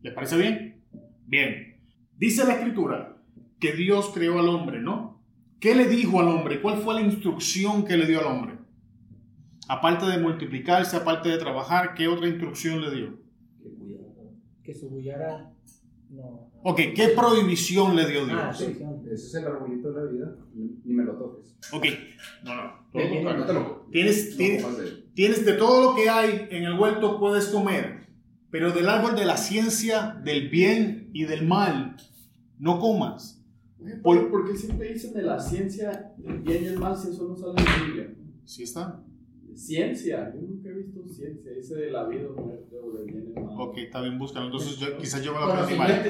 ¿Les 0.02 0.14
parece 0.14 0.36
bien? 0.36 0.84
Bien. 1.26 1.80
Dice 2.16 2.44
la 2.44 2.54
escritura 2.54 3.20
que 3.58 3.72
Dios 3.72 4.10
creó 4.14 4.38
al 4.38 4.48
hombre, 4.48 4.80
¿no? 4.80 5.20
¿Qué 5.60 5.74
le 5.74 5.86
dijo 5.86 6.20
al 6.20 6.28
hombre? 6.28 6.62
¿Cuál 6.62 6.78
fue 6.78 6.94
la 6.94 7.00
instrucción 7.00 7.84
que 7.84 7.96
le 7.96 8.06
dio 8.06 8.20
al 8.20 8.26
hombre? 8.26 8.58
Aparte 9.68 10.06
de 10.06 10.18
multiplicarse, 10.18 10.96
aparte 10.96 11.28
de 11.28 11.38
trabajar, 11.38 11.94
¿qué 11.94 12.06
otra 12.06 12.28
instrucción 12.28 12.80
le 12.80 12.94
dio? 12.94 13.18
Que 14.62 14.72
bullara. 14.86 15.52
No. 16.10 16.50
Ok, 16.64 16.76
¿qué 16.94 17.08
prohibición 17.16 17.94
le 17.96 18.06
dio 18.08 18.22
Ah, 18.30 18.52
Dios? 18.56 18.58
sí. 18.58 18.78
Ese 19.06 19.14
es 19.14 19.34
el 19.34 19.46
arbolito 19.46 19.92
de 19.92 20.04
la 20.04 20.10
vida. 20.10 20.36
Ni 20.54 20.92
me 20.94 21.04
lo 21.04 21.14
toques. 21.16 21.54
Ok, 21.72 21.84
no, 22.44 22.54
no. 22.54 22.62
todo 22.92 23.02
lo 23.02 23.08
No 23.08 23.14
contrario. 23.14 23.44
te 23.46 23.52
lo 23.52 23.86
Tienes, 23.92 24.30
no 24.30 24.36
tienes, 24.36 24.64
tienes 25.14 25.44
de 25.46 25.52
todo 25.54 25.90
lo 25.90 25.96
que 25.96 26.08
hay 26.08 26.48
en 26.50 26.64
el 26.64 26.78
huerto 26.78 27.18
puedes 27.18 27.46
comer, 27.48 28.08
pero 28.50 28.72
del 28.72 28.88
árbol 28.88 29.14
de 29.16 29.24
la 29.24 29.36
ciencia, 29.36 30.20
del 30.24 30.48
bien 30.48 31.10
y 31.12 31.24
del 31.24 31.46
mal, 31.46 31.96
no 32.58 32.80
comas. 32.80 33.42
¿Por, 34.02 34.28
¿Por 34.30 34.50
qué 34.50 34.56
siempre 34.56 34.92
dicen 34.92 35.12
de 35.14 35.22
la 35.22 35.38
ciencia, 35.38 36.12
del 36.18 36.40
bien 36.40 36.64
y 36.64 36.66
el 36.66 36.78
mal, 36.78 36.96
si 36.96 37.10
eso 37.10 37.28
no 37.28 37.36
sale 37.36 37.54
en 37.58 37.64
la 37.64 37.84
Biblia? 37.86 38.14
¿Sí 38.44 38.62
está? 38.64 39.00
Ciencia, 39.54 40.32
he 40.34 40.40
visto 40.78 41.00
ciencia, 41.08 41.52
ese 41.56 41.74
de 41.76 41.90
la 41.90 42.04
vida 42.06 42.28
o 42.28 42.40
muerte 42.42 42.76
o 42.82 42.92
del 42.96 43.06
bien 43.06 43.24
y 43.34 43.38
el 43.38 43.44
mal. 43.44 43.54
Ok, 43.58 43.78
está 43.78 44.00
bien, 44.00 44.18
búscalo. 44.18 44.46
Entonces 44.46 44.76
yo, 44.78 44.96
quizás 44.98 45.22
yo 45.22 45.32
me 45.34 45.38
lo 45.40 45.44
aprendí 45.46 45.74
mal. 45.76 46.02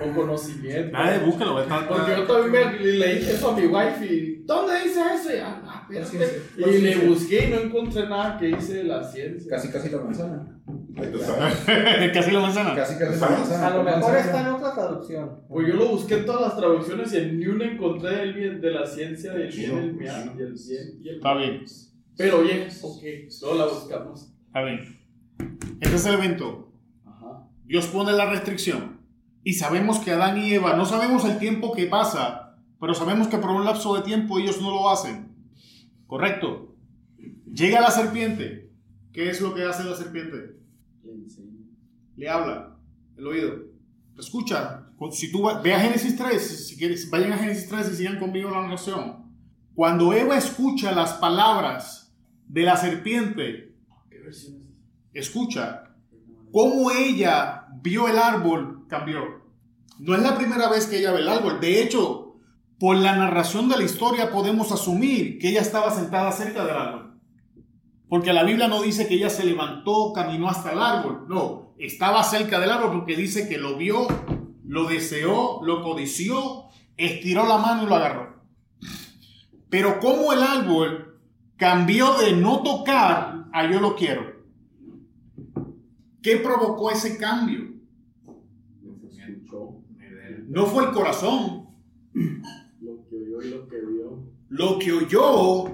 O 0.00 0.14
conocimiento. 0.14 0.92
Nada, 0.92 1.24
búscalo. 1.24 1.62
está- 1.62 1.88
Porque 1.88 2.12
yo 2.16 2.24
también 2.26 2.52
me, 2.72 2.78
le 2.80 2.92
le 2.98 3.14
dije 3.14 3.32
eso 3.32 3.50
a 3.50 3.56
mi 3.56 3.66
wife 3.66 4.06
y 4.06 4.42
¿dónde 4.44 4.82
dice 4.84 5.00
eso? 5.14 5.32
Y, 5.34 5.38
ah, 5.38 5.62
ah, 5.64 5.88
espérate. 5.90 6.42
y 6.58 6.78
le 6.82 6.96
busqué 7.08 7.46
y 7.46 7.50
no 7.50 7.56
encontré 7.60 8.02
nada 8.08 8.38
que 8.38 8.46
dice 8.48 8.74
de 8.74 8.84
la 8.84 9.02
ciencia. 9.02 9.48
Casi, 9.48 9.70
casi 9.70 9.88
la 9.90 9.98
manzana. 10.02 10.58
Casi 12.12 12.30
la 12.32 12.40
manzana. 12.40 12.74
Casi, 12.74 12.98
casi 12.98 13.18
la 13.18 13.28
manzana. 13.30 13.66
A 13.68 13.76
lo 13.76 13.82
mejor 13.82 14.16
está 14.16 14.40
en 14.42 14.46
otra 14.48 14.74
traducción. 14.74 15.40
Pues 15.48 15.66
yo 15.68 15.74
lo 15.74 15.88
busqué 15.88 16.14
en 16.16 16.26
todas 16.26 16.42
las 16.42 16.56
traducciones 16.58 17.12
y 17.14 17.16
en 17.16 17.38
ni 17.38 17.46
una 17.46 17.64
encontré 17.72 18.10
del 18.16 18.34
bien, 18.34 18.60
de 18.60 18.70
la 18.70 18.86
ciencia 18.86 19.32
del 19.32 19.48
bien, 19.50 19.70
el 19.72 19.76
y 19.76 19.88
el 19.88 19.94
bien 19.94 20.54
y 21.02 21.08
el 21.08 21.16
Está 21.16 21.34
mal. 21.34 21.38
bien, 21.38 21.64
Pero 22.16 22.40
oye, 22.40 22.68
ok, 22.82 23.02
luego 23.40 23.56
la 23.56 23.66
buscamos. 23.66 24.28
está 24.46 24.62
bien. 24.62 25.00
Este 25.80 25.96
es 25.96 26.06
el 26.06 26.14
evento. 26.14 26.72
Ajá. 27.04 27.48
Dios 27.64 27.86
pone 27.86 28.12
la 28.12 28.30
restricción. 28.30 29.00
Y 29.44 29.54
sabemos 29.54 29.98
que 29.98 30.12
Adán 30.12 30.38
y 30.38 30.52
Eva, 30.52 30.76
no 30.76 30.84
sabemos 30.84 31.24
el 31.24 31.38
tiempo 31.38 31.72
que 31.72 31.86
pasa, 31.86 32.56
pero 32.78 32.94
sabemos 32.94 33.28
que 33.28 33.38
por 33.38 33.50
un 33.50 33.64
lapso 33.64 33.94
de 33.96 34.02
tiempo 34.02 34.38
ellos 34.38 34.60
no 34.60 34.70
lo 34.70 34.90
hacen. 34.90 35.34
¿Correcto? 36.06 36.76
Llega 37.52 37.80
la 37.80 37.90
serpiente. 37.90 38.70
¿Qué 39.12 39.30
es 39.30 39.40
lo 39.40 39.54
que 39.54 39.64
hace 39.64 39.84
la 39.84 39.96
serpiente? 39.96 40.56
Le 41.02 41.12
enseño. 41.12 41.66
Le 42.16 42.28
habla, 42.28 42.76
el 43.16 43.26
oído. 43.26 43.72
Escucha, 44.18 44.86
si 45.10 45.32
tú 45.32 45.48
ve 45.62 45.74
a 45.74 45.80
Génesis 45.80 46.16
3, 46.16 46.66
si 46.68 46.76
quieres, 46.76 47.10
vayan 47.10 47.32
a 47.32 47.38
Génesis 47.38 47.68
3 47.68 47.90
y 47.92 47.96
sigan 47.96 48.18
conmigo 48.18 48.50
la 48.50 48.62
narración. 48.62 49.32
Cuando 49.74 50.12
Eva 50.12 50.36
escucha 50.36 50.92
las 50.92 51.14
palabras 51.14 52.01
de 52.52 52.62
la 52.64 52.76
serpiente, 52.76 53.74
escucha 55.14 55.84
cómo 56.52 56.90
ella 56.90 57.66
vio 57.80 58.08
el 58.08 58.18
árbol 58.18 58.84
cambió. 58.88 59.40
No 59.98 60.14
es 60.14 60.22
la 60.22 60.36
primera 60.36 60.68
vez 60.68 60.86
que 60.86 60.98
ella 60.98 61.12
ve 61.12 61.20
el 61.20 61.30
árbol. 61.30 61.60
De 61.60 61.82
hecho, 61.82 62.36
por 62.78 62.96
la 62.96 63.16
narración 63.16 63.70
de 63.70 63.78
la 63.78 63.84
historia 63.84 64.30
podemos 64.30 64.70
asumir 64.70 65.38
que 65.38 65.48
ella 65.48 65.62
estaba 65.62 65.90
sentada 65.90 66.30
cerca 66.30 66.66
del 66.66 66.76
árbol. 66.76 67.14
Porque 68.10 68.34
la 68.34 68.44
Biblia 68.44 68.68
no 68.68 68.82
dice 68.82 69.08
que 69.08 69.14
ella 69.14 69.30
se 69.30 69.46
levantó, 69.46 70.12
caminó 70.12 70.50
hasta 70.50 70.72
el 70.72 70.78
árbol. 70.78 71.24
No, 71.28 71.72
estaba 71.78 72.22
cerca 72.22 72.60
del 72.60 72.70
árbol 72.70 72.98
porque 72.98 73.16
dice 73.16 73.48
que 73.48 73.56
lo 73.56 73.78
vio, 73.78 74.06
lo 74.66 74.84
deseó, 74.84 75.62
lo 75.62 75.82
codició, 75.82 76.64
estiró 76.98 77.46
la 77.46 77.56
mano 77.56 77.84
y 77.84 77.86
lo 77.86 77.94
agarró. 77.94 78.42
Pero 79.70 79.98
como 80.00 80.34
el 80.34 80.42
árbol 80.42 81.11
cambió 81.66 82.14
de 82.18 82.32
no 82.32 82.60
tocar 82.64 83.44
a 83.52 83.70
yo 83.70 83.80
lo 83.80 83.94
quiero. 83.94 84.22
¿Qué 86.20 86.36
provocó 86.38 86.90
ese 86.90 87.16
cambio? 87.16 87.60
No 90.48 90.66
fue 90.66 90.86
el 90.86 90.90
corazón. 90.90 91.68
lo 92.80 93.06
que 93.08 93.16
oyó 93.16 93.42
y 93.42 93.50
lo 93.50 93.68
que 93.68 93.76
vio. 93.80 94.24
Lo 94.48 94.78
que 94.80 94.92
oyó 94.92 95.64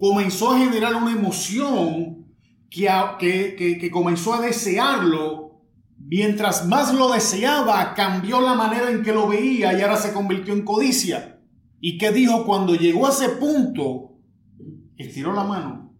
comenzó 0.00 0.50
a 0.50 0.58
generar 0.58 0.96
una 0.96 1.12
emoción 1.12 2.26
que, 2.68 2.88
a- 2.88 3.16
que, 3.16 3.54
que- 3.56 3.78
que 3.78 3.90
comenzó 3.90 4.34
a 4.34 4.40
desearlo. 4.40 5.60
Mientras 5.98 6.66
más 6.66 6.92
lo 6.92 7.12
deseaba, 7.12 7.94
cambió 7.94 8.40
la 8.40 8.54
manera 8.54 8.90
en 8.90 9.02
que 9.04 9.12
lo 9.12 9.28
veía 9.28 9.78
y 9.78 9.80
ahora 9.80 9.96
se 9.96 10.12
convirtió 10.12 10.52
en 10.54 10.64
codicia. 10.64 11.40
¿Y 11.80 11.98
qué 11.98 12.10
dijo 12.10 12.44
cuando 12.44 12.74
llegó 12.74 13.06
a 13.06 13.10
ese 13.10 13.28
punto? 13.28 14.15
Estiró 14.96 15.32
la 15.32 15.44
mano 15.44 15.92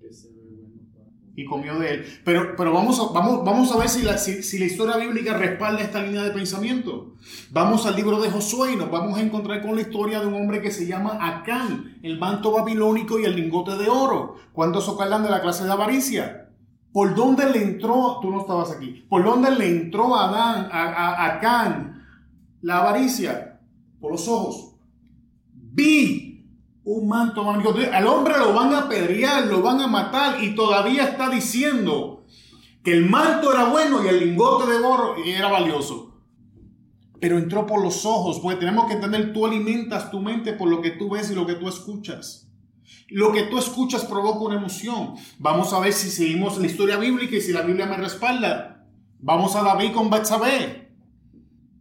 y 1.39 1.45
comió 1.45 1.79
de 1.79 1.91
él. 1.95 2.05
Pero, 2.25 2.57
pero 2.57 2.73
vamos, 2.73 2.99
a, 2.99 3.13
vamos, 3.13 3.45
vamos 3.45 3.71
a 3.73 3.77
ver 3.79 3.91
si 3.91 4.03
la, 4.03 4.17
si, 4.17 4.43
si 4.43 4.59
la 4.59 4.65
historia 4.65 4.97
bíblica 4.97 5.37
respalda 5.37 5.83
esta 5.83 6.03
línea 6.03 6.23
de 6.23 6.31
pensamiento. 6.31 7.15
Vamos 7.51 7.85
al 7.85 7.95
libro 7.95 8.21
de 8.23 8.31
Josué 8.31 8.73
y 8.73 8.77
nos 8.77 8.91
vamos 8.91 9.19
a 9.19 9.23
encontrar 9.23 9.61
con 9.61 9.75
la 9.75 9.83
historia 9.83 10.21
de 10.21 10.27
un 10.27 10.35
hombre 10.35 10.63
que 10.63 10.71
se 10.71 10.87
llama 10.87 11.19
Acán, 11.21 11.99
el 12.03 12.19
manto 12.19 12.53
babilónico 12.53 13.19
y 13.19 13.25
el 13.27 13.37
lingote 13.37 13.77
de 13.77 13.89
oro. 13.91 14.37
¿Cuántos 14.53 14.89
hablan 14.99 15.25
de 15.25 15.29
la 15.31 15.43
clase 15.43 15.65
de 15.65 15.73
avaricia? 15.73 16.49
¿Por 16.91 17.15
dónde 17.15 17.51
le 17.51 17.63
entró? 17.63 18.19
Tú 18.23 18.31
no 18.31 18.41
estabas 18.41 18.71
aquí. 18.71 19.05
¿Por 19.07 19.23
dónde 19.23 19.51
le 19.51 19.69
entró 19.69 20.17
a 20.17 20.29
Adán, 20.31 20.69
a, 20.73 20.85
a- 20.85 21.15
a 21.15 21.35
Acán 21.37 22.03
la 22.63 22.79
avaricia? 22.79 23.61
Por 24.01 24.13
los 24.13 24.27
ojos. 24.27 24.77
Vi 25.53 26.26
un 26.87 27.09
manto 27.09 27.43
magnífico. 27.45 27.79
Al 27.93 28.07
hombre 28.07 28.39
lo 28.39 28.55
van 28.55 28.73
a 28.73 28.79
apedrear, 28.83 29.47
lo 29.47 29.61
van 29.61 29.81
a 29.81 29.87
matar 29.89 30.43
y 30.43 30.55
todavía 30.55 31.05
está 31.05 31.29
diciendo 31.29 32.25
que 32.83 32.93
el 32.93 33.09
manto 33.11 33.53
era 33.53 33.65
bueno 33.65 34.05
y 34.05 34.09
el 34.09 34.21
lingote 34.21 34.71
de 34.71 34.79
oro 34.79 35.17
era 35.25 35.49
valioso. 35.51 36.15
Pero 37.21 37.39
entró 37.39 37.67
por 37.67 37.83
los 37.83 38.07
ojos, 38.07 38.39
porque 38.41 38.61
tenemos 38.61 38.87
que 38.87 38.93
entender, 38.95 39.33
tú 39.33 39.47
alimentas 39.47 40.11
tu 40.11 40.21
mente 40.21 40.53
por 40.53 40.69
lo 40.69 40.81
que 40.81 40.91
tú 40.93 41.11
ves 41.11 41.31
y 41.31 41.35
lo 41.35 41.45
que 41.47 41.55
tú 41.55 41.69
escuchas. 41.69 42.49
Lo 43.09 43.33
que 43.33 43.45
tú 43.45 43.59
escuchas 43.59 44.05
provoca 44.05 44.41
una 44.45 44.57
emoción. 44.57 45.15
Vamos 45.39 45.73
a 45.73 45.81
ver 45.81 45.93
si 45.93 46.09
seguimos 46.11 46.57
la 46.59 46.67
historia 46.67 46.99
bíblica 46.99 47.35
y 47.37 47.41
si 47.41 47.53
la 47.53 47.63
Biblia 47.63 47.87
me 47.87 47.97
respalda. 47.97 48.87
Vamos 49.19 49.57
a 49.57 49.63
David 49.63 49.93
con 49.93 50.09
Betsabé. 50.11 50.93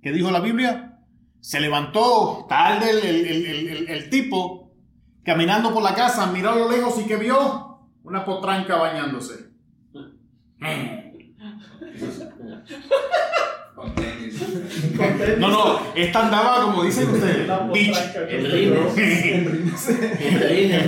¿Qué 0.01 0.12
dijo 0.12 0.32
la 0.32 0.39
Biblia? 0.39 0.99
Se 1.41 1.60
levantó 1.60 2.45
tarde 2.49 2.89
el, 2.89 3.06
el- 3.06 3.88
el- 3.89 4.10
tipo, 4.10 4.64
caminando 5.26 5.74
por 5.74 5.84
la 5.84 5.96
casa, 5.96 6.28
miró 6.28 6.52
a 6.52 6.56
lo 6.56 6.72
lejos 6.72 7.00
y 7.00 7.06
que 7.06 7.18
vio 7.18 7.80
una 8.04 8.24
potranca 8.24 8.78
bañándose. 8.78 9.50
Con 13.76 13.94
tenis. 13.96 14.42
No, 15.40 15.50
no, 15.50 15.80
esta 15.96 16.26
andaba 16.26 16.62
como 16.62 16.84
dicen 16.84 17.10
ustedes, 17.10 17.48
bitch. 17.74 17.98
En 18.30 18.52
rines. 18.52 18.98
En 18.98 20.40
rines. 20.42 20.88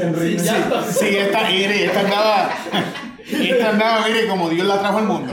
En 0.00 0.14
rines. 0.14 0.50
Sí, 0.88 1.16
esta, 1.16 1.48
mire, 1.50 1.84
esta 1.84 2.00
andaba, 2.00 2.50
esta 3.20 3.70
andaba, 3.70 4.06
mire, 4.06 4.26
como 4.26 4.48
Dios 4.48 4.66
la 4.66 4.78
trajo 4.78 4.98
al 4.98 5.06
mundo. 5.06 5.32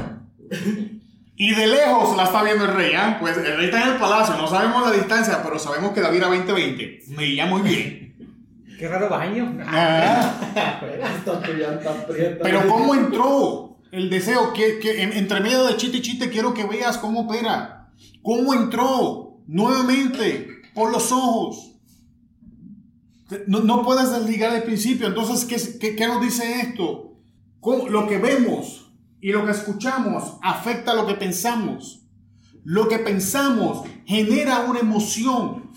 Y 1.46 1.54
de 1.54 1.68
lejos 1.68 2.16
la 2.16 2.24
está 2.24 2.41
viendo 2.41 2.64
el 2.66 2.74
rey, 2.74 2.94
¿ah? 2.96 3.18
Pues 3.20 3.36
el 3.38 3.58
rey 3.58 3.66
está 3.66 3.84
en 3.84 3.89
el 3.94 3.98
palacio, 3.98 4.36
no 4.38 4.48
sabemos 4.48 4.82
la 4.86 4.91
distancia, 4.94 5.41
pero 5.44 5.60
sabemos 5.60 5.91
que 5.91 6.00
David 6.00 6.20
era 6.20 6.30
20-20. 6.30 7.08
Me 7.10 7.26
iría 7.26 7.46
muy 7.48 7.62
bien. 7.62 8.16
Qué 8.80 8.88
raro 8.88 9.10
baño. 9.10 9.58
Ah, 9.68 10.34
pero 12.41 12.68
¿cómo 12.68 12.96
entró 12.96 13.78
el 13.91 14.10
deseo? 14.10 14.54
Que, 14.54 14.80
que 14.80 15.04
en- 15.04 15.12
entre 15.14 15.41
medio 15.41 15.66
de 15.66 15.76
chiste 15.76 15.98
y 15.98 16.02
chiste 16.02 16.30
quiero 16.30 16.54
que 16.54 16.64
veas 16.66 16.98
cómo 16.98 17.22
opera. 17.22 17.89
¿Cómo 18.22 18.54
entró? 18.54 19.38
Nuevamente, 19.48 20.48
por 20.74 20.91
los 20.91 21.12
ojos. 21.12 21.72
No, 23.48 23.60
no 23.60 23.84
puedes 23.84 24.12
desligar 24.12 24.56
el 24.56 24.64
principio. 24.64 25.08
Entonces, 25.08 25.44
¿qué, 25.46 25.78
qué, 25.80 25.96
qué 25.96 26.08
nos 26.08 26.22
dice 26.22 26.62
esto? 26.62 27.16
¿Cómo- 27.60 27.89
lo 27.89 28.08
que 28.08 28.18
vemos 28.18 28.82
y 29.24 29.32
lo 29.32 29.45
que 29.45 29.51
escuchamos 29.51 30.36
afecta 30.41 30.93
lo 30.93 31.07
que 31.07 31.13
pensamos. 31.13 32.01
Lo 32.65 32.89
que 32.89 32.99
pensamos 32.99 33.88
genera 34.05 34.65
una 34.69 34.82
emoción. 34.82 35.71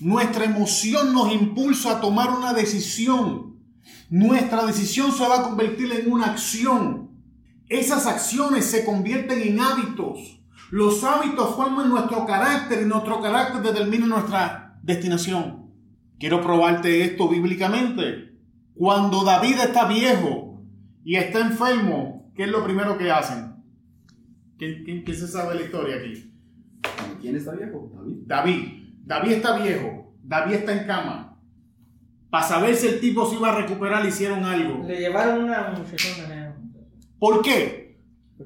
Nuestra 0.00 0.46
emoción 0.46 1.12
nos 1.12 1.30
impulsa 1.30 1.92
a 1.92 2.00
tomar 2.00 2.30
una 2.30 2.54
decisión. 2.54 3.58
Nuestra 4.08 4.64
decisión 4.64 5.12
se 5.12 5.28
va 5.28 5.40
a 5.40 5.42
convertir 5.42 5.92
en 5.92 6.10
una 6.10 6.28
acción. 6.28 7.10
Esas 7.68 8.06
acciones 8.06 8.64
se 8.64 8.86
convierten 8.86 9.42
en 9.42 9.60
hábitos. 9.60 10.40
Los 10.70 11.04
hábitos 11.04 11.56
forman 11.56 11.90
nuestro 11.90 12.24
carácter 12.24 12.80
y 12.80 12.86
nuestro 12.86 13.20
carácter 13.20 13.60
determina 13.60 14.06
nuestra 14.06 14.80
destinación. 14.82 15.74
Quiero 16.18 16.40
probarte 16.40 17.04
esto 17.04 17.28
bíblicamente. 17.28 18.38
Cuando 18.74 19.24
David 19.24 19.60
está 19.60 19.86
viejo 19.86 20.62
y 21.04 21.16
está 21.16 21.40
enfermo, 21.40 22.17
¿qué 22.38 22.44
es 22.44 22.50
lo 22.50 22.62
primero 22.62 22.96
que 22.96 23.10
hacen? 23.10 23.56
¿Quién, 24.56 25.04
se 25.04 25.26
sabe 25.26 25.56
la 25.56 25.62
historia 25.62 25.96
aquí? 25.96 26.32
¿Quién 27.20 27.34
está 27.34 27.50
viejo? 27.52 27.90
David. 27.92 28.16
David. 28.26 28.94
David 29.04 29.32
está 29.32 29.58
viejo. 29.58 30.14
David 30.22 30.54
está 30.54 30.72
en 30.72 30.86
cama. 30.86 31.36
Para 32.30 32.44
saber 32.46 32.76
si 32.76 32.86
el 32.86 33.00
tipo 33.00 33.26
se 33.26 33.34
iba 33.34 33.50
a 33.50 33.60
recuperar, 33.60 34.02
le 34.04 34.10
hicieron 34.10 34.44
algo. 34.44 34.86
Le 34.86 35.00
llevaron 35.00 35.44
una 35.44 35.70
muchachona. 35.70 36.28
nena. 36.28 36.56
¿Por 37.18 37.42
qué? 37.42 38.00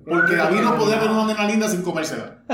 Porque 0.06 0.36
David 0.36 0.60
no 0.62 0.78
podía 0.78 0.98
ver 0.98 1.10
una 1.10 1.26
nena 1.26 1.46
linda 1.46 1.68
sin 1.68 1.82
comérsela. 1.82 2.44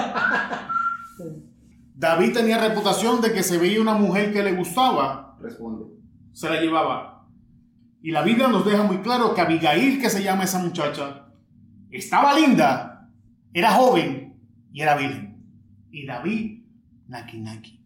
David 1.95 2.33
tenía 2.33 2.59
reputación 2.59 3.21
de 3.21 3.33
que 3.33 3.45
se 3.45 3.59
veía 3.59 3.81
una 3.81 3.95
mujer 3.95 4.33
que 4.33 4.43
le 4.43 4.55
gustaba, 4.55 5.37
Responde. 5.41 5.85
se 6.33 6.49
la 6.49 6.61
llevaba. 6.61 7.29
Y 8.03 8.11
la 8.11 8.23
Biblia 8.23 8.49
nos 8.49 8.65
deja 8.65 8.83
muy 8.83 8.99
claro 8.99 9.35
que 9.35 9.41
Abigail, 9.41 10.01
que 10.01 10.11
se 10.11 10.23
llama 10.23 10.45
esa 10.45 10.59
muchacha, 10.59 11.28
estaba 11.91 12.39
linda, 12.39 13.11
era 13.53 13.73
joven 13.73 14.37
y 14.73 14.83
era 14.83 14.97
virgen. 14.97 15.43
Y 15.91 16.07
David, 16.07 16.63
naki 17.07 17.41
naki. 17.41 17.85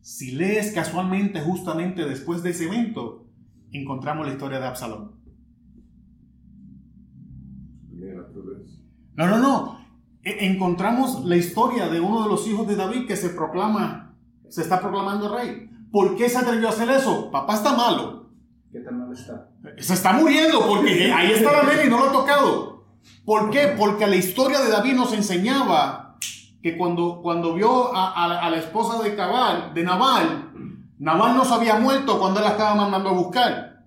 Si 0.00 0.32
lees 0.32 0.72
casualmente, 0.72 1.40
justamente 1.40 2.04
después 2.04 2.42
de 2.42 2.50
ese 2.50 2.66
evento, 2.66 3.26
encontramos 3.72 4.26
la 4.26 4.32
historia 4.32 4.60
de 4.60 4.66
Absalón. 4.66 5.12
No, 9.16 9.26
no, 9.26 9.38
no. 9.38 9.78
E- 10.22 10.46
encontramos 10.46 11.24
la 11.24 11.36
historia 11.36 11.88
de 11.88 12.00
uno 12.00 12.22
de 12.24 12.28
los 12.28 12.46
hijos 12.48 12.66
de 12.66 12.76
David 12.76 13.06
que 13.06 13.16
se 13.16 13.30
proclama, 13.30 14.16
se 14.48 14.62
está 14.62 14.80
proclamando 14.80 15.36
rey. 15.36 15.70
¿Por 15.90 16.16
qué 16.16 16.28
se 16.28 16.38
atrevió 16.38 16.68
a 16.68 16.70
hacer 16.70 16.90
eso? 16.90 17.30
Papá 17.30 17.54
está 17.54 17.76
malo. 17.76 18.30
¿Qué 18.72 18.80
tan 18.80 18.98
mal 18.98 19.12
está? 19.12 19.50
Se 19.78 19.94
está 19.94 20.12
muriendo 20.12 20.66
porque 20.66 21.12
ahí 21.12 21.30
está 21.32 21.62
la 21.62 21.84
y 21.84 21.88
no 21.88 21.98
lo 21.98 22.10
ha 22.10 22.12
tocado. 22.12 22.73
¿Por 23.24 23.50
qué? 23.50 23.74
Porque 23.76 24.06
la 24.06 24.16
historia 24.16 24.60
de 24.60 24.70
David 24.70 24.94
nos 24.94 25.12
enseñaba 25.12 26.16
que 26.62 26.76
cuando, 26.76 27.20
cuando 27.22 27.54
vio 27.54 27.94
a, 27.94 28.12
a 28.24 28.50
la- 28.50 28.56
esposa 28.58 29.02
de 29.02 29.14
Cabal, 29.14 29.72
de 29.74 29.82
Nabal, 29.82 30.50
Nabal 30.98 31.34
no 31.36 31.44
se 31.44 31.54
había 31.54 31.76
muerto 31.76 32.18
cuando 32.18 32.40
él 32.40 32.44
la 32.46 32.52
estaba 32.52 32.74
mandando 32.74 33.10
a 33.10 33.12
buscar. 33.12 33.84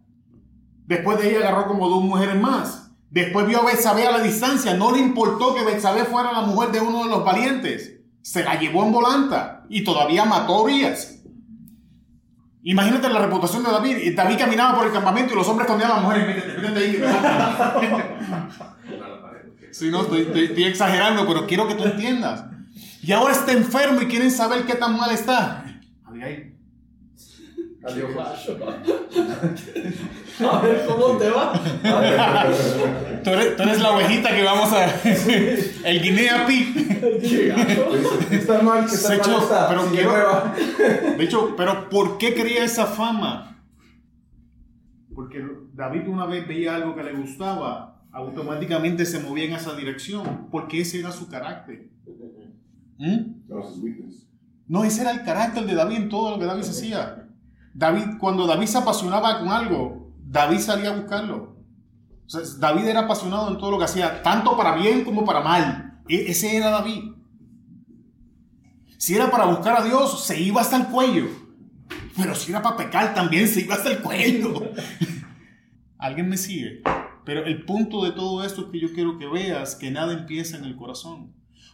Después 0.86 1.20
de 1.20 1.30
ella 1.30 1.39
agarró 1.47 1.68
como 1.68 1.89
dos 1.89 2.03
mujeres 2.03 2.39
más. 2.39 2.91
Después 3.09 3.47
vio 3.47 3.61
a 3.61 3.65
Betsabé 3.65 4.05
a 4.07 4.11
la 4.11 4.20
distancia. 4.20 4.74
No 4.74 4.91
le 4.91 4.99
importó 4.99 5.55
que 5.55 5.63
Betsabé 5.63 6.03
fuera 6.05 6.32
la 6.32 6.41
mujer 6.41 6.72
de 6.72 6.80
uno 6.82 7.03
de 7.03 7.09
los 7.09 7.26
valientes. 7.26 8.01
Se 8.22 8.43
la 8.43 8.59
llevó 8.59 8.84
en 8.84 8.91
volanta 8.91 9.65
y 9.70 9.84
todavía 9.84 10.26
mató 10.26 10.55
a 10.55 10.61
Urias. 10.63 11.16
Imagínate 12.70 13.07
la 13.09 13.20
reputación 13.20 13.63
de 13.63 13.72
David. 13.72 13.97
Y 13.97 14.11
David 14.11 14.38
caminaba 14.38 14.76
por 14.78 14.88
el 14.88 14.91
campamento 14.93 15.34
y 15.34 15.38
los 15.38 15.47
hombres 15.47 15.65
escondían 15.68 15.91
a 15.91 15.95
las 15.95 16.03
mujeres. 16.03 16.28
Métete, 16.28 16.61
métete 16.61 16.80
ahí. 16.80 17.01
Sí, 19.72 19.89
no, 19.91 20.01
estoy, 20.01 20.22
estoy- 20.22 20.45
estoy 20.45 20.63
exagerando, 20.63 21.28
pero 21.28 21.45
quiero 21.45 21.68
que 21.68 21.76
tú 21.76 21.84
entiendas. 21.84 22.43
Y 23.03 23.11
ahora 23.11 23.34
está 23.34 23.51
enfermo 23.51 24.01
y 24.01 24.07
quieren 24.07 24.32
saber 24.32 24.65
qué 24.65 24.74
tan 24.76 24.97
mal 24.97 25.11
está. 25.11 25.63
Abigail. 26.03 26.57
Adiós. 27.88 28.10
A 30.40 30.62
ver 30.62 30.86
cómo 30.86 31.18
te 31.18 31.30
va. 31.30 31.54
Tú 33.24 33.30
eres, 33.32 33.56
tú 33.56 33.64
eres 33.64 33.82
la 33.82 33.92
ovejita 33.92 34.36
que 34.36 34.44
vamos 34.44 34.72
a. 34.72 34.86
El 35.84 36.02
guinea 36.02 36.46
pig. 36.46 36.76
Está 38.32 38.62
mal, 38.62 38.86
que 38.86 38.94
está 38.96 39.10
Se 39.10 39.18
mal 39.32 39.42
está. 39.42 39.68
pero 39.70 39.82
Sigue 39.84 39.96
quiero- 39.96 40.12
nueva. 40.12 40.56
De 41.18 41.24
hecho, 41.24 41.56
pero 41.56 41.90
¿por 41.90 42.18
qué 42.18 42.34
quería 42.34 42.64
esa 42.64 42.86
fama? 42.86 43.64
Porque 45.16 45.44
David 45.74 46.08
una 46.08 46.26
vez 46.28 46.48
veía 46.48 46.76
algo 46.76 46.96
que 46.96 47.04
le 47.04 47.14
gustaba, 47.14 48.04
automáticamente 48.12 49.06
se 49.06 49.20
movía 49.20 49.46
en 49.46 49.54
esa 49.54 49.76
dirección, 49.76 50.48
porque 50.52 50.82
ese 50.82 51.00
era 51.00 51.12
su 51.12 51.28
carácter. 51.30 51.90
¿Mm? 53.00 53.48
No, 54.68 54.84
ese 54.84 55.02
era 55.02 55.12
el 55.12 55.24
carácter 55.24 55.66
de 55.66 55.74
David 55.74 55.98
en 55.98 56.10
todo 56.10 56.32
lo 56.32 56.40
que 56.40 56.46
David 56.46 56.62
hacía. 56.64 57.27
David, 57.78 58.18
cuando 58.20 58.48
David 58.48 58.66
se 58.66 58.80
apasionaba 58.80 59.38
con 59.38 59.50
algo, 59.50 60.12
David 60.26 60.58
salía 60.58 60.90
a 60.90 60.96
buscarlo. 60.96 61.58
David 62.58 62.86
era 62.88 63.02
apasionado 63.02 63.50
en 63.52 63.60
todo 63.60 63.70
lo 63.70 63.78
que 63.78 63.84
hacía, 63.84 64.24
tanto 64.24 64.58
para 64.58 64.76
bien 64.76 65.06
como 65.06 65.24
para 65.24 65.42
mal. 65.42 66.02
E- 66.10 66.32
ese 66.32 66.58
era 66.58 66.72
David. 66.72 67.12
Si 68.98 69.14
era 69.14 69.30
para 69.30 69.46
buscar 69.46 69.78
a 69.78 69.84
Dios, 69.84 70.26
se 70.26 70.42
iba 70.42 70.60
hasta 70.60 70.78
el 70.78 70.88
cuello. 70.88 71.28
Pero 72.18 72.34
si 72.34 72.50
era 72.50 72.64
para 72.64 72.78
pecar, 72.78 73.14
también 73.14 73.48
se 73.48 73.62
iba 73.62 73.76
hasta 73.76 73.92
el 73.92 74.02
cuello. 74.02 74.72
¿Alguien 76.00 76.30
me 76.30 76.38
sigue? 76.38 76.82
Pero 77.26 77.46
el 77.46 77.64
punto 77.64 78.04
de 78.04 78.12
todo 78.12 78.44
esto 78.44 78.62
es 78.62 78.68
que 78.72 78.80
yo 78.80 78.92
quiero 78.92 79.20
que 79.20 79.28
veas 79.28 79.76
que 79.76 79.92
nada 79.92 80.14
empieza 80.14 80.58
en 80.58 80.66
el 80.66 80.76
corazón. 80.76 81.32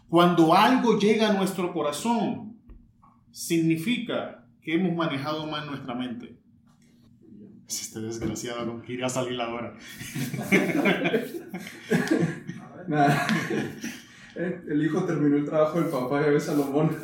Cuando 0.09 0.53
algo 0.53 0.99
llega 0.99 1.29
a 1.29 1.33
nuestro 1.33 1.71
corazón, 1.71 2.57
significa 3.31 4.42
¿Qué 4.63 4.75
hemos 4.75 4.95
manejado 4.95 5.45
más 5.47 5.65
nuestra 5.65 5.93
mente? 5.93 6.37
Es 7.67 7.81
este 7.81 7.99
desgraciado 7.99 8.65
con 8.65 8.81
que 8.81 8.93
irá 8.93 9.07
a 9.07 9.09
salir 9.09 9.33
la 9.33 9.53
hora. 9.53 9.73
Nada. 12.87 13.27
El 14.35 14.85
hijo 14.85 15.03
terminó 15.03 15.37
el 15.37 15.45
trabajo 15.45 15.81
del 15.81 15.89
papá 15.89 16.21
y 16.21 16.25
a 16.25 16.29
ver 16.29 16.41
Salomón. 16.41 16.95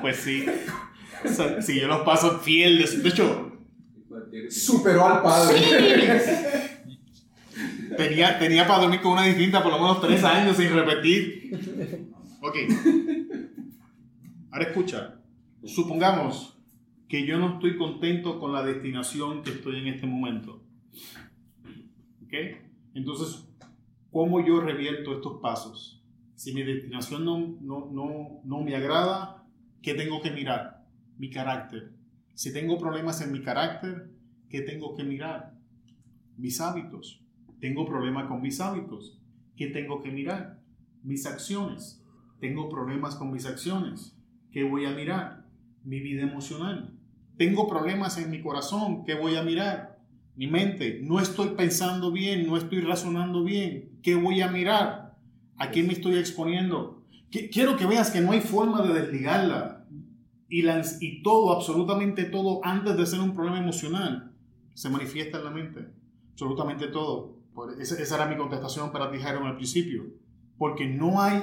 Pues 0.00 0.16
sí. 0.16 0.46
O 1.24 1.28
sea, 1.28 1.60
siguió 1.60 1.88
los 1.88 2.02
pasos 2.02 2.42
fiel 2.42 2.78
de. 2.78 2.86
De 2.98 3.08
hecho, 3.08 3.46
Superó 4.48 5.06
al 5.06 5.22
padre. 5.22 5.60
tenía, 7.96 8.38
tenía 8.38 8.66
para 8.66 8.80
dormir 8.80 9.00
con 9.00 9.12
una 9.12 9.24
distinta 9.24 9.62
por 9.62 9.72
lo 9.72 9.78
menos 9.78 10.00
tres 10.00 10.22
años 10.24 10.56
sin 10.56 10.72
repetir. 10.72 11.50
Ok. 12.40 12.56
Ahora 14.50 14.66
escucha. 14.66 15.20
Supongamos 15.64 16.58
que 17.08 17.26
yo 17.26 17.38
no 17.38 17.54
estoy 17.54 17.76
contento 17.76 18.40
con 18.40 18.52
la 18.52 18.64
destinación 18.64 19.42
que 19.42 19.50
estoy 19.50 19.78
en 19.78 19.88
este 19.88 20.06
momento. 20.06 20.64
¿Ok? 22.24 22.32
Entonces, 22.94 23.48
¿cómo 24.10 24.44
yo 24.44 24.60
revierto 24.60 25.14
estos 25.14 25.40
pasos? 25.40 26.04
Si 26.34 26.52
mi 26.52 26.62
destinación 26.62 27.24
no, 27.24 27.38
no, 27.60 27.90
no, 27.92 28.40
no 28.44 28.60
me 28.62 28.74
agrada, 28.74 29.46
¿qué 29.82 29.94
tengo 29.94 30.20
que 30.20 30.30
mirar? 30.30 30.86
Mi 31.18 31.30
carácter. 31.30 31.92
Si 32.34 32.52
tengo 32.52 32.78
problemas 32.78 33.20
en 33.20 33.32
mi 33.32 33.42
carácter, 33.42 34.10
¿qué 34.48 34.62
tengo 34.62 34.96
que 34.96 35.04
mirar? 35.04 35.54
Mis 36.38 36.60
hábitos. 36.60 37.22
Tengo 37.60 37.84
problemas 37.84 38.26
con 38.26 38.40
mis 38.40 38.60
hábitos. 38.60 39.20
¿Qué 39.56 39.66
tengo 39.66 40.00
que 40.00 40.10
mirar? 40.10 40.60
Mis 41.02 41.26
acciones. 41.26 42.02
Tengo 42.40 42.68
problemas 42.68 43.16
con 43.16 43.30
mis 43.30 43.44
acciones. 43.46 44.16
¿Qué 44.52 44.64
voy 44.64 44.84
a 44.86 44.90
mirar? 44.90 45.44
Mi 45.84 46.00
vida 46.00 46.22
emocional. 46.22 46.94
Tengo 47.36 47.68
problemas 47.68 48.18
en 48.18 48.30
mi 48.30 48.40
corazón. 48.42 49.04
¿Qué 49.04 49.14
voy 49.14 49.36
a 49.36 49.42
mirar? 49.42 49.98
Mi 50.36 50.46
mente. 50.46 51.00
No 51.02 51.20
estoy 51.20 51.50
pensando 51.50 52.10
bien, 52.12 52.46
no 52.46 52.56
estoy 52.56 52.80
razonando 52.80 53.42
bien. 53.44 53.98
¿Qué 54.02 54.14
voy 54.14 54.40
a 54.40 54.48
mirar? 54.50 55.16
¿A 55.56 55.70
quién 55.70 55.86
me 55.86 55.92
estoy 55.92 56.16
exponiendo? 56.18 57.02
Qui- 57.30 57.50
Quiero 57.52 57.76
que 57.76 57.86
veas 57.86 58.10
que 58.10 58.20
no 58.20 58.32
hay 58.32 58.40
forma 58.40 58.82
de 58.82 58.94
desligarla. 59.00 59.86
Y, 60.48 60.62
la- 60.62 60.82
y 61.00 61.22
todo, 61.22 61.52
absolutamente 61.54 62.24
todo, 62.24 62.60
antes 62.64 62.96
de 62.96 63.06
ser 63.06 63.20
un 63.20 63.34
problema 63.34 63.58
emocional, 63.60 64.32
se 64.74 64.88
manifiesta 64.90 65.38
en 65.38 65.44
la 65.44 65.50
mente. 65.50 65.86
Absolutamente 66.32 66.88
todo. 66.88 67.36
Esa 67.78 68.14
era 68.16 68.26
mi 68.26 68.36
contestación 68.36 68.90
para 68.90 69.10
ti, 69.12 69.18
Jairo, 69.18 69.44
al 69.46 69.56
principio. 69.56 70.04
Porque 70.60 70.86
no 70.86 71.22
hay, 71.22 71.42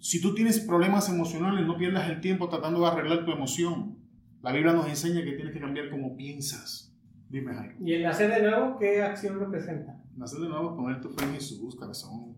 si 0.00 0.20
tú 0.20 0.34
tienes 0.34 0.58
problemas 0.58 1.08
emocionales, 1.08 1.64
no 1.64 1.76
pierdas 1.76 2.10
el 2.10 2.20
tiempo 2.20 2.48
tratando 2.48 2.80
de 2.80 2.88
arreglar 2.88 3.24
tu 3.24 3.30
emoción. 3.30 3.96
La 4.42 4.50
Biblia 4.50 4.72
nos 4.72 4.88
enseña 4.88 5.22
que 5.22 5.34
tienes 5.34 5.54
que 5.54 5.60
cambiar 5.60 5.88
como 5.88 6.16
piensas. 6.16 6.92
Dime, 7.28 7.54
Jairo. 7.54 7.76
¿Y 7.80 7.92
el 7.92 8.02
nacer 8.02 8.28
de 8.28 8.42
nuevo 8.42 8.76
qué 8.76 9.04
acción 9.04 9.38
representa? 9.38 10.02
Nacer 10.16 10.40
de 10.40 10.48
nuevo, 10.48 10.74
poner 10.74 11.00
tu 11.00 11.10
fe 11.10 11.26
en 11.26 11.34
Jesús, 11.34 11.76
corazón. 11.76 12.34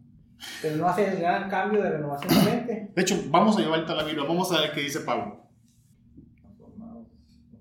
Pero 0.60 0.76
no 0.76 0.86
hace 0.86 1.10
el 1.10 1.18
gran 1.18 1.48
cambio 1.48 1.82
de 1.82 1.92
renovación 1.92 2.44
de 2.44 2.50
mente. 2.50 2.92
De 2.94 3.02
hecho, 3.02 3.24
vamos 3.30 3.56
a 3.56 3.60
llevarte 3.60 3.90
a 3.90 3.94
la 3.94 4.04
Biblia. 4.04 4.26
Vamos 4.28 4.52
a 4.52 4.60
ver 4.60 4.72
qué 4.72 4.82
dice 4.82 5.00
Pablo. 5.00 5.46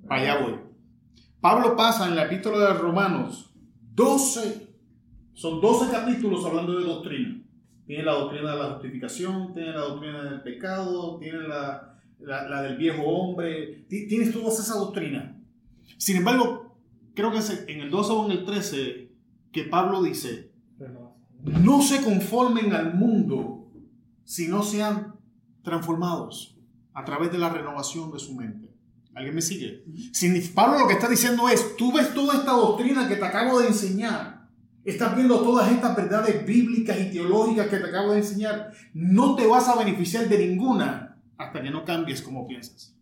Para 0.10 0.22
allá 0.22 0.44
voy. 0.44 0.60
Pablo 1.40 1.78
pasa 1.78 2.06
en 2.06 2.18
la 2.18 2.26
epístola 2.26 2.58
de 2.58 2.74
Romanos 2.74 3.56
12, 3.96 4.68
son 5.36 5.62
12 5.62 5.90
capítulos 5.90 6.46
hablando 6.46 6.78
de 6.78 6.84
doctrina. 6.84 7.47
Tiene 7.88 8.04
la 8.04 8.14
doctrina 8.14 8.52
de 8.54 8.60
la 8.60 8.70
justificación, 8.74 9.54
tiene 9.54 9.72
la 9.72 9.80
doctrina 9.82 10.24
del 10.24 10.42
pecado, 10.42 11.18
tiene 11.20 11.48
la, 11.48 11.98
la- 12.20 12.48
la 12.50 12.62
del 12.64 12.78
viejo 12.78 13.02
hombre, 13.04 13.86
ti- 13.90 14.08
tienes 14.08 14.34
toda 14.34 14.50
esa 14.50 14.76
doctrina. 14.76 15.40
Sin 15.98 16.18
embargo, 16.18 16.78
creo 17.16 17.32
que 17.32 17.38
es 17.38 17.64
en 17.68 17.80
el 17.82 17.90
12 17.90 18.12
o 18.12 18.26
en 18.26 18.32
el 18.32 18.46
13 18.46 19.12
que 19.54 19.64
Pablo 19.64 20.04
dice, 20.04 20.52
no 21.44 21.82
se 21.82 22.04
conformen 22.04 22.74
al 22.74 22.94
mundo, 22.94 23.72
sino 24.26 24.62
sean 24.64 25.16
transformados 25.64 26.58
a 26.94 27.06
través 27.06 27.32
de 27.32 27.38
la 27.38 27.50
renovación 27.50 28.12
de 28.12 28.20
su 28.20 28.36
mente. 28.36 28.68
¿Alguien 29.16 29.34
me 29.36 29.42
sigue? 29.42 29.84
Signi- 30.14 30.54
Pablo 30.54 30.80
lo 30.80 30.88
que 30.88 30.94
está 30.94 31.08
diciendo 31.10 31.48
es, 31.50 31.76
tú 31.78 31.92
ves 31.94 32.14
toda 32.14 32.36
esta 32.36 32.52
doctrina 32.52 33.08
que 33.08 33.16
te 33.16 33.26
acabo 33.26 33.60
de 33.60 33.68
enseñar, 33.68 34.37
estás 34.92 35.16
viendo 35.16 35.42
todas 35.42 35.72
estas 35.72 35.96
verdades 35.96 36.46
bíblicas 36.46 37.00
y 37.00 37.12
teológicas 37.12 37.68
que 37.68 37.78
te 37.78 37.88
acabo 37.88 38.12
de 38.14 38.20
enseñar, 38.20 38.72
no 38.94 39.36
te 39.36 39.46
vas 39.46 39.68
a 39.70 39.78
beneficiar 39.78 40.28
de 40.28 40.38
ninguna 40.48 41.18
hasta 41.38 41.62
que 41.62 41.70
no 41.70 41.84
cambies 41.86 42.22
como 42.22 42.48
piensas. 42.48 42.96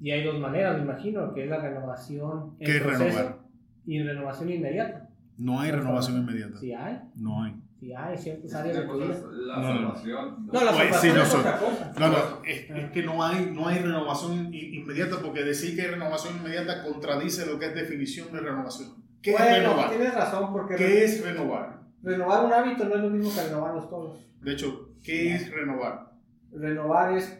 Y 0.00 0.10
hay 0.10 0.22
dos 0.24 0.38
maneras, 0.38 0.76
me 0.76 0.84
imagino, 0.84 1.32
que 1.32 1.44
es 1.44 1.50
la 1.50 1.58
renovación 1.58 2.54
en 2.60 2.66
¿Qué 2.66 2.76
es 2.76 2.82
proceso 2.82 3.04
renovar? 3.04 3.38
y 3.86 4.02
renovación 4.02 4.50
inmediata. 4.50 5.08
No 5.38 5.60
hay 5.60 5.70
renovación 5.70 6.18
inmediata. 6.18 6.58
Si 6.58 6.72
hay, 6.72 6.98
No 7.16 7.42
hay. 7.42 7.54
si 7.80 7.92
hay 7.94 8.16
ciertas 8.18 8.54
áreas 8.54 8.76
de 8.76 8.82
tu 8.84 8.98
vida. 8.98 9.14
la 9.46 9.56
No, 9.56 9.62
no, 9.62 9.80
no. 9.80 9.88
salvación. 9.94 10.46
No, 10.46 10.52
la 10.64 10.72
Pues, 10.72 10.76
salvación 10.76 11.00
sí, 11.00 11.08
no 11.18 11.22
es 11.22 11.34
otra 11.34 11.58
cosa. 11.58 11.92
No, 11.98 12.08
no, 12.08 12.44
es, 12.44 12.70
es 12.70 12.90
que 12.90 13.02
no 13.02 13.22
hay, 13.24 13.50
no 13.54 13.66
hay 13.68 13.78
renovación 13.78 14.52
inmediata 14.54 15.16
porque 15.22 15.42
decir 15.44 15.74
que 15.74 15.82
hay 15.82 15.88
renovación 15.88 16.36
inmediata 16.38 16.82
contradice 16.84 17.46
lo 17.46 17.58
que 17.58 17.66
es 17.66 17.74
definición 17.74 18.30
de 18.32 18.40
renovación. 18.40 19.05
¿Qué 19.26 19.32
es 19.32 19.38
Bueno, 19.40 19.56
renovar? 19.70 19.88
tienes 19.90 20.14
razón, 20.14 20.52
porque 20.52 20.76
¿Qué 20.76 21.04
es 21.04 21.24
renovar? 21.24 21.80
renovar 22.02 22.44
un 22.44 22.52
hábito 22.52 22.84
no 22.84 22.94
es 22.94 23.00
lo 23.00 23.10
mismo 23.10 23.34
que 23.34 23.42
renovarlos 23.48 23.90
todos. 23.90 24.24
De 24.40 24.52
hecho, 24.52 24.90
¿qué 25.02 25.34
es 25.34 25.50
renovar? 25.50 26.12
Renovar 26.52 27.12
es 27.16 27.36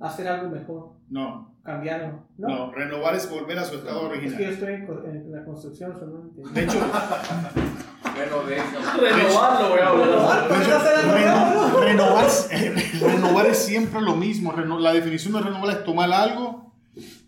hacer 0.00 0.28
algo 0.28 0.50
mejor, 0.50 0.90
No, 1.08 1.54
cambiarlo. 1.62 2.26
No, 2.36 2.48
no, 2.48 2.72
renovar 2.72 3.14
es 3.14 3.30
volver 3.30 3.58
a 3.58 3.64
su 3.64 3.76
estado 3.76 4.12
es 4.12 4.20
que 4.20 4.26
yo 4.28 4.34
original. 4.36 4.52
estoy 4.52 4.74
en, 4.74 5.32
la 5.32 5.44
construcción, 5.46 5.92
entiendo. 5.92 6.50
De 6.52 6.62
hecho, 6.64 6.78
Pero 8.16 8.42
de 8.44 8.56
Renovarlo, 8.56 9.68
voy 9.70 9.78
a 9.80 9.88
hablar. 9.88 10.48
¿Por 10.48 10.58
qué 10.58 10.68
no 10.68 10.80
se 10.80 10.84
la 10.84 11.14
reno- 11.14 11.80
renueva, 11.80 11.84
renovar, 11.84 12.24
es- 12.26 13.00
renovar 13.00 13.46
es 13.46 13.58
siempre 13.58 14.00
lo 14.02 14.14
mismo. 14.16 14.52
Reno- 14.52 14.78
la 14.78 14.92
definición 14.92 15.32
de 15.34 15.40
renovar 15.40 15.70
es 15.78 15.84
tomar 15.84 16.12
algo 16.12 16.69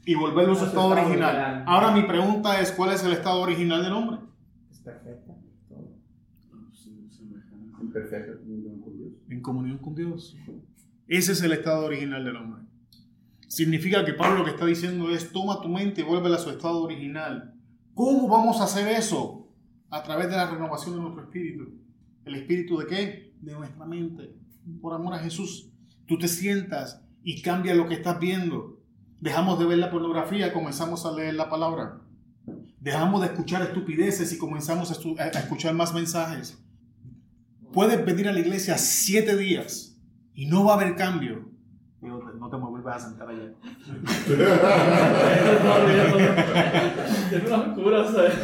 y 0.05 0.15
volverlo 0.15 0.53
a 0.53 0.57
su 0.57 0.65
estado 0.65 0.93
estado 0.93 1.07
original. 1.07 1.37
original. 1.37 1.65
Ahora 1.67 1.93
mi 1.93 2.03
pregunta 2.03 2.61
es, 2.61 2.73
¿cuál 2.73 2.93
es 2.93 3.05
el 3.05 3.13
estado 3.13 3.41
original 3.41 3.83
del 3.83 3.93
hombre? 3.93 4.19
Es 4.71 4.81
perfecto. 4.81 5.35
todo. 5.69 5.93
En 7.81 7.93
perfecta 7.93 8.33
comunión 8.39 8.81
con 8.81 8.99
Dios. 8.99 9.13
en 9.29 9.41
comunión 9.41 9.79
con 9.79 9.95
Dios. 9.95 10.37
Ese 11.07 11.33
es 11.33 11.43
el 11.43 11.53
estado 11.53 11.85
original 11.87 12.25
del 12.25 12.37
hombre. 12.37 12.63
Significa 13.49 14.05
que 14.05 14.15
Pablo 14.15 14.39
lo 14.39 14.45
que 14.45 14.53
está 14.53 14.65
diciendo 14.65 15.11
es, 15.11 15.31
toma 15.31 15.61
tu 15.61 15.69
mente 15.69 16.01
y 16.01 16.05
vuélvela 16.05 16.37
a 16.37 16.39
su 16.39 16.51
estado 16.51 16.83
original. 16.83 17.55
¿Cómo 17.95 18.27
vamos 18.27 18.61
a 18.61 18.65
hacer 18.65 18.89
eso? 18.89 19.47
A 19.91 20.03
través 20.03 20.31
de 20.31 20.37
la 20.37 20.51
renovación 20.51 20.95
de 20.95 21.03
nuestro 21.03 21.25
espíritu. 21.25 21.69
¿El 22.25 22.37
espíritu 22.37 22.79
de 22.79 22.87
qué? 22.87 23.35
De 23.43 23.53
nuestra 23.53 23.85
mente. 23.85 24.35
Por 24.81 24.95
amor 24.95 25.13
a 25.15 25.19
Jesús. 25.19 25.71
Tú 26.07 26.17
te 26.19 26.29
sientas 26.29 27.05
y 27.23 27.43
cambia 27.43 27.75
lo 27.75 27.87
que 27.87 27.95
estás 27.95 28.19
viendo. 28.19 28.72
Dejamos 29.23 29.57
de 29.61 29.67
ver 29.67 29.79
la 29.79 29.89
pornografía, 29.89 30.53
comenzamos 30.53 31.07
a 31.07 31.13
leer 31.13 31.35
la 31.35 31.49
palabra. 31.49 32.01
Dejamos 32.81 33.21
de 33.21 33.29
escuchar 33.29 33.63
estupideces 33.63 34.33
y 34.33 34.39
comenzamos 34.39 34.91
a, 34.91 34.95
estu- 34.95 35.17
a 35.21 35.29
escuchar 35.29 35.75
más 35.75 35.95
mensajes. 35.95 36.59
Puedes 37.73 38.05
venir 38.05 38.29
a 38.29 38.33
la 38.33 38.41
iglesia 38.41 38.77
siete 38.79 39.37
días 39.37 39.97
y 40.35 40.47
no 40.47 40.65
va 40.65 40.73
a 40.73 40.77
haber 40.81 40.97
cambio. 40.97 41.49
Digo, 42.01 42.21
no 42.37 42.51
te 42.51 42.57
me 42.57 42.65
vuelvas 42.65 42.97
a 43.05 43.09
sentar 43.11 43.29
allá. 43.29 43.53
Es 47.31 47.43
una 47.47 47.57
locura, 47.69 48.11
¿sabes? 48.11 48.35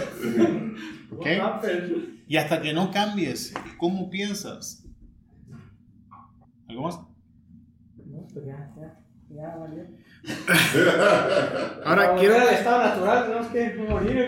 ¿Ok? 1.10 1.26
What 1.26 1.40
happened? 1.40 2.18
Y 2.28 2.36
hasta 2.36 2.62
que 2.62 2.72
no 2.72 2.92
cambies 2.92 3.52
cómo 3.78 4.08
piensas. 4.10 4.84
¿Algo 6.68 6.82
más? 6.82 7.00
No, 8.06 8.26
pues 8.32 8.46
ya, 8.46 8.72
ya, 8.76 8.96
ya. 9.74 9.86
Ahora 11.84 12.16
quiero. 12.16 12.34
al 12.36 12.48
estado 12.54 12.82
natural 12.82 13.24
tenemos 13.26 13.46
que 13.48 13.74
morir. 13.88 14.18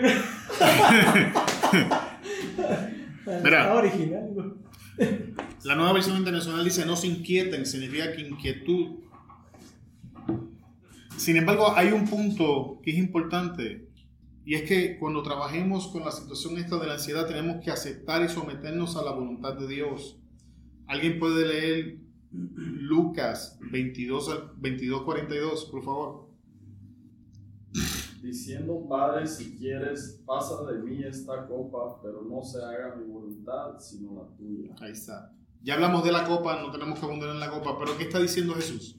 El 3.25 3.41
Mira. 3.43 3.61
estado 3.61 3.79
original. 3.79 4.55
La 5.63 5.75
nueva 5.75 5.93
versión 5.93 6.17
internacional 6.17 6.63
dice 6.63 6.85
no 6.85 6.95
se 6.95 7.07
inquieten, 7.07 7.65
significa 7.65 8.11
que 8.13 8.21
inquietud. 8.21 8.99
Sin 11.17 11.37
embargo, 11.37 11.73
hay 11.75 11.91
un 11.91 12.07
punto 12.07 12.79
que 12.83 12.91
es 12.91 12.97
importante 12.97 13.87
y 14.43 14.55
es 14.55 14.63
que 14.63 14.97
cuando 14.97 15.21
trabajemos 15.21 15.87
con 15.87 16.03
la 16.03 16.11
situación 16.11 16.57
esta 16.57 16.79
de 16.79 16.87
la 16.87 16.93
ansiedad 16.93 17.27
tenemos 17.27 17.63
que 17.63 17.69
aceptar 17.69 18.23
y 18.23 18.29
someternos 18.29 18.95
a 18.97 19.03
la 19.03 19.11
voluntad 19.11 19.53
de 19.53 19.67
Dios. 19.67 20.17
¿Alguien 20.87 21.19
puede 21.19 21.47
leer 21.47 21.97
Lucas 22.31 23.59
22 23.71 24.29
al 24.29 24.51
22 24.57 25.01
42, 25.03 25.65
por 25.65 25.83
favor? 25.83 26.31
Diciendo, 28.21 28.85
Padre, 28.87 29.25
si 29.27 29.57
quieres, 29.57 30.21
pasa 30.25 30.63
de 30.71 30.79
mí 30.79 31.03
esta 31.03 31.47
copa, 31.47 31.99
pero 32.01 32.21
no 32.21 32.43
se 32.43 32.63
haga 32.63 32.95
mi 32.95 33.11
voluntad, 33.11 33.79
sino 33.79 34.13
la 34.15 34.37
tuya. 34.37 34.75
Ahí 34.79 34.91
está. 34.91 35.33
Ya 35.63 35.73
hablamos 35.75 36.03
de 36.03 36.11
la 36.11 36.25
copa, 36.25 36.61
no 36.61 36.71
tenemos 36.71 36.99
que 36.99 37.05
abundar 37.05 37.29
en 37.29 37.39
la 37.39 37.49
copa, 37.49 37.77
pero 37.79 37.97
¿qué 37.97 38.03
está 38.03 38.19
diciendo 38.19 38.53
Jesús? 38.53 38.97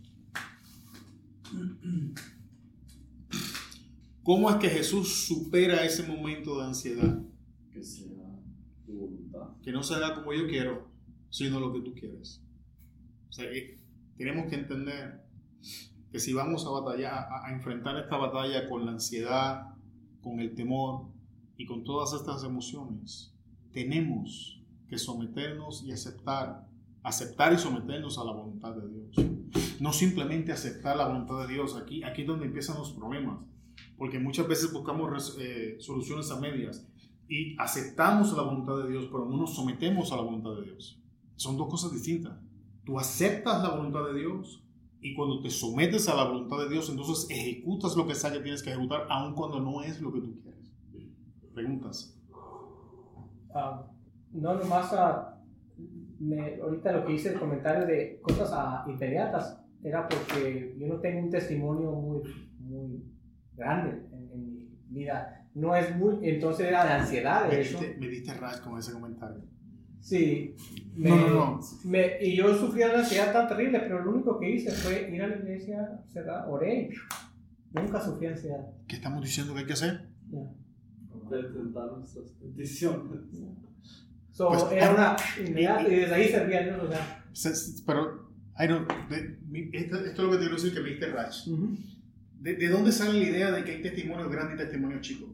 ¿Cómo 4.22 4.50
es 4.50 4.56
que 4.56 4.68
Jesús 4.68 5.26
supera 5.26 5.84
ese 5.84 6.06
momento 6.06 6.58
de 6.58 6.66
ansiedad? 6.66 7.22
Que 7.72 7.82
sea 7.82 8.40
tu 8.86 8.92
voluntad. 8.92 9.56
Que 9.62 9.72
no 9.72 9.82
se 9.82 9.94
haga 9.94 10.14
como 10.14 10.32
yo 10.32 10.46
quiero, 10.46 10.88
sino 11.30 11.58
lo 11.58 11.72
que 11.72 11.80
tú 11.80 11.94
quieres. 11.94 12.42
O 13.32 13.34
sea, 13.34 13.50
que 13.50 13.78
tenemos 14.18 14.50
que 14.50 14.56
entender 14.56 15.24
que 16.10 16.20
si 16.20 16.34
vamos 16.34 16.66
a 16.66 16.68
batallar, 16.68 17.14
a, 17.14 17.46
a 17.46 17.52
enfrentar 17.54 17.96
esta 17.96 18.18
batalla 18.18 18.68
con 18.68 18.84
la 18.84 18.92
ansiedad, 18.92 19.74
con 20.20 20.38
el 20.38 20.54
temor 20.54 21.06
y 21.56 21.64
con 21.64 21.82
todas 21.82 22.12
estas 22.12 22.44
emociones, 22.44 23.34
tenemos 23.72 24.60
que 24.86 24.98
someternos 24.98 25.82
y 25.82 25.92
aceptar, 25.92 26.68
aceptar 27.02 27.54
y 27.54 27.58
someternos 27.58 28.18
a 28.18 28.24
la 28.24 28.32
voluntad 28.32 28.74
de 28.74 28.86
Dios. 28.86 29.80
No 29.80 29.94
simplemente 29.94 30.52
aceptar 30.52 30.98
la 30.98 31.08
voluntad 31.08 31.46
de 31.46 31.54
Dios, 31.54 31.74
aquí, 31.74 32.04
aquí 32.04 32.20
es 32.20 32.28
donde 32.28 32.44
empiezan 32.44 32.76
los 32.76 32.92
problemas, 32.92 33.38
porque 33.96 34.18
muchas 34.18 34.46
veces 34.46 34.70
buscamos 34.74 35.38
eh, 35.40 35.76
soluciones 35.80 36.30
a 36.30 36.38
medias 36.38 36.86
y 37.30 37.56
aceptamos 37.58 38.36
la 38.36 38.42
voluntad 38.42 38.76
de 38.76 38.90
Dios, 38.90 39.06
pero 39.10 39.24
no 39.24 39.38
nos 39.38 39.54
sometemos 39.54 40.12
a 40.12 40.16
la 40.16 40.22
voluntad 40.22 40.54
de 40.56 40.64
Dios. 40.64 41.00
Son 41.36 41.56
dos 41.56 41.70
cosas 41.70 41.92
distintas. 41.92 42.38
Tú 42.84 42.98
aceptas 42.98 43.62
la 43.62 43.70
voluntad 43.76 44.04
de 44.12 44.18
Dios 44.20 44.64
y 45.00 45.14
cuando 45.14 45.40
te 45.42 45.50
sometes 45.50 46.08
a 46.08 46.14
la 46.16 46.24
voluntad 46.24 46.58
de 46.58 46.68
Dios, 46.68 46.88
entonces 46.90 47.26
ejecutas 47.30 47.96
lo 47.96 48.06
que 48.06 48.14
sea 48.14 48.32
que 48.32 48.40
tienes 48.40 48.62
que 48.62 48.70
ejecutar, 48.70 49.06
aun 49.08 49.34
cuando 49.34 49.60
no 49.60 49.82
es 49.82 50.00
lo 50.00 50.12
que 50.12 50.20
tú 50.20 50.40
quieres. 50.42 50.72
Preguntas. 51.54 52.16
Ah, 53.54 53.84
no, 54.32 54.54
nomás 54.54 54.92
ah, 54.94 55.38
me- 56.18 56.56
ahorita 56.60 56.92
lo 56.92 57.04
que 57.04 57.12
hice 57.14 57.34
el 57.34 57.38
comentario 57.40 57.86
de 57.86 58.20
cosas 58.22 58.50
ah, 58.52 58.84
inmediatas 58.88 59.58
era 59.82 60.08
porque 60.08 60.74
yo 60.78 60.86
no 60.86 61.00
tengo 61.00 61.20
un 61.24 61.30
testimonio 61.30 61.92
muy, 61.92 62.22
muy 62.60 63.04
grande 63.54 64.06
en, 64.12 64.30
en 64.32 64.54
mi 64.88 65.00
vida. 65.00 65.46
No 65.54 65.74
es 65.76 65.94
muy, 65.96 66.16
entonces 66.28 66.66
era 66.68 66.84
de 66.84 66.92
ansiedad 66.92 67.46
Me 67.48 67.56
de 67.56 67.60
eso. 67.62 67.78
diste, 67.78 67.96
me 67.98 68.08
diste 68.08 68.34
rash 68.34 68.60
con 68.60 68.78
ese 68.78 68.92
comentario. 68.92 69.42
Sí. 70.02 70.54
No, 70.96 71.16
no, 71.16 71.28
no. 71.28 71.60
me- 71.84 72.18
y 72.20 72.36
yo 72.36 72.54
sufría 72.58 72.88
una 72.90 72.98
ansiedad 73.00 73.32
tan 73.32 73.48
terrible, 73.48 73.80
pero 73.80 74.04
lo 74.04 74.10
único 74.10 74.38
que 74.38 74.50
hice 74.50 74.70
fue 74.72 75.08
ir 75.10 75.22
a 75.22 75.28
la 75.28 75.36
iglesia, 75.36 76.02
cerrar, 76.12 76.44
oré 76.48 76.90
nunca 77.72 78.04
sufrí 78.04 78.26
ansiedad. 78.26 78.66
¿Qué 78.86 78.96
estamos 78.96 79.22
diciendo 79.24 79.54
que 79.54 79.60
hay 79.60 79.66
que 79.66 79.72
hacer? 79.72 80.08
Ya. 80.30 80.40
Presentar 81.30 81.92
nuestras 81.96 82.26
peticiones. 82.32 83.26
So, 84.32 84.48
Pues, 84.48 84.64
era 84.72 84.90
una 84.92 85.16
inmediata 85.46 85.88
y 85.88 85.94
desde 85.96 86.14
ahí 86.14 86.28
servía 86.28 86.60
a 86.60 86.62
Dios. 86.64 86.82
O 86.82 86.88
sea, 86.90 87.24
Se- 87.32 87.54
se- 87.54 87.82
Pero, 87.86 88.28
I 88.58 88.64
don't- 88.64 89.08
de- 89.08 89.38
esto, 89.72 89.96
esto 90.04 90.10
es 90.10 90.18
lo 90.18 90.30
que 90.30 90.36
te 90.36 90.40
quiero 90.40 90.54
decir 90.56 90.74
que 90.74 90.80
me 90.80 90.88
diste 90.90 91.06
rash. 91.06 91.48
¿De, 92.40 92.54
de 92.56 92.68
dónde 92.68 92.92
sale 92.92 93.12
la 93.20 93.24
idea 93.28 93.50
de 93.52 93.64
que 93.64 93.70
hay 93.72 93.82
testimonios 93.82 94.30
grandes 94.30 94.56
y 94.56 94.62
testimonios 94.64 95.00
chicos? 95.00 95.30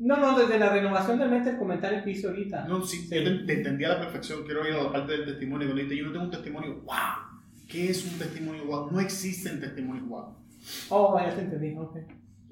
No, 0.00 0.16
no, 0.16 0.38
desde 0.38 0.58
la 0.58 0.70
renovación 0.70 1.18
de 1.18 1.26
mente, 1.26 1.50
el 1.50 1.58
comentario 1.58 2.02
que 2.02 2.10
hice 2.12 2.26
ahorita. 2.26 2.64
No, 2.66 2.82
sí, 2.84 3.06
Sí. 3.06 3.14
yo 3.14 3.22
te, 3.22 3.44
te 3.44 3.52
entendí 3.58 3.84
a 3.84 3.90
la 3.90 4.00
perfección. 4.00 4.44
Quiero 4.44 4.66
ir 4.66 4.74
a 4.74 4.82
la 4.84 4.92
parte 4.92 5.12
del 5.12 5.26
testimonio. 5.26 5.66
Cuando 5.68 5.82
dijiste, 5.82 5.96
yo 5.98 6.06
no 6.06 6.12
tengo 6.12 6.24
un 6.24 6.30
testimonio 6.30 6.74
wow. 6.84 6.96
¿Qué 7.68 7.90
es 7.90 8.04
un 8.10 8.18
testimonio 8.18 8.64
wow? 8.64 8.90
No 8.90 8.98
existen 8.98 9.60
testimonios 9.60 10.08
wow. 10.08 10.34
Oh, 10.88 11.18
ya 11.20 11.34
te 11.34 11.42
entendí, 11.42 11.76
ok. 11.76 11.96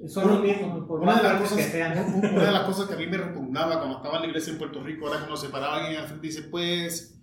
Son 0.06 0.24
Una- 0.24 0.34
los 0.34 0.42
mismos, 0.44 0.86
por 0.86 1.00
Una 1.00 1.16
de, 1.16 1.22
las 1.24 1.40
cosas, 1.42 1.56
que 1.58 1.64
sean. 1.64 2.14
una 2.32 2.44
de 2.44 2.52
las 2.52 2.62
cosas 2.62 2.86
que 2.86 2.94
a 2.94 2.96
mí 2.98 3.06
me 3.08 3.16
repugnaba 3.16 3.78
cuando 3.78 3.96
estaba 3.96 4.16
en 4.16 4.22
la 4.22 4.28
iglesia 4.28 4.52
en 4.52 4.58
Puerto 4.58 4.82
Rico, 4.84 5.06
ahora 5.06 5.18
cuando 5.18 5.36
se 5.36 5.48
paraba 5.48 5.78
alguien 5.78 6.00
al 6.00 6.06
frente 6.06 6.26
y 6.26 6.30
dice, 6.30 6.42
pues, 6.44 7.18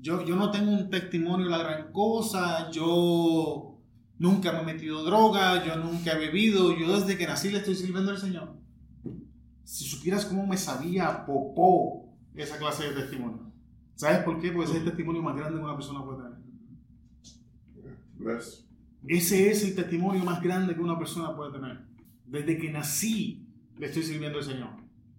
yo, 0.00 0.24
yo 0.24 0.34
no 0.36 0.50
tengo 0.50 0.70
un 0.72 0.88
testimonio 0.88 1.48
la 1.48 1.58
gran 1.58 1.92
cosa, 1.92 2.70
yo 2.70 3.78
nunca 4.18 4.52
me 4.52 4.60
he 4.60 4.74
metido 4.74 5.02
droga, 5.04 5.64
yo 5.66 5.76
nunca 5.76 6.12
he 6.12 6.18
bebido, 6.18 6.74
yo 6.78 6.98
desde 6.98 7.18
que 7.18 7.26
nací 7.26 7.50
le 7.50 7.58
estoy 7.58 7.74
sirviendo 7.74 8.10
al 8.12 8.18
Señor. 8.18 8.54
Si 9.64 9.84
supieras 9.84 10.26
cómo 10.26 10.46
me 10.46 10.56
sabía 10.56 11.24
popó 11.24 12.12
esa 12.34 12.58
clase 12.58 12.90
de 12.90 13.00
testimonio. 13.00 13.52
¿Sabes 13.94 14.18
por 14.18 14.40
qué? 14.40 14.50
Porque 14.50 14.64
ese 14.64 14.78
es 14.78 14.82
el 14.82 14.88
testimonio 14.88 15.22
más 15.22 15.36
grande 15.36 15.58
que 15.58 15.64
una 15.64 15.76
persona 15.76 16.04
puede 16.04 16.18
tener. 16.18 16.32
Bless. 18.16 18.66
Ese 19.06 19.50
es 19.50 19.64
el 19.64 19.74
testimonio 19.74 20.24
más 20.24 20.42
grande 20.42 20.74
que 20.74 20.80
una 20.80 20.98
persona 20.98 21.34
puede 21.36 21.52
tener. 21.52 21.78
Desde 22.26 22.58
que 22.58 22.70
nací 22.70 23.46
le 23.78 23.86
estoy 23.86 24.02
sirviendo 24.02 24.38
al 24.38 24.44
Señor. 24.44 24.70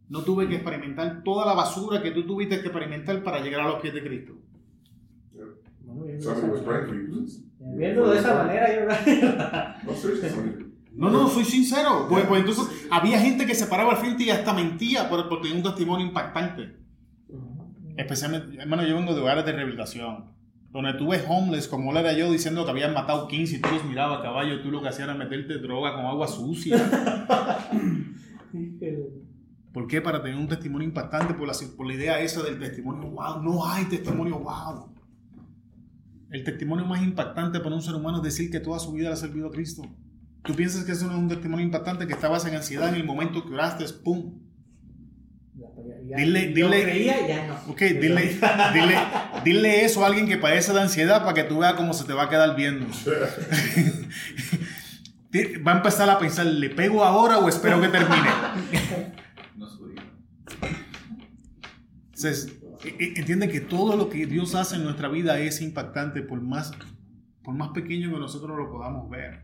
No 0.09 0.21
tuve 0.23 0.47
que 0.47 0.55
experimentar 0.55 1.23
toda 1.23 1.45
la 1.45 1.53
basura 1.53 2.01
que 2.01 2.11
tú 2.11 2.25
tuviste 2.25 2.59
que 2.61 2.67
experimentar 2.67 3.23
para 3.23 3.39
llegar 3.39 3.61
a 3.61 3.69
los 3.69 3.81
pies 3.81 3.93
de 3.93 4.03
Cristo. 4.03 4.33
Viendo 7.59 8.11
de 8.11 8.19
esa 8.19 8.43
manera, 8.43 8.67
yo 8.73 8.89
No. 10.95 11.09
No, 11.09 11.23
no, 11.23 11.29
soy 11.29 11.43
sincero. 11.43 12.07
Pues, 12.09 12.25
pues 12.25 12.39
entonces 12.39 12.87
había 12.89 13.19
gente 13.19 13.45
que 13.45 13.53
se 13.53 13.67
paraba 13.67 13.91
al 13.91 13.97
frente 13.97 14.23
y 14.23 14.29
hasta 14.29 14.53
mentía 14.53 15.09
por, 15.09 15.27
por 15.27 15.41
tener 15.41 15.57
un 15.57 15.63
testimonio 15.63 16.05
impactante. 16.05 16.77
Especialmente, 17.97 18.57
hermano, 18.61 18.85
yo 18.85 18.95
vengo 18.95 19.13
de 19.13 19.21
hogares 19.21 19.45
de 19.45 19.51
rehabilitación. 19.51 20.33
Donde 20.71 20.93
tú 20.93 21.09
ves 21.09 21.23
homeless, 21.27 21.67
como 21.69 21.93
le 21.93 22.01
era 22.01 22.13
yo, 22.13 22.29
diciendo 22.31 22.65
que 22.65 22.71
habían 22.71 22.93
matado 22.93 23.27
15 23.29 23.55
y 23.55 23.61
tú 23.61 23.69
los 23.71 23.85
mirabas 23.85 24.19
a 24.19 24.23
caballo, 24.23 24.61
tú 24.61 24.71
lo 24.71 24.81
que 24.81 24.89
hacías 24.89 25.07
era 25.07 25.17
meterte 25.17 25.57
droga 25.59 25.95
con 25.95 26.05
agua 26.05 26.27
sucia. 26.27 26.77
¿Por 29.73 29.87
qué? 29.87 30.01
Para 30.01 30.21
tener 30.21 30.37
un 30.37 30.47
testimonio 30.47 30.87
impactante 30.87 31.33
por 31.33 31.47
la, 31.47 31.53
por 31.75 31.87
la 31.87 31.93
idea 31.93 32.19
esa 32.19 32.43
del 32.43 32.59
testimonio 32.59 33.09
wow. 33.09 33.41
No 33.41 33.65
hay 33.65 33.85
testimonio 33.85 34.39
wow. 34.39 34.89
El 36.29 36.43
testimonio 36.43 36.85
más 36.85 37.01
impactante 37.01 37.59
para 37.61 37.75
un 37.75 37.81
ser 37.81 37.95
humano 37.95 38.17
es 38.17 38.23
decir 38.23 38.51
que 38.51 38.59
toda 38.59 38.79
su 38.79 38.91
vida 38.91 39.07
le 39.09 39.13
ha 39.13 39.17
servido 39.17 39.47
a 39.47 39.51
Cristo. 39.51 39.83
¿Tú 40.45 40.53
piensas 40.55 40.83
que 40.85 40.91
eso 40.91 41.05
no 41.07 41.13
es 41.13 41.17
un 41.19 41.27
testimonio 41.29 41.65
impactante 41.65 42.05
que 42.07 42.13
estabas 42.13 42.45
en 42.45 42.55
ansiedad 42.55 42.89
en 42.89 42.95
el 42.95 43.03
momento 43.03 43.45
que 43.45 43.53
oraste? 43.53 43.85
¡Pum! 44.03 44.39
ya, 45.55 45.67
ya- 46.07 46.17
Dile- 46.17 46.53
yo 46.53 46.67
dile- 46.69 46.83
creía 46.83 47.25
y 47.25 47.27
ya 47.27 47.47
no. 47.47 47.55
Ok, 47.71 47.79
dile, 47.81 48.37
dile, 48.73 48.97
dile 49.43 49.85
eso 49.85 50.03
a 50.03 50.07
alguien 50.07 50.27
que 50.27 50.37
padece 50.37 50.71
de 50.73 50.81
ansiedad 50.81 51.21
para 51.21 51.33
que 51.33 51.43
tú 51.43 51.59
veas 51.59 51.73
cómo 51.73 51.93
se 51.93 52.03
te 52.05 52.13
va 52.13 52.23
a 52.23 52.29
quedar 52.29 52.55
viendo. 52.55 52.85
Va 55.67 55.73
a 55.73 55.75
empezar 55.77 56.09
a 56.09 56.17
pensar, 56.17 56.45
¿le 56.45 56.69
pego 56.69 57.03
ahora 57.03 57.39
o 57.39 57.49
espero 57.49 57.81
que 57.81 57.89
termine? 57.89 58.29
No. 59.57 59.67
Entonces, 62.05 62.55
e- 62.85 62.95
e- 63.03 63.13
entiende 63.19 63.49
que 63.49 63.59
todo 63.59 63.97
lo 63.97 64.09
que 64.09 64.25
Dios 64.27 64.55
hace 64.55 64.77
en 64.77 64.85
nuestra 64.85 65.09
vida 65.09 65.37
es 65.39 65.59
impactante 65.61 66.21
por 66.21 66.41
más, 66.41 66.71
por 67.43 67.53
más 67.53 67.69
pequeño 67.69 68.13
que 68.13 68.19
nosotros 68.19 68.57
lo 68.57 68.71
podamos 68.71 69.09
ver. 69.09 69.43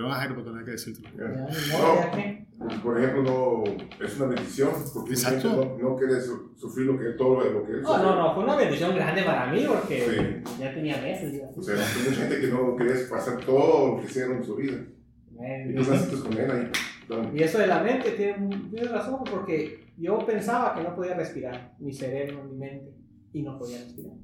Pero 0.00 0.08
vas 0.08 0.18
a 0.24 0.26
ver 0.28 0.34
por 0.34 0.44
tener 0.44 0.64
que 0.64 0.70
decirte. 0.70 1.02
Ya, 1.02 1.10
Yeah. 1.18 1.46
ni 1.46 1.72
modo, 1.72 1.94
ya 2.00 2.10
que- 2.12 2.46
Por 2.82 2.98
ejemplo, 2.98 3.22
no, 3.22 3.64
es 4.04 4.16
una 4.16 4.26
bendición 4.28 4.70
porque 4.94 5.10
Exacto. 5.12 5.78
no, 5.78 5.96
no 5.96 6.20
su- 6.22 6.54
sufrir 6.56 6.86
lo 6.86 6.98
que, 6.98 7.04
todo 7.18 7.42
lo 7.50 7.66
que 7.66 7.72
él 7.72 7.82
No, 7.82 7.98
no, 8.02 8.16
no, 8.16 8.34
fue 8.34 8.44
una 8.44 8.56
bendición 8.56 8.94
grande 8.94 9.22
para 9.24 9.52
mí 9.52 9.64
porque 9.68 10.42
Sí. 10.46 10.58
ya 10.58 10.72
tenía 10.74 10.96
meses. 11.02 11.34
ya. 11.38 11.50
O 11.54 11.62
sea, 11.62 11.74
hay 11.74 12.08
mucha 12.08 12.20
gente 12.22 12.40
que 12.40 12.46
no 12.48 12.76
quiere 12.76 12.94
pasar 13.10 13.44
todo 13.44 13.88
lo 13.96 14.00
que 14.00 14.06
hicieron 14.06 14.38
en 14.38 14.44
su 14.44 14.56
vida. 14.56 14.78
Y 14.78 15.34
Bueno, 15.34 15.82
tú 15.84 15.90
naciste 15.90 16.16
con 16.28 16.38
él 16.38 16.50
ahí. 16.50 17.30
Y 17.34 17.42
eso 17.42 17.58
de 17.58 17.66
la 17.66 17.82
mente 17.82 18.10
tiene, 18.12 18.48
tiene 18.70 18.88
razón, 18.88 19.20
porque 19.30 19.92
yo 19.98 20.18
pensaba 20.24 20.74
que 20.76 20.82
no 20.82 20.94
podía 20.96 21.14
respirar, 21.14 21.74
mi 21.78 21.92
cerebro, 21.92 22.42
mi 22.44 22.56
mente, 22.56 22.90
y 23.34 23.42
no 23.42 23.58
podía 23.58 23.78
respirar. 23.78 24.14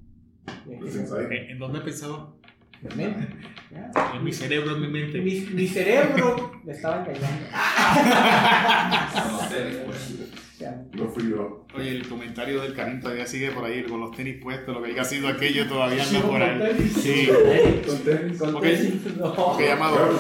Y 0.67 0.77
Pues. 0.77 0.97
¿En 0.97 1.59
dónde 1.59 1.81
pensaba? 1.81 2.33
En 2.83 4.25
mi 4.25 4.33
cerebro, 4.33 4.77
en 4.77 4.83
mi 4.83 4.89
mente. 4.89 5.19
Mi, 5.21 5.41
mi 5.53 5.67
cerebro 5.67 6.53
me 6.65 6.73
estaba 6.73 7.05
engañando. 7.05 7.47
Tenis, 9.51 9.77
pues. 9.87 10.13
No 10.95 11.09
fui 11.09 11.29
yo. 11.31 11.67
Oye, 11.75 11.91
el 11.91 12.09
comentario 12.09 12.63
del 12.63 12.73
Karim 12.75 12.99
todavía 13.01 13.27
sigue 13.27 13.51
por 13.51 13.65
ahí 13.67 13.83
con 13.85 14.01
los 14.01 14.11
tenis 14.17 14.37
puestos, 14.43 14.75
lo 14.75 14.83
que 14.83 14.93
haya 14.93 15.05
sido 15.05 15.29
aquello 15.29 15.67
todavía 15.69 16.03
anda 16.03 16.21
por 16.23 16.31
con 16.31 16.43
ahí. 16.43 16.59
tenis. 16.59 16.93
Sí. 16.95 17.29
Con 17.87 17.99
tenis, 17.99 18.39
con 18.39 18.55
Ok. 18.55 18.63
tenis, 18.63 18.95
no. 19.19 19.61
Llamado. 19.61 19.97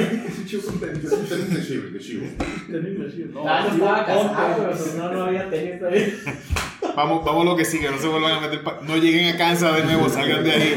Tenis 0.00 0.48
de 0.48 1.62
chivo, 1.66 1.90
de 1.92 1.98
chivo. 2.00 2.26
Ah, 3.46 3.66
no 3.68 3.74
estaba 3.74 4.06
casado, 4.06 4.70
pero 4.72 4.96
no, 4.96 5.12
no 5.12 5.24
había 5.24 5.50
tenis 5.50 5.82
ahí. 5.82 6.14
Vamos, 6.96 7.24
vamos 7.24 7.42
a 7.42 7.50
lo 7.50 7.56
que 7.56 7.64
sigue, 7.64 7.90
no 7.90 7.98
se 7.98 8.08
vuelvan 8.08 8.32
a 8.32 8.40
meter. 8.40 8.62
No 8.82 8.96
lleguen 8.96 9.34
a 9.34 9.38
casa 9.38 9.72
de 9.72 9.84
nuevo, 9.84 10.08
salgan 10.08 10.44
de 10.44 10.50
ahí. 10.50 10.74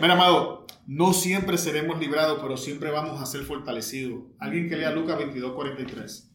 Mira, 0.00 0.14
amado, 0.14 0.66
no 0.86 1.12
siempre 1.12 1.56
seremos 1.56 1.98
librados, 1.98 2.38
pero 2.42 2.56
siempre 2.56 2.90
vamos 2.90 3.20
a 3.20 3.26
ser 3.26 3.42
fortalecidos. 3.42 4.22
Alguien 4.38 4.68
que 4.68 4.76
lea 4.76 4.90
Lucas 4.90 5.18
22, 5.18 5.54
43. 5.54 6.30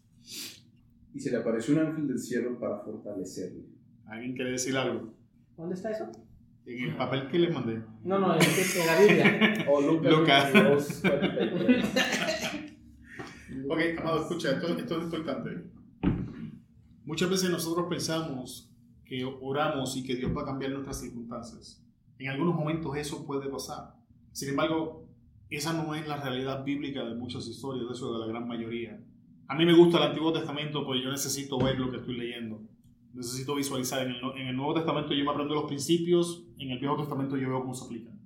Y 1.14 1.20
se 1.20 1.32
le 1.32 1.38
apareció 1.38 1.74
un 1.76 1.82
ángel 1.82 2.08
del 2.08 2.20
cielo 2.20 2.60
para 2.60 2.80
fortalecerle. 2.80 3.64
¿Alguien 4.08 4.36
quiere 4.36 4.52
decir 4.52 4.78
algo? 4.78 5.14
¿Dónde 5.58 5.76
está 5.76 5.92
eso? 5.92 6.10
En 6.66 6.90
el 6.90 6.96
papel 6.96 7.28
que 7.28 7.40
le 7.40 7.50
mandé. 7.50 7.82
No, 8.04 8.20
no, 8.20 8.36
en, 8.36 8.42
en 8.42 8.88
la 8.88 9.00
Biblia. 9.00 9.66
O 9.70 9.82
Lucas 9.82 10.12
Lucas. 10.12 10.54
22, 10.54 11.02
43. 11.02 11.86
Ok, 13.68 13.80
amado, 14.00 14.22
escucha, 14.22 14.52
esto, 14.52 14.68
esto 14.78 14.98
es 14.98 15.04
importante. 15.04 15.50
Muchas 17.10 17.28
veces 17.28 17.50
nosotros 17.50 17.88
pensamos 17.90 18.72
que 19.04 19.26
oramos 19.26 19.98
y 19.98 20.04
que 20.04 20.16
Dios 20.16 20.32
va 20.38 20.44
a 20.44 20.46
cambiar 20.46 20.74
nuestras 20.74 21.02
circunstancias. 21.02 21.84
En 22.20 22.30
algunos 22.30 22.54
momentos 22.54 22.96
eso 22.98 23.26
puede 23.26 23.50
pasar. 23.50 23.96
Sin 24.32 24.50
embargo, 24.50 25.08
esa 25.50 25.74
no 25.74 25.96
es 25.96 26.08
la 26.08 26.18
realidad 26.22 26.64
bíblica 26.64 27.04
de 27.04 27.16
muchas 27.16 27.48
historias, 27.48 27.88
de 27.88 27.96
eso 27.96 28.14
de 28.14 28.20
la 28.20 28.28
gran 28.28 28.48
mayoría. 28.48 29.02
A 29.48 29.56
mí 29.56 29.66
me 29.66 29.76
gusta 29.76 29.98
el 29.98 30.04
Antiguo 30.04 30.32
Testamento 30.32 30.86
porque 30.86 31.02
yo 31.02 31.10
necesito 31.10 31.58
ver 31.58 31.80
lo 31.80 31.90
que 31.90 31.98
estoy 31.98 32.16
leyendo. 32.16 32.62
Necesito 33.16 33.56
visualizar. 33.56 34.06
En 34.06 34.48
el, 34.48 34.56
Nuevo 34.56 34.76
Testamento 34.76 35.12
yo 35.16 35.26
me 35.26 35.32
aprendo 35.32 35.56
los 35.56 35.66
principios, 35.66 36.46
en 36.60 36.70
el 36.70 36.78
Viejo 36.78 36.96
Testamento 36.96 37.38
yo 37.38 37.50
veo 37.50 37.62
cómo 37.62 37.74
se 37.74 37.86
aplican. 37.86 38.20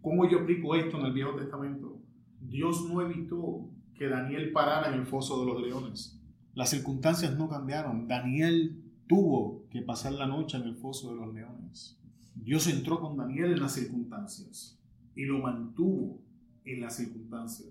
¿Cómo 0.00 0.26
yo 0.26 0.38
aplico 0.38 0.74
esto 0.74 0.98
en 0.98 1.04
el 1.04 1.12
Viejo 1.12 1.34
Testamento? 1.34 1.98
Dios 2.40 2.88
no 2.88 3.02
evitó 3.02 3.68
que 3.94 4.08
Daniel 4.08 4.52
parara 4.52 4.88
en 4.88 5.00
el 5.00 5.06
foso 5.06 5.44
de 5.44 5.52
los 5.52 5.60
leones. 5.60 6.17
Las 6.58 6.70
circunstancias 6.70 7.38
no 7.38 7.48
cambiaron. 7.48 8.08
Daniel 8.08 8.82
tuvo 9.06 9.62
que 9.70 9.80
pasar 9.80 10.14
la 10.14 10.26
noche 10.26 10.56
en 10.56 10.64
el 10.64 10.74
foso 10.74 11.10
de 11.10 11.14
los 11.14 11.32
leones. 11.32 11.96
Dios 12.34 12.66
entró 12.66 13.00
con 13.00 13.16
Daniel 13.16 13.52
en 13.52 13.60
las 13.60 13.74
circunstancias 13.74 14.76
y 15.14 15.22
lo 15.22 15.38
mantuvo 15.38 16.18
en 16.64 16.80
las 16.80 16.96
circunstancias. 16.96 17.68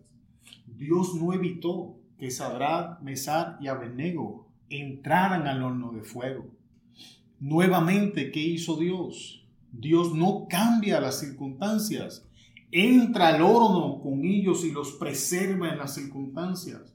Dios 0.65 1.15
no 1.15 1.33
evitó 1.33 1.97
que 2.17 2.31
Sadrach, 2.31 3.01
Mesar 3.01 3.57
y 3.59 3.67
Abednego 3.67 4.47
entraran 4.69 5.47
al 5.47 5.63
horno 5.63 5.91
de 5.91 6.03
fuego. 6.03 6.45
Nuevamente, 7.41 8.31
¿qué 8.31 8.39
hizo 8.39 8.77
Dios? 8.77 9.45
Dios 9.69 10.15
no 10.15 10.47
cambia 10.49 11.01
las 11.01 11.19
circunstancias. 11.19 12.25
Entra 12.71 13.35
al 13.35 13.41
horno 13.41 13.99
con 13.99 14.23
ellos 14.23 14.63
y 14.63 14.71
los 14.71 14.93
preserva 14.93 15.73
en 15.73 15.77
las 15.77 15.93
circunstancias. 15.93 16.93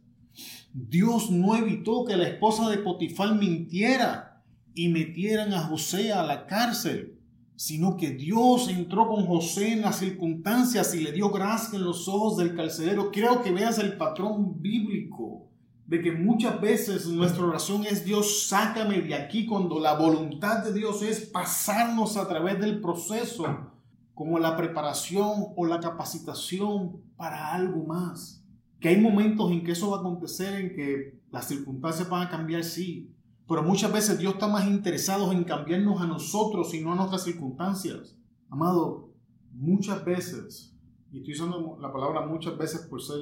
Dios 0.73 1.31
no 1.31 1.55
evitó 1.57 2.05
que 2.05 2.17
la 2.17 2.29
esposa 2.29 2.71
de 2.71 2.79
Potifar 2.79 3.35
mintiera 3.35 4.43
y 4.75 4.89
metieran 4.89 5.53
a 5.53 5.61
José 5.61 6.13
a 6.13 6.23
la 6.23 6.47
cárcel, 6.47 7.19
sino 7.57 7.97
que 7.97 8.11
Dios 8.11 8.69
entró 8.69 9.07
con 9.09 9.27
José 9.27 9.73
en 9.73 9.83
las 9.83 9.99
circunstancias 9.99 10.95
y 10.95 11.01
le 11.01 11.13
dio 11.13 11.31
gracia 11.31 11.79
en 11.79 11.85
los 11.85 12.09
ojos 12.09 12.39
del 12.39 12.57
carcelero. 12.57 13.11
Creo 13.13 13.43
que 13.43 13.53
veas 13.53 13.79
el 13.79 13.97
patrón 13.99 14.63
bíblico 14.63 15.49
de 15.87 16.01
que 16.01 16.13
muchas 16.13 16.59
veces 16.59 17.07
nuestra 17.07 17.45
oración 17.45 17.85
es 17.85 18.05
Dios, 18.05 18.47
sácame 18.49 19.03
de 19.03 19.15
aquí 19.15 19.45
cuando 19.45 19.79
la 19.79 19.95
voluntad 19.95 20.65
de 20.65 20.73
Dios 20.73 21.03
es 21.03 21.27
pasarnos 21.27 22.17
a 22.17 22.27
través 22.27 22.59
del 22.59 22.81
proceso 22.81 23.73
como 24.15 24.39
la 24.39 24.57
preparación 24.57 25.49
o 25.55 25.67
la 25.67 25.81
capacitación 25.81 27.03
para 27.17 27.53
algo 27.53 27.85
más. 27.85 28.42
Que 28.83 28.89
hay 28.89 29.01
momentos 29.01 29.51
en 29.51 29.65
que 29.65 29.73
eso 29.73 29.91
va 29.91 29.99
a 29.99 30.01
acontecer, 30.01 30.61
en 30.61 30.75
que 30.75 31.21
las 31.31 31.49
circunstancias 31.49 32.11
van 32.11 32.27
a 32.27 32.31
cambiar, 32.31 32.65
sí, 32.65 33.15
pero 33.49 33.63
muchas 33.63 33.93
veces 33.93 34.19
Dios 34.19 34.35
está 34.35 34.49
más 34.49 34.67
interesado 34.67 35.31
en 35.33 35.45
cambiarnos 35.45 36.01
a 36.03 36.07
nosotros 36.07 36.75
y 36.75 36.81
no 36.81 36.93
a 36.93 36.97
nuestras 36.97 37.23
circunstancias. 37.23 38.19
Amado, 38.51 39.11
muchas 39.53 40.05
veces, 40.05 40.77
y 41.13 41.19
estoy 41.19 41.35
usando 41.35 41.79
la 41.81 41.93
palabra 41.93 42.27
muchas 42.27 42.59
veces 42.59 42.81
por 42.83 43.01
ser 43.01 43.21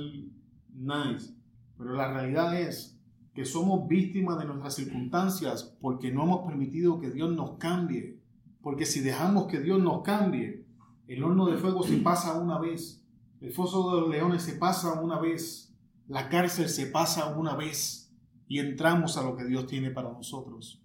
nice, 0.74 1.34
pero 1.76 1.94
la 1.94 2.12
realidad 2.12 2.58
es 2.58 2.98
que 3.34 3.44
somos 3.44 3.86
víctimas 3.86 4.38
de 4.38 4.46
nuestras 4.46 4.74
circunstancias 4.74 5.76
porque 5.80 6.10
no 6.10 6.24
hemos 6.24 6.46
permitido 6.46 7.00
que 7.00 7.10
Dios 7.10 7.34
nos 7.34 7.58
cambie. 7.58 8.18
Porque 8.62 8.84
si 8.84 9.00
dejamos 9.00 9.46
que 9.46 9.60
Dios 9.60 9.80
nos 9.80 10.02
cambie, 10.02 10.66
el 11.06 11.22
horno 11.22 11.46
de 11.46 11.56
fuego 11.56 11.82
se 11.82 11.96
pasa 11.98 12.38
una 12.38 12.58
vez, 12.58 12.99
el 13.40 13.52
foso 13.52 13.94
de 13.94 14.00
los 14.02 14.10
leones 14.10 14.42
se 14.42 14.54
pasa 14.54 15.00
una 15.00 15.18
vez, 15.18 15.74
la 16.08 16.28
cárcel 16.28 16.68
se 16.68 16.86
pasa 16.86 17.34
una 17.36 17.56
vez 17.56 18.12
y 18.48 18.58
entramos 18.58 19.16
a 19.16 19.22
lo 19.22 19.36
que 19.36 19.44
Dios 19.44 19.66
tiene 19.66 19.90
para 19.90 20.12
nosotros. 20.12 20.82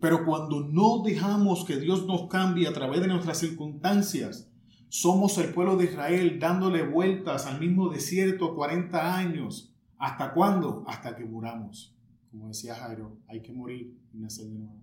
Pero 0.00 0.24
cuando 0.24 0.60
no 0.60 1.02
dejamos 1.04 1.64
que 1.64 1.78
Dios 1.78 2.06
nos 2.06 2.28
cambie 2.28 2.66
a 2.66 2.72
través 2.72 3.00
de 3.00 3.06
nuestras 3.06 3.38
circunstancias, 3.38 4.50
somos 4.88 5.38
el 5.38 5.54
pueblo 5.54 5.76
de 5.76 5.84
Israel 5.84 6.38
dándole 6.38 6.82
vueltas 6.82 7.46
al 7.46 7.60
mismo 7.60 7.88
desierto 7.88 8.54
40 8.54 9.16
años. 9.16 9.72
¿Hasta 9.98 10.34
cuándo? 10.34 10.84
Hasta 10.86 11.14
que 11.14 11.24
muramos. 11.24 11.96
Como 12.30 12.48
decía 12.48 12.74
Jairo, 12.74 13.16
hay 13.28 13.40
que 13.40 13.52
morir 13.52 13.96
y 14.12 14.18
nacer 14.18 14.46
de 14.46 14.58
nuevo. 14.58 14.82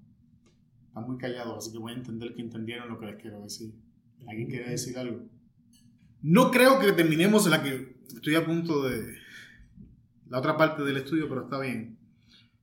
Están 0.88 1.06
muy 1.06 1.18
callados, 1.18 1.58
así 1.58 1.72
que 1.74 1.78
voy 1.78 1.92
a 1.92 1.96
entender 1.96 2.34
que 2.34 2.42
entendieron 2.42 2.90
lo 2.90 2.98
que 2.98 3.06
les 3.06 3.22
quiero 3.22 3.42
decir. 3.42 3.76
¿Alguien 4.28 4.48
quiere 4.48 4.70
decir 4.70 4.98
algo? 4.98 5.26
No 6.22 6.52
creo 6.52 6.80
que 6.80 6.92
terminemos 6.92 7.48
la 7.48 7.64
que 7.64 7.96
estoy 8.14 8.36
a 8.36 8.46
punto 8.46 8.84
de 8.84 9.16
la 10.28 10.40
otra 10.40 10.58
parte 10.58 10.84
del 10.84 10.98
estudio, 10.98 11.28
pero 11.30 11.44
está 11.44 11.60
bien. 11.60 11.98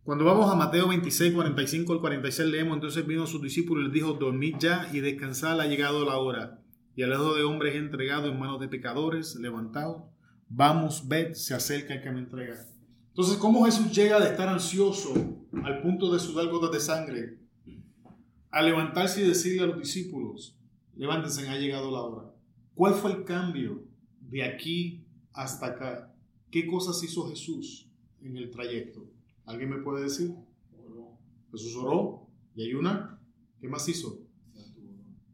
Cuando 0.02 0.24
vamos 0.24 0.50
a 0.52 0.54
Mateo 0.54 0.88
26, 0.88 1.34
45 1.34 1.92
al 1.94 2.00
46 2.00 2.48
leemos, 2.48 2.74
entonces 2.76 3.06
vino 3.06 3.24
a 3.24 3.26
sus 3.26 3.42
discípulos 3.42 3.82
y 3.82 3.84
les 3.86 3.94
dijo, 3.94 4.12
dormid 4.12 4.56
ya 4.58 4.88
y 4.92 5.00
descansad, 5.00 5.60
ha 5.60 5.66
llegado 5.66 6.04
la 6.04 6.18
hora 6.18 6.60
y 6.96 7.02
el 7.02 7.12
Hijo 7.12 7.34
de 7.34 7.44
Hombre 7.44 7.70
es 7.70 7.76
entregado 7.76 8.28
en 8.28 8.38
manos 8.38 8.58
de 8.58 8.68
pecadores, 8.68 9.36
levantado. 9.36 10.10
Vamos, 10.48 11.06
ved, 11.06 11.34
se 11.34 11.54
acerca 11.54 11.94
el 11.94 12.02
que 12.02 12.10
me 12.10 12.20
entrega. 12.20 12.56
Entonces, 13.08 13.36
¿cómo 13.36 13.66
Jesús 13.66 13.92
llega 13.92 14.18
de 14.18 14.30
estar 14.30 14.48
ansioso 14.48 15.12
al 15.62 15.82
punto 15.82 16.10
de 16.12 16.18
sudar 16.18 16.48
gotas 16.48 16.72
de 16.72 16.80
sangre 16.80 17.38
a 18.50 18.62
levantarse 18.62 19.20
y 19.20 19.28
decirle 19.28 19.64
a 19.64 19.66
los 19.66 19.78
discípulos, 19.78 20.58
levántense, 20.96 21.46
ha 21.48 21.58
llegado 21.58 21.90
la 21.90 22.00
hora? 22.00 22.35
¿Cuál 22.76 22.92
fue 22.92 23.10
el 23.10 23.24
cambio 23.24 23.82
de 24.20 24.44
aquí 24.44 25.02
hasta 25.32 25.66
acá? 25.66 26.14
¿Qué 26.50 26.66
cosas 26.66 27.02
hizo 27.02 27.26
Jesús 27.30 27.90
en 28.20 28.36
el 28.36 28.50
trayecto? 28.50 29.02
¿Alguien 29.46 29.70
me 29.70 29.78
puede 29.78 30.04
decir? 30.04 30.34
Jesús 31.50 31.74
oró 31.74 32.28
y 32.54 32.64
ayuna. 32.64 33.18
¿Qué 33.60 33.66
más 33.66 33.88
hizo? 33.88 34.20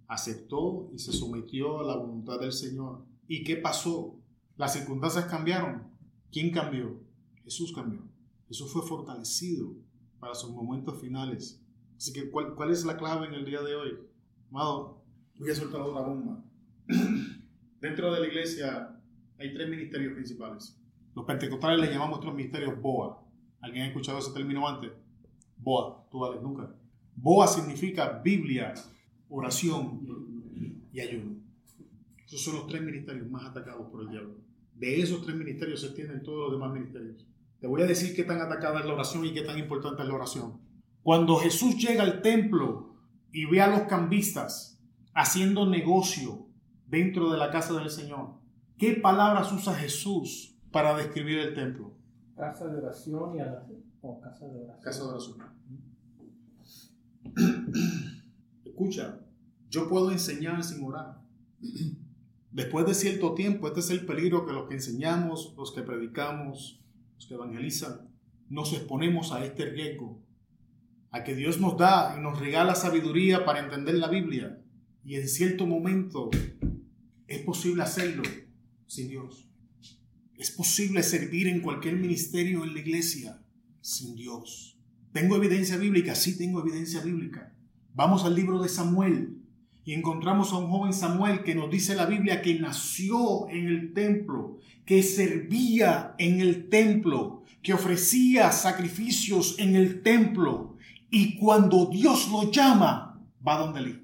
aceptó 0.06 0.90
y 0.92 0.98
se 0.98 1.10
sometió 1.10 1.80
a 1.80 1.84
la 1.84 1.96
voluntad 1.96 2.38
del 2.38 2.52
Señor. 2.52 3.04
¿Y 3.26 3.42
qué 3.42 3.56
pasó? 3.56 4.20
Las 4.56 4.74
circunstancias 4.74 5.24
cambiaron. 5.24 5.90
¿Quién 6.30 6.52
cambió? 6.52 7.00
Jesús 7.42 7.72
cambió. 7.72 8.02
Jesús 8.46 8.70
fue 8.70 8.82
fortalecido 8.82 9.74
para 10.20 10.34
sus 10.34 10.50
momentos 10.50 11.00
finales. 11.00 11.60
Así 11.96 12.12
que, 12.12 12.30
¿cuál, 12.30 12.54
cuál 12.54 12.70
es 12.70 12.84
la 12.84 12.96
clave 12.96 13.26
en 13.26 13.34
el 13.34 13.44
día 13.44 13.62
de 13.62 13.74
hoy? 13.74 13.98
Amado, 14.50 15.02
voy 15.40 15.50
a 15.50 15.54
soltar 15.56 15.80
una 15.80 16.02
bomba. 16.02 16.44
Dentro 17.80 18.12
de 18.12 18.20
la 18.20 18.26
iglesia 18.26 18.96
hay 19.38 19.52
tres 19.52 19.68
ministerios 19.68 20.14
principales. 20.14 20.78
Los 21.14 21.24
pentecostales 21.24 21.80
le 21.80 21.92
llamamos 21.92 22.18
otros 22.18 22.34
ministerios 22.34 22.80
BOA. 22.80 23.22
¿Alguien 23.60 23.84
ha 23.84 23.88
escuchado 23.88 24.18
ese 24.18 24.32
término 24.32 24.66
antes? 24.66 24.90
BOA, 25.58 26.06
tú 26.10 26.20
vales 26.20 26.42
nunca. 26.42 26.74
BOA 27.14 27.46
significa 27.46 28.20
Biblia, 28.24 28.74
oración 29.28 30.00
y 30.92 31.00
ayuno. 31.00 31.36
Esos 32.26 32.42
son 32.42 32.56
los 32.56 32.66
tres 32.66 32.82
ministerios 32.82 33.30
más 33.30 33.44
atacados 33.44 33.88
por 33.90 34.02
el 34.02 34.10
diablo. 34.10 34.36
De 34.74 35.00
esos 35.00 35.24
tres 35.24 35.36
ministerios 35.36 35.80
se 35.80 35.86
extienden 35.86 36.22
todos 36.22 36.50
los 36.50 36.52
demás 36.52 36.72
ministerios. 36.72 37.26
Te 37.60 37.66
voy 37.66 37.82
a 37.82 37.86
decir 37.86 38.16
qué 38.16 38.24
tan 38.24 38.40
atacada 38.40 38.80
es 38.80 38.86
la 38.86 38.94
oración 38.94 39.24
y 39.24 39.32
qué 39.32 39.42
tan 39.42 39.58
importante 39.58 40.02
es 40.02 40.08
la 40.08 40.14
oración. 40.14 40.60
Cuando 41.02 41.36
Jesús 41.36 41.76
llega 41.76 42.02
al 42.02 42.22
templo 42.22 42.96
y 43.32 43.44
ve 43.46 43.60
a 43.60 43.68
los 43.68 43.82
cambistas 43.82 44.80
haciendo 45.14 45.68
negocio 45.68 46.46
dentro 46.92 47.30
de 47.30 47.38
la 47.38 47.50
casa 47.50 47.72
del 47.72 47.88
Señor, 47.88 48.34
¿qué 48.76 48.92
palabras 48.92 49.50
usa 49.50 49.74
Jesús 49.74 50.54
para 50.70 50.94
describir 50.94 51.38
el 51.38 51.54
templo? 51.54 51.94
Casa 52.36 52.68
de 52.68 52.76
oración 52.76 53.34
y 53.34 53.40
o 54.02 54.20
casa 54.20 54.46
de 54.46 54.60
oración. 54.60 54.82
Casa 54.82 55.02
de 55.02 55.08
oración. 55.08 55.36
Escucha, 58.66 59.20
yo 59.70 59.88
puedo 59.88 60.12
enseñar 60.12 60.62
sin 60.62 60.84
orar. 60.84 61.18
Después 62.50 62.84
de 62.84 62.92
cierto 62.92 63.32
tiempo, 63.32 63.68
este 63.68 63.80
es 63.80 63.88
el 63.88 64.04
peligro 64.04 64.44
que 64.44 64.52
los 64.52 64.68
que 64.68 64.74
enseñamos, 64.74 65.54
los 65.56 65.72
que 65.72 65.80
predicamos, 65.80 66.84
los 67.14 67.26
que 67.26 67.34
evangelizan, 67.34 68.10
nos 68.50 68.74
exponemos 68.74 69.32
a 69.32 69.42
este 69.42 69.64
riesgo, 69.64 70.20
a 71.10 71.24
que 71.24 71.34
Dios 71.34 71.58
nos 71.58 71.78
da 71.78 72.14
y 72.18 72.20
nos 72.20 72.38
regala 72.38 72.74
sabiduría 72.74 73.46
para 73.46 73.60
entender 73.60 73.94
la 73.94 74.08
Biblia. 74.08 74.58
Y 75.04 75.16
en 75.16 75.26
cierto 75.26 75.66
momento 75.66 76.28
es 77.34 77.42
posible 77.42 77.82
hacerlo 77.82 78.22
sin 78.86 79.08
Dios. 79.08 79.48
Es 80.36 80.50
posible 80.50 81.02
servir 81.02 81.48
en 81.48 81.60
cualquier 81.60 81.96
ministerio 81.96 82.64
en 82.64 82.74
la 82.74 82.80
iglesia 82.80 83.42
sin 83.80 84.14
Dios. 84.14 84.78
¿Tengo 85.12 85.36
evidencia 85.36 85.76
bíblica? 85.76 86.14
Sí, 86.14 86.36
tengo 86.36 86.60
evidencia 86.60 87.00
bíblica. 87.00 87.54
Vamos 87.94 88.24
al 88.24 88.34
libro 88.34 88.60
de 88.62 88.68
Samuel 88.68 89.38
y 89.84 89.94
encontramos 89.94 90.52
a 90.52 90.58
un 90.58 90.70
joven 90.70 90.92
Samuel 90.92 91.42
que 91.42 91.54
nos 91.54 91.70
dice 91.70 91.94
la 91.94 92.06
Biblia 92.06 92.40
que 92.40 92.58
nació 92.58 93.48
en 93.50 93.66
el 93.66 93.92
templo, 93.92 94.58
que 94.84 95.02
servía 95.02 96.14
en 96.18 96.40
el 96.40 96.68
templo, 96.68 97.42
que 97.62 97.74
ofrecía 97.74 98.50
sacrificios 98.52 99.56
en 99.58 99.76
el 99.76 100.02
templo 100.02 100.76
y 101.10 101.36
cuando 101.36 101.86
Dios 101.86 102.28
lo 102.30 102.50
llama, 102.50 103.20
va 103.46 103.58
donde 103.58 103.80
él. 103.80 104.01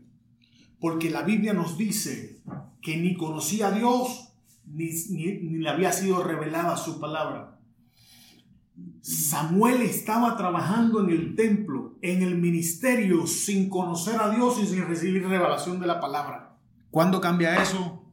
Porque 0.81 1.11
la 1.11 1.23
Biblia 1.23 1.53
nos 1.53 1.77
dice 1.77 2.41
que 2.81 2.97
ni 2.97 3.17
conocía 3.17 3.69
a 3.69 3.73
Dios 3.73 4.33
ni, 4.67 4.91
ni 5.11 5.59
le 5.59 5.69
había 5.69 5.93
sido 5.93 6.23
revelada 6.23 6.77
su 6.77 7.01
palabra. 7.01 7.59
Samuel 9.01 9.83
estaba 9.83 10.37
trabajando 10.37 11.03
en 11.03 11.11
el 11.11 11.35
templo, 11.35 11.99
en 12.03 12.23
el 12.23 12.37
ministerio, 12.37 13.27
sin 13.27 13.69
conocer 13.69 14.21
a 14.21 14.31
Dios 14.31 14.61
y 14.63 14.67
sin 14.67 14.87
recibir 14.87 15.27
revelación 15.27 15.81
de 15.81 15.87
la 15.87 16.01
palabra. 16.01 16.57
¿Cuándo 16.91 17.21
cambia 17.21 17.61
eso? 17.61 18.05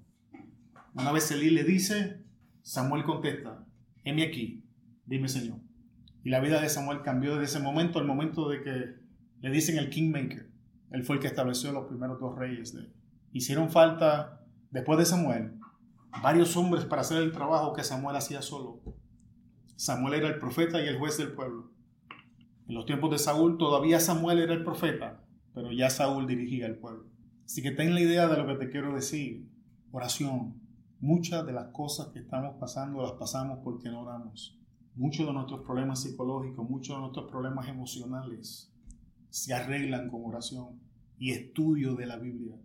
Una 0.93 1.11
vez 1.11 1.29
Elí 1.31 1.49
le 1.49 1.63
dice, 1.63 2.23
Samuel 2.61 3.03
contesta, 3.03 3.65
heme 4.03 4.23
aquí, 4.23 4.63
dime 5.05 5.27
Señor. 5.27 5.59
Y 6.23 6.29
la 6.29 6.39
vida 6.39 6.61
de 6.61 6.69
Samuel 6.69 7.01
cambió 7.03 7.33
desde 7.33 7.57
ese 7.57 7.59
momento 7.59 7.99
al 7.99 8.05
momento 8.05 8.49
de 8.49 8.63
que 8.63 8.95
le 9.41 9.51
dicen 9.51 9.77
el 9.77 9.89
Kingmaker. 9.89 10.49
Él 10.91 11.03
fue 11.03 11.15
el 11.15 11.21
que 11.21 11.27
estableció 11.27 11.71
los 11.71 11.87
primeros 11.87 12.19
dos 12.19 12.37
reyes. 12.37 12.73
De... 12.73 12.89
Hicieron 13.31 13.69
falta, 13.69 14.45
después 14.71 14.97
de 14.99 15.05
Samuel, 15.05 15.59
varios 16.21 16.55
hombres 16.55 16.85
para 16.85 17.01
hacer 17.01 17.21
el 17.21 17.31
trabajo 17.31 17.73
que 17.73 17.83
Samuel 17.83 18.15
hacía 18.15 18.41
solo. 18.41 18.81
Samuel 19.75 20.13
era 20.13 20.27
el 20.27 20.39
profeta 20.39 20.81
y 20.83 20.87
el 20.87 20.97
juez 20.97 21.17
del 21.17 21.33
pueblo. 21.33 21.71
En 22.67 22.75
los 22.75 22.85
tiempos 22.85 23.11
de 23.11 23.19
Saúl 23.19 23.57
todavía 23.57 23.99
Samuel 23.99 24.39
era 24.39 24.53
el 24.53 24.63
profeta, 24.63 25.21
pero 25.53 25.71
ya 25.71 25.89
Saúl 25.89 26.27
dirigía 26.27 26.65
el 26.65 26.77
pueblo. 26.77 27.05
Así 27.45 27.61
que 27.61 27.71
ten 27.71 27.93
la 27.93 28.01
idea 28.01 28.27
de 28.27 28.37
lo 28.37 28.47
que 28.47 28.55
te 28.55 28.71
quiero 28.71 28.93
decir. 28.95 29.47
Oración. 29.91 30.61
Muchas 30.99 31.45
de 31.45 31.53
las 31.53 31.67
cosas 31.67 32.07
que 32.07 32.19
estamos 32.19 32.55
pasando 32.59 33.01
las 33.01 33.13
pasamos 33.13 33.59
porque 33.63 33.89
no 33.89 34.01
oramos. 34.01 34.59
Muchos 34.95 35.27
de 35.27 35.33
nuestros 35.33 35.61
problemas 35.61 36.01
psicológicos, 36.01 36.67
muchos 36.67 36.95
de 36.95 37.01
nuestros 37.01 37.29
problemas 37.29 37.67
emocionales 37.67 38.74
se 39.35 39.53
arreglan 39.53 40.07
con 40.09 40.23
oración 40.23 40.79
y 41.19 41.31
estudio 41.31 41.95
de 41.95 42.05
la 42.05 42.15
Biblia. 42.15 42.55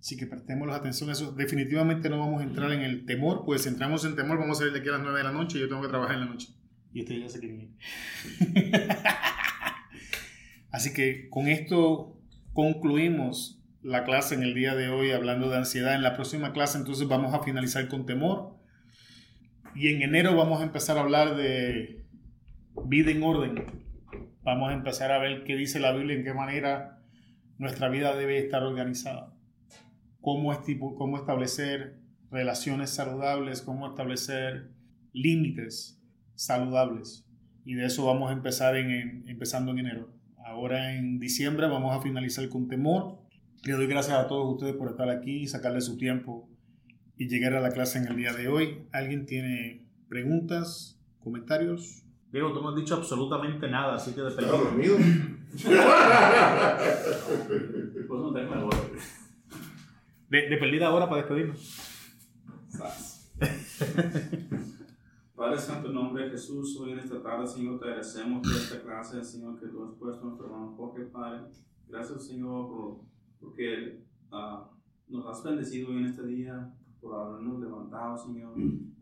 Así 0.00 0.16
que 0.16 0.26
prestemos 0.26 0.74
atención 0.74 1.10
a 1.10 1.12
eso. 1.12 1.32
Definitivamente 1.32 2.08
no 2.08 2.18
vamos 2.18 2.40
a 2.40 2.44
entrar 2.44 2.72
en 2.72 2.80
el 2.80 3.04
temor, 3.04 3.42
pues 3.44 3.64
si 3.64 3.68
entramos 3.68 4.02
en 4.06 4.16
temor 4.16 4.38
vamos 4.38 4.56
a 4.56 4.60
salir 4.60 4.72
de 4.72 4.80
aquí 4.80 4.88
a 4.88 4.92
las 4.92 5.02
9 5.02 5.18
de 5.18 5.24
la 5.24 5.32
noche 5.32 5.58
y 5.58 5.60
yo 5.60 5.68
tengo 5.68 5.82
que 5.82 5.88
trabajar 5.88 6.14
en 6.14 6.20
la 6.20 6.26
noche. 6.30 6.48
Y 6.94 7.02
ustedes 7.02 7.24
ya 7.24 7.28
se 7.28 7.40
quieren 7.40 7.60
ir. 7.60 7.70
Así 10.70 10.94
que 10.94 11.28
con 11.28 11.46
esto 11.46 12.22
concluimos 12.54 13.62
la 13.82 14.04
clase 14.04 14.34
en 14.34 14.44
el 14.44 14.54
día 14.54 14.74
de 14.74 14.88
hoy 14.88 15.10
hablando 15.10 15.50
de 15.50 15.58
ansiedad. 15.58 15.94
En 15.94 16.02
la 16.02 16.14
próxima 16.14 16.54
clase 16.54 16.78
entonces 16.78 17.06
vamos 17.06 17.34
a 17.34 17.42
finalizar 17.42 17.86
con 17.88 18.06
temor. 18.06 18.56
Y 19.74 19.88
en 19.88 20.00
enero 20.00 20.34
vamos 20.36 20.62
a 20.62 20.64
empezar 20.64 20.96
a 20.96 21.02
hablar 21.02 21.36
de 21.36 22.02
vida 22.86 23.10
en 23.10 23.22
orden. 23.22 23.85
Vamos 24.46 24.70
a 24.70 24.74
empezar 24.74 25.12
a 25.12 25.18
ver 25.18 25.44
qué 25.44 25.56
dice 25.56 25.80
la 25.80 25.92
Biblia, 25.92 26.16
en 26.16 26.24
qué 26.24 26.32
manera 26.32 27.02
nuestra 27.58 27.90
vida 27.90 28.16
debe 28.16 28.38
estar 28.38 28.62
organizada 28.62 29.36
cómo, 30.26 30.52
cómo 30.96 31.18
establecer 31.18 32.00
relaciones 32.32 32.90
saludables, 32.90 33.62
cómo 33.62 33.86
establecer 33.86 34.72
límites 35.12 36.02
saludables. 36.34 37.24
Y 37.64 37.74
de 37.74 37.86
eso 37.86 38.06
vamos 38.06 38.30
a 38.30 38.32
empezar 38.32 38.76
en, 38.76 39.28
empezando 39.28 39.70
en 39.70 39.78
enero. 39.78 40.12
Ahora 40.44 40.94
en 40.94 41.20
diciembre 41.20 41.68
vamos 41.68 41.96
a 41.96 42.02
finalizar 42.02 42.48
con 42.48 42.66
temor. 42.66 43.20
Le 43.64 43.72
doy 43.72 43.86
gracias 43.86 44.16
a 44.16 44.26
todos 44.26 44.52
ustedes 44.54 44.74
por 44.74 44.90
estar 44.90 45.10
aquí 45.10 45.42
y 45.42 45.46
sacarle 45.46 45.80
su 45.80 45.96
tiempo 45.96 46.48
y 47.16 47.28
llegar 47.28 47.54
a 47.54 47.60
la 47.60 47.70
clase 47.70 47.98
en 47.98 48.06
el 48.06 48.16
día 48.16 48.32
de 48.32 48.48
hoy. 48.48 48.86
¿Alguien 48.92 49.26
tiene 49.26 49.86
preguntas, 50.08 51.00
comentarios? 51.18 52.05
Diego, 52.36 52.52
tú 52.52 52.60
no 52.60 52.68
has 52.68 52.76
dicho 52.76 52.94
absolutamente 52.94 53.66
nada, 53.66 53.94
así 53.94 54.14
que 54.14 54.20
de 54.20 54.28
¿Estaba 54.28 54.58
dormido? 54.58 54.94
Pues 58.08 58.20
no 58.20 58.32
tengo 58.34 58.68
de, 60.28 60.48
de 60.50 60.56
perdida 60.58 60.88
ahora 60.88 61.08
para 61.08 61.22
despedirnos. 61.22 61.80
Padre 65.34 65.58
Santo, 65.58 65.88
en 65.88 65.94
nombre 65.94 66.24
de 66.24 66.30
Jesús, 66.32 66.76
hoy 66.78 66.92
en 66.92 66.98
esta 66.98 67.22
tarde, 67.22 67.46
Señor, 67.46 67.78
te 67.78 67.86
agradecemos 67.86 68.46
por 68.46 68.52
esta 68.54 68.82
clase, 68.82 69.24
Señor, 69.24 69.58
que 69.58 69.68
tú 69.68 69.82
has 69.84 69.94
puesto 69.94 70.20
a 70.20 70.24
nuestro 70.26 70.46
hermano 70.46 70.74
Jorge, 70.76 71.04
Padre. 71.06 71.40
Gracias, 71.88 72.26
Señor, 72.26 72.68
por, 72.68 73.00
porque 73.40 74.04
uh, 74.30 74.66
nos 75.08 75.26
has 75.26 75.42
bendecido 75.42 75.88
hoy 75.88 76.00
en 76.00 76.04
este 76.04 76.26
día, 76.26 76.70
por 77.00 77.14
habernos 77.14 77.60
levantado, 77.60 78.18
Señor, 78.18 78.52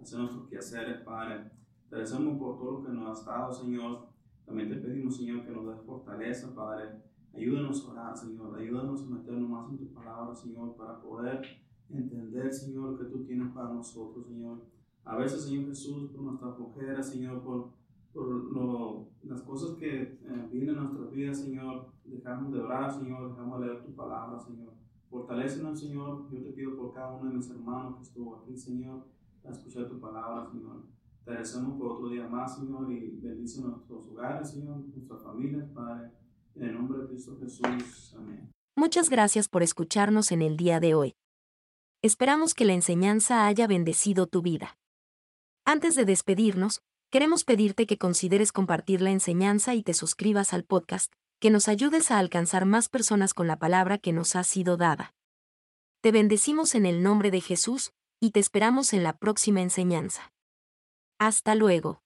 hacer 0.00 0.20
nuestros 0.20 0.48
quehaceres, 0.48 1.00
Padre. 1.00 1.50
Agradecemos 1.94 2.36
por 2.40 2.58
todo 2.58 2.70
lo 2.72 2.82
que 2.82 2.92
nos 2.92 3.20
has 3.20 3.24
dado, 3.24 3.52
Señor. 3.52 4.08
También 4.44 4.68
te 4.68 4.78
pedimos, 4.78 5.16
Señor, 5.16 5.44
que 5.44 5.52
nos 5.52 5.64
des 5.64 5.86
fortaleza, 5.86 6.52
Padre 6.52 7.00
Ayúdanos 7.32 7.86
a 7.86 7.92
orar, 7.92 8.16
Señor. 8.16 8.58
Ayúdanos 8.58 9.04
a 9.04 9.14
meternos 9.14 9.48
más 9.48 9.70
en 9.70 9.78
tu 9.78 9.94
palabra, 9.94 10.34
Señor, 10.34 10.74
para 10.74 11.00
poder 11.00 11.40
entender, 11.88 12.52
Señor, 12.52 12.90
lo 12.90 12.98
que 12.98 13.04
tú 13.04 13.24
tienes 13.24 13.52
para 13.52 13.72
nosotros, 13.72 14.26
Señor. 14.26 14.64
A 15.04 15.16
veces, 15.16 15.44
Señor 15.44 15.66
Jesús, 15.66 16.10
por 16.10 16.22
nuestra 16.22 16.52
flojera, 16.52 17.00
Señor, 17.00 17.44
por, 17.44 17.70
por 18.12 18.26
lo, 18.26 19.06
las 19.22 19.42
cosas 19.42 19.76
que 19.76 20.02
eh, 20.02 20.48
vienen 20.50 20.76
a 20.76 20.82
nuestra 20.82 21.06
vida, 21.06 21.32
Señor, 21.32 21.92
dejamos 22.04 22.52
de 22.52 22.58
orar, 22.58 22.92
Señor, 22.92 23.30
dejamos 23.30 23.60
de 23.60 23.66
leer 23.66 23.84
tu 23.84 23.94
palabra, 23.94 24.36
Señor. 24.40 24.72
Fortalécenos, 25.08 25.78
Señor. 25.78 26.28
Yo 26.28 26.42
te 26.42 26.50
pido 26.50 26.76
por 26.76 26.92
cada 26.92 27.14
uno 27.14 27.30
de 27.30 27.36
mis 27.36 27.50
hermanos 27.50 27.98
que 27.98 28.02
estuvo 28.02 28.38
aquí, 28.38 28.56
Señor, 28.56 29.04
a 29.44 29.50
escuchar 29.50 29.88
tu 29.88 30.00
palabra, 30.00 30.44
Señor. 30.50 30.93
Te 31.24 31.30
agradecemos 31.30 31.78
por 31.78 31.92
otro 31.92 32.08
día 32.08 32.28
más, 32.28 32.56
Señor, 32.56 32.92
y 32.92 33.18
bendice 33.22 33.62
nuestros 33.62 34.08
hogares, 34.08 34.50
Señor, 34.50 34.84
nuestras 34.94 35.22
familias, 35.22 35.66
Padre. 35.70 36.10
En 36.54 36.64
el 36.64 36.74
nombre 36.74 36.98
de 36.98 37.08
Cristo 37.08 37.38
Jesús. 37.40 38.14
Amén. 38.16 38.52
Muchas 38.76 39.08
gracias 39.08 39.48
por 39.48 39.62
escucharnos 39.62 40.32
en 40.32 40.42
el 40.42 40.56
día 40.56 40.80
de 40.80 40.94
hoy. 40.94 41.14
Esperamos 42.02 42.52
que 42.52 42.66
la 42.66 42.74
enseñanza 42.74 43.46
haya 43.46 43.66
bendecido 43.66 44.26
tu 44.26 44.42
vida. 44.42 44.76
Antes 45.64 45.94
de 45.94 46.04
despedirnos, 46.04 46.82
queremos 47.10 47.44
pedirte 47.44 47.86
que 47.86 47.96
consideres 47.96 48.52
compartir 48.52 49.00
la 49.00 49.10
enseñanza 49.10 49.74
y 49.74 49.82
te 49.82 49.94
suscribas 49.94 50.52
al 50.52 50.64
podcast, 50.64 51.10
que 51.40 51.50
nos 51.50 51.68
ayudes 51.68 52.10
a 52.10 52.18
alcanzar 52.18 52.66
más 52.66 52.90
personas 52.90 53.32
con 53.32 53.46
la 53.46 53.58
palabra 53.58 53.96
que 53.96 54.12
nos 54.12 54.36
ha 54.36 54.44
sido 54.44 54.76
dada. 54.76 55.14
Te 56.02 56.12
bendecimos 56.12 56.74
en 56.74 56.84
el 56.84 57.02
nombre 57.02 57.30
de 57.30 57.40
Jesús, 57.40 57.92
y 58.20 58.32
te 58.32 58.40
esperamos 58.40 58.92
en 58.92 59.02
la 59.02 59.16
próxima 59.16 59.62
enseñanza. 59.62 60.33
Hasta 61.26 61.54
luego. 61.54 62.03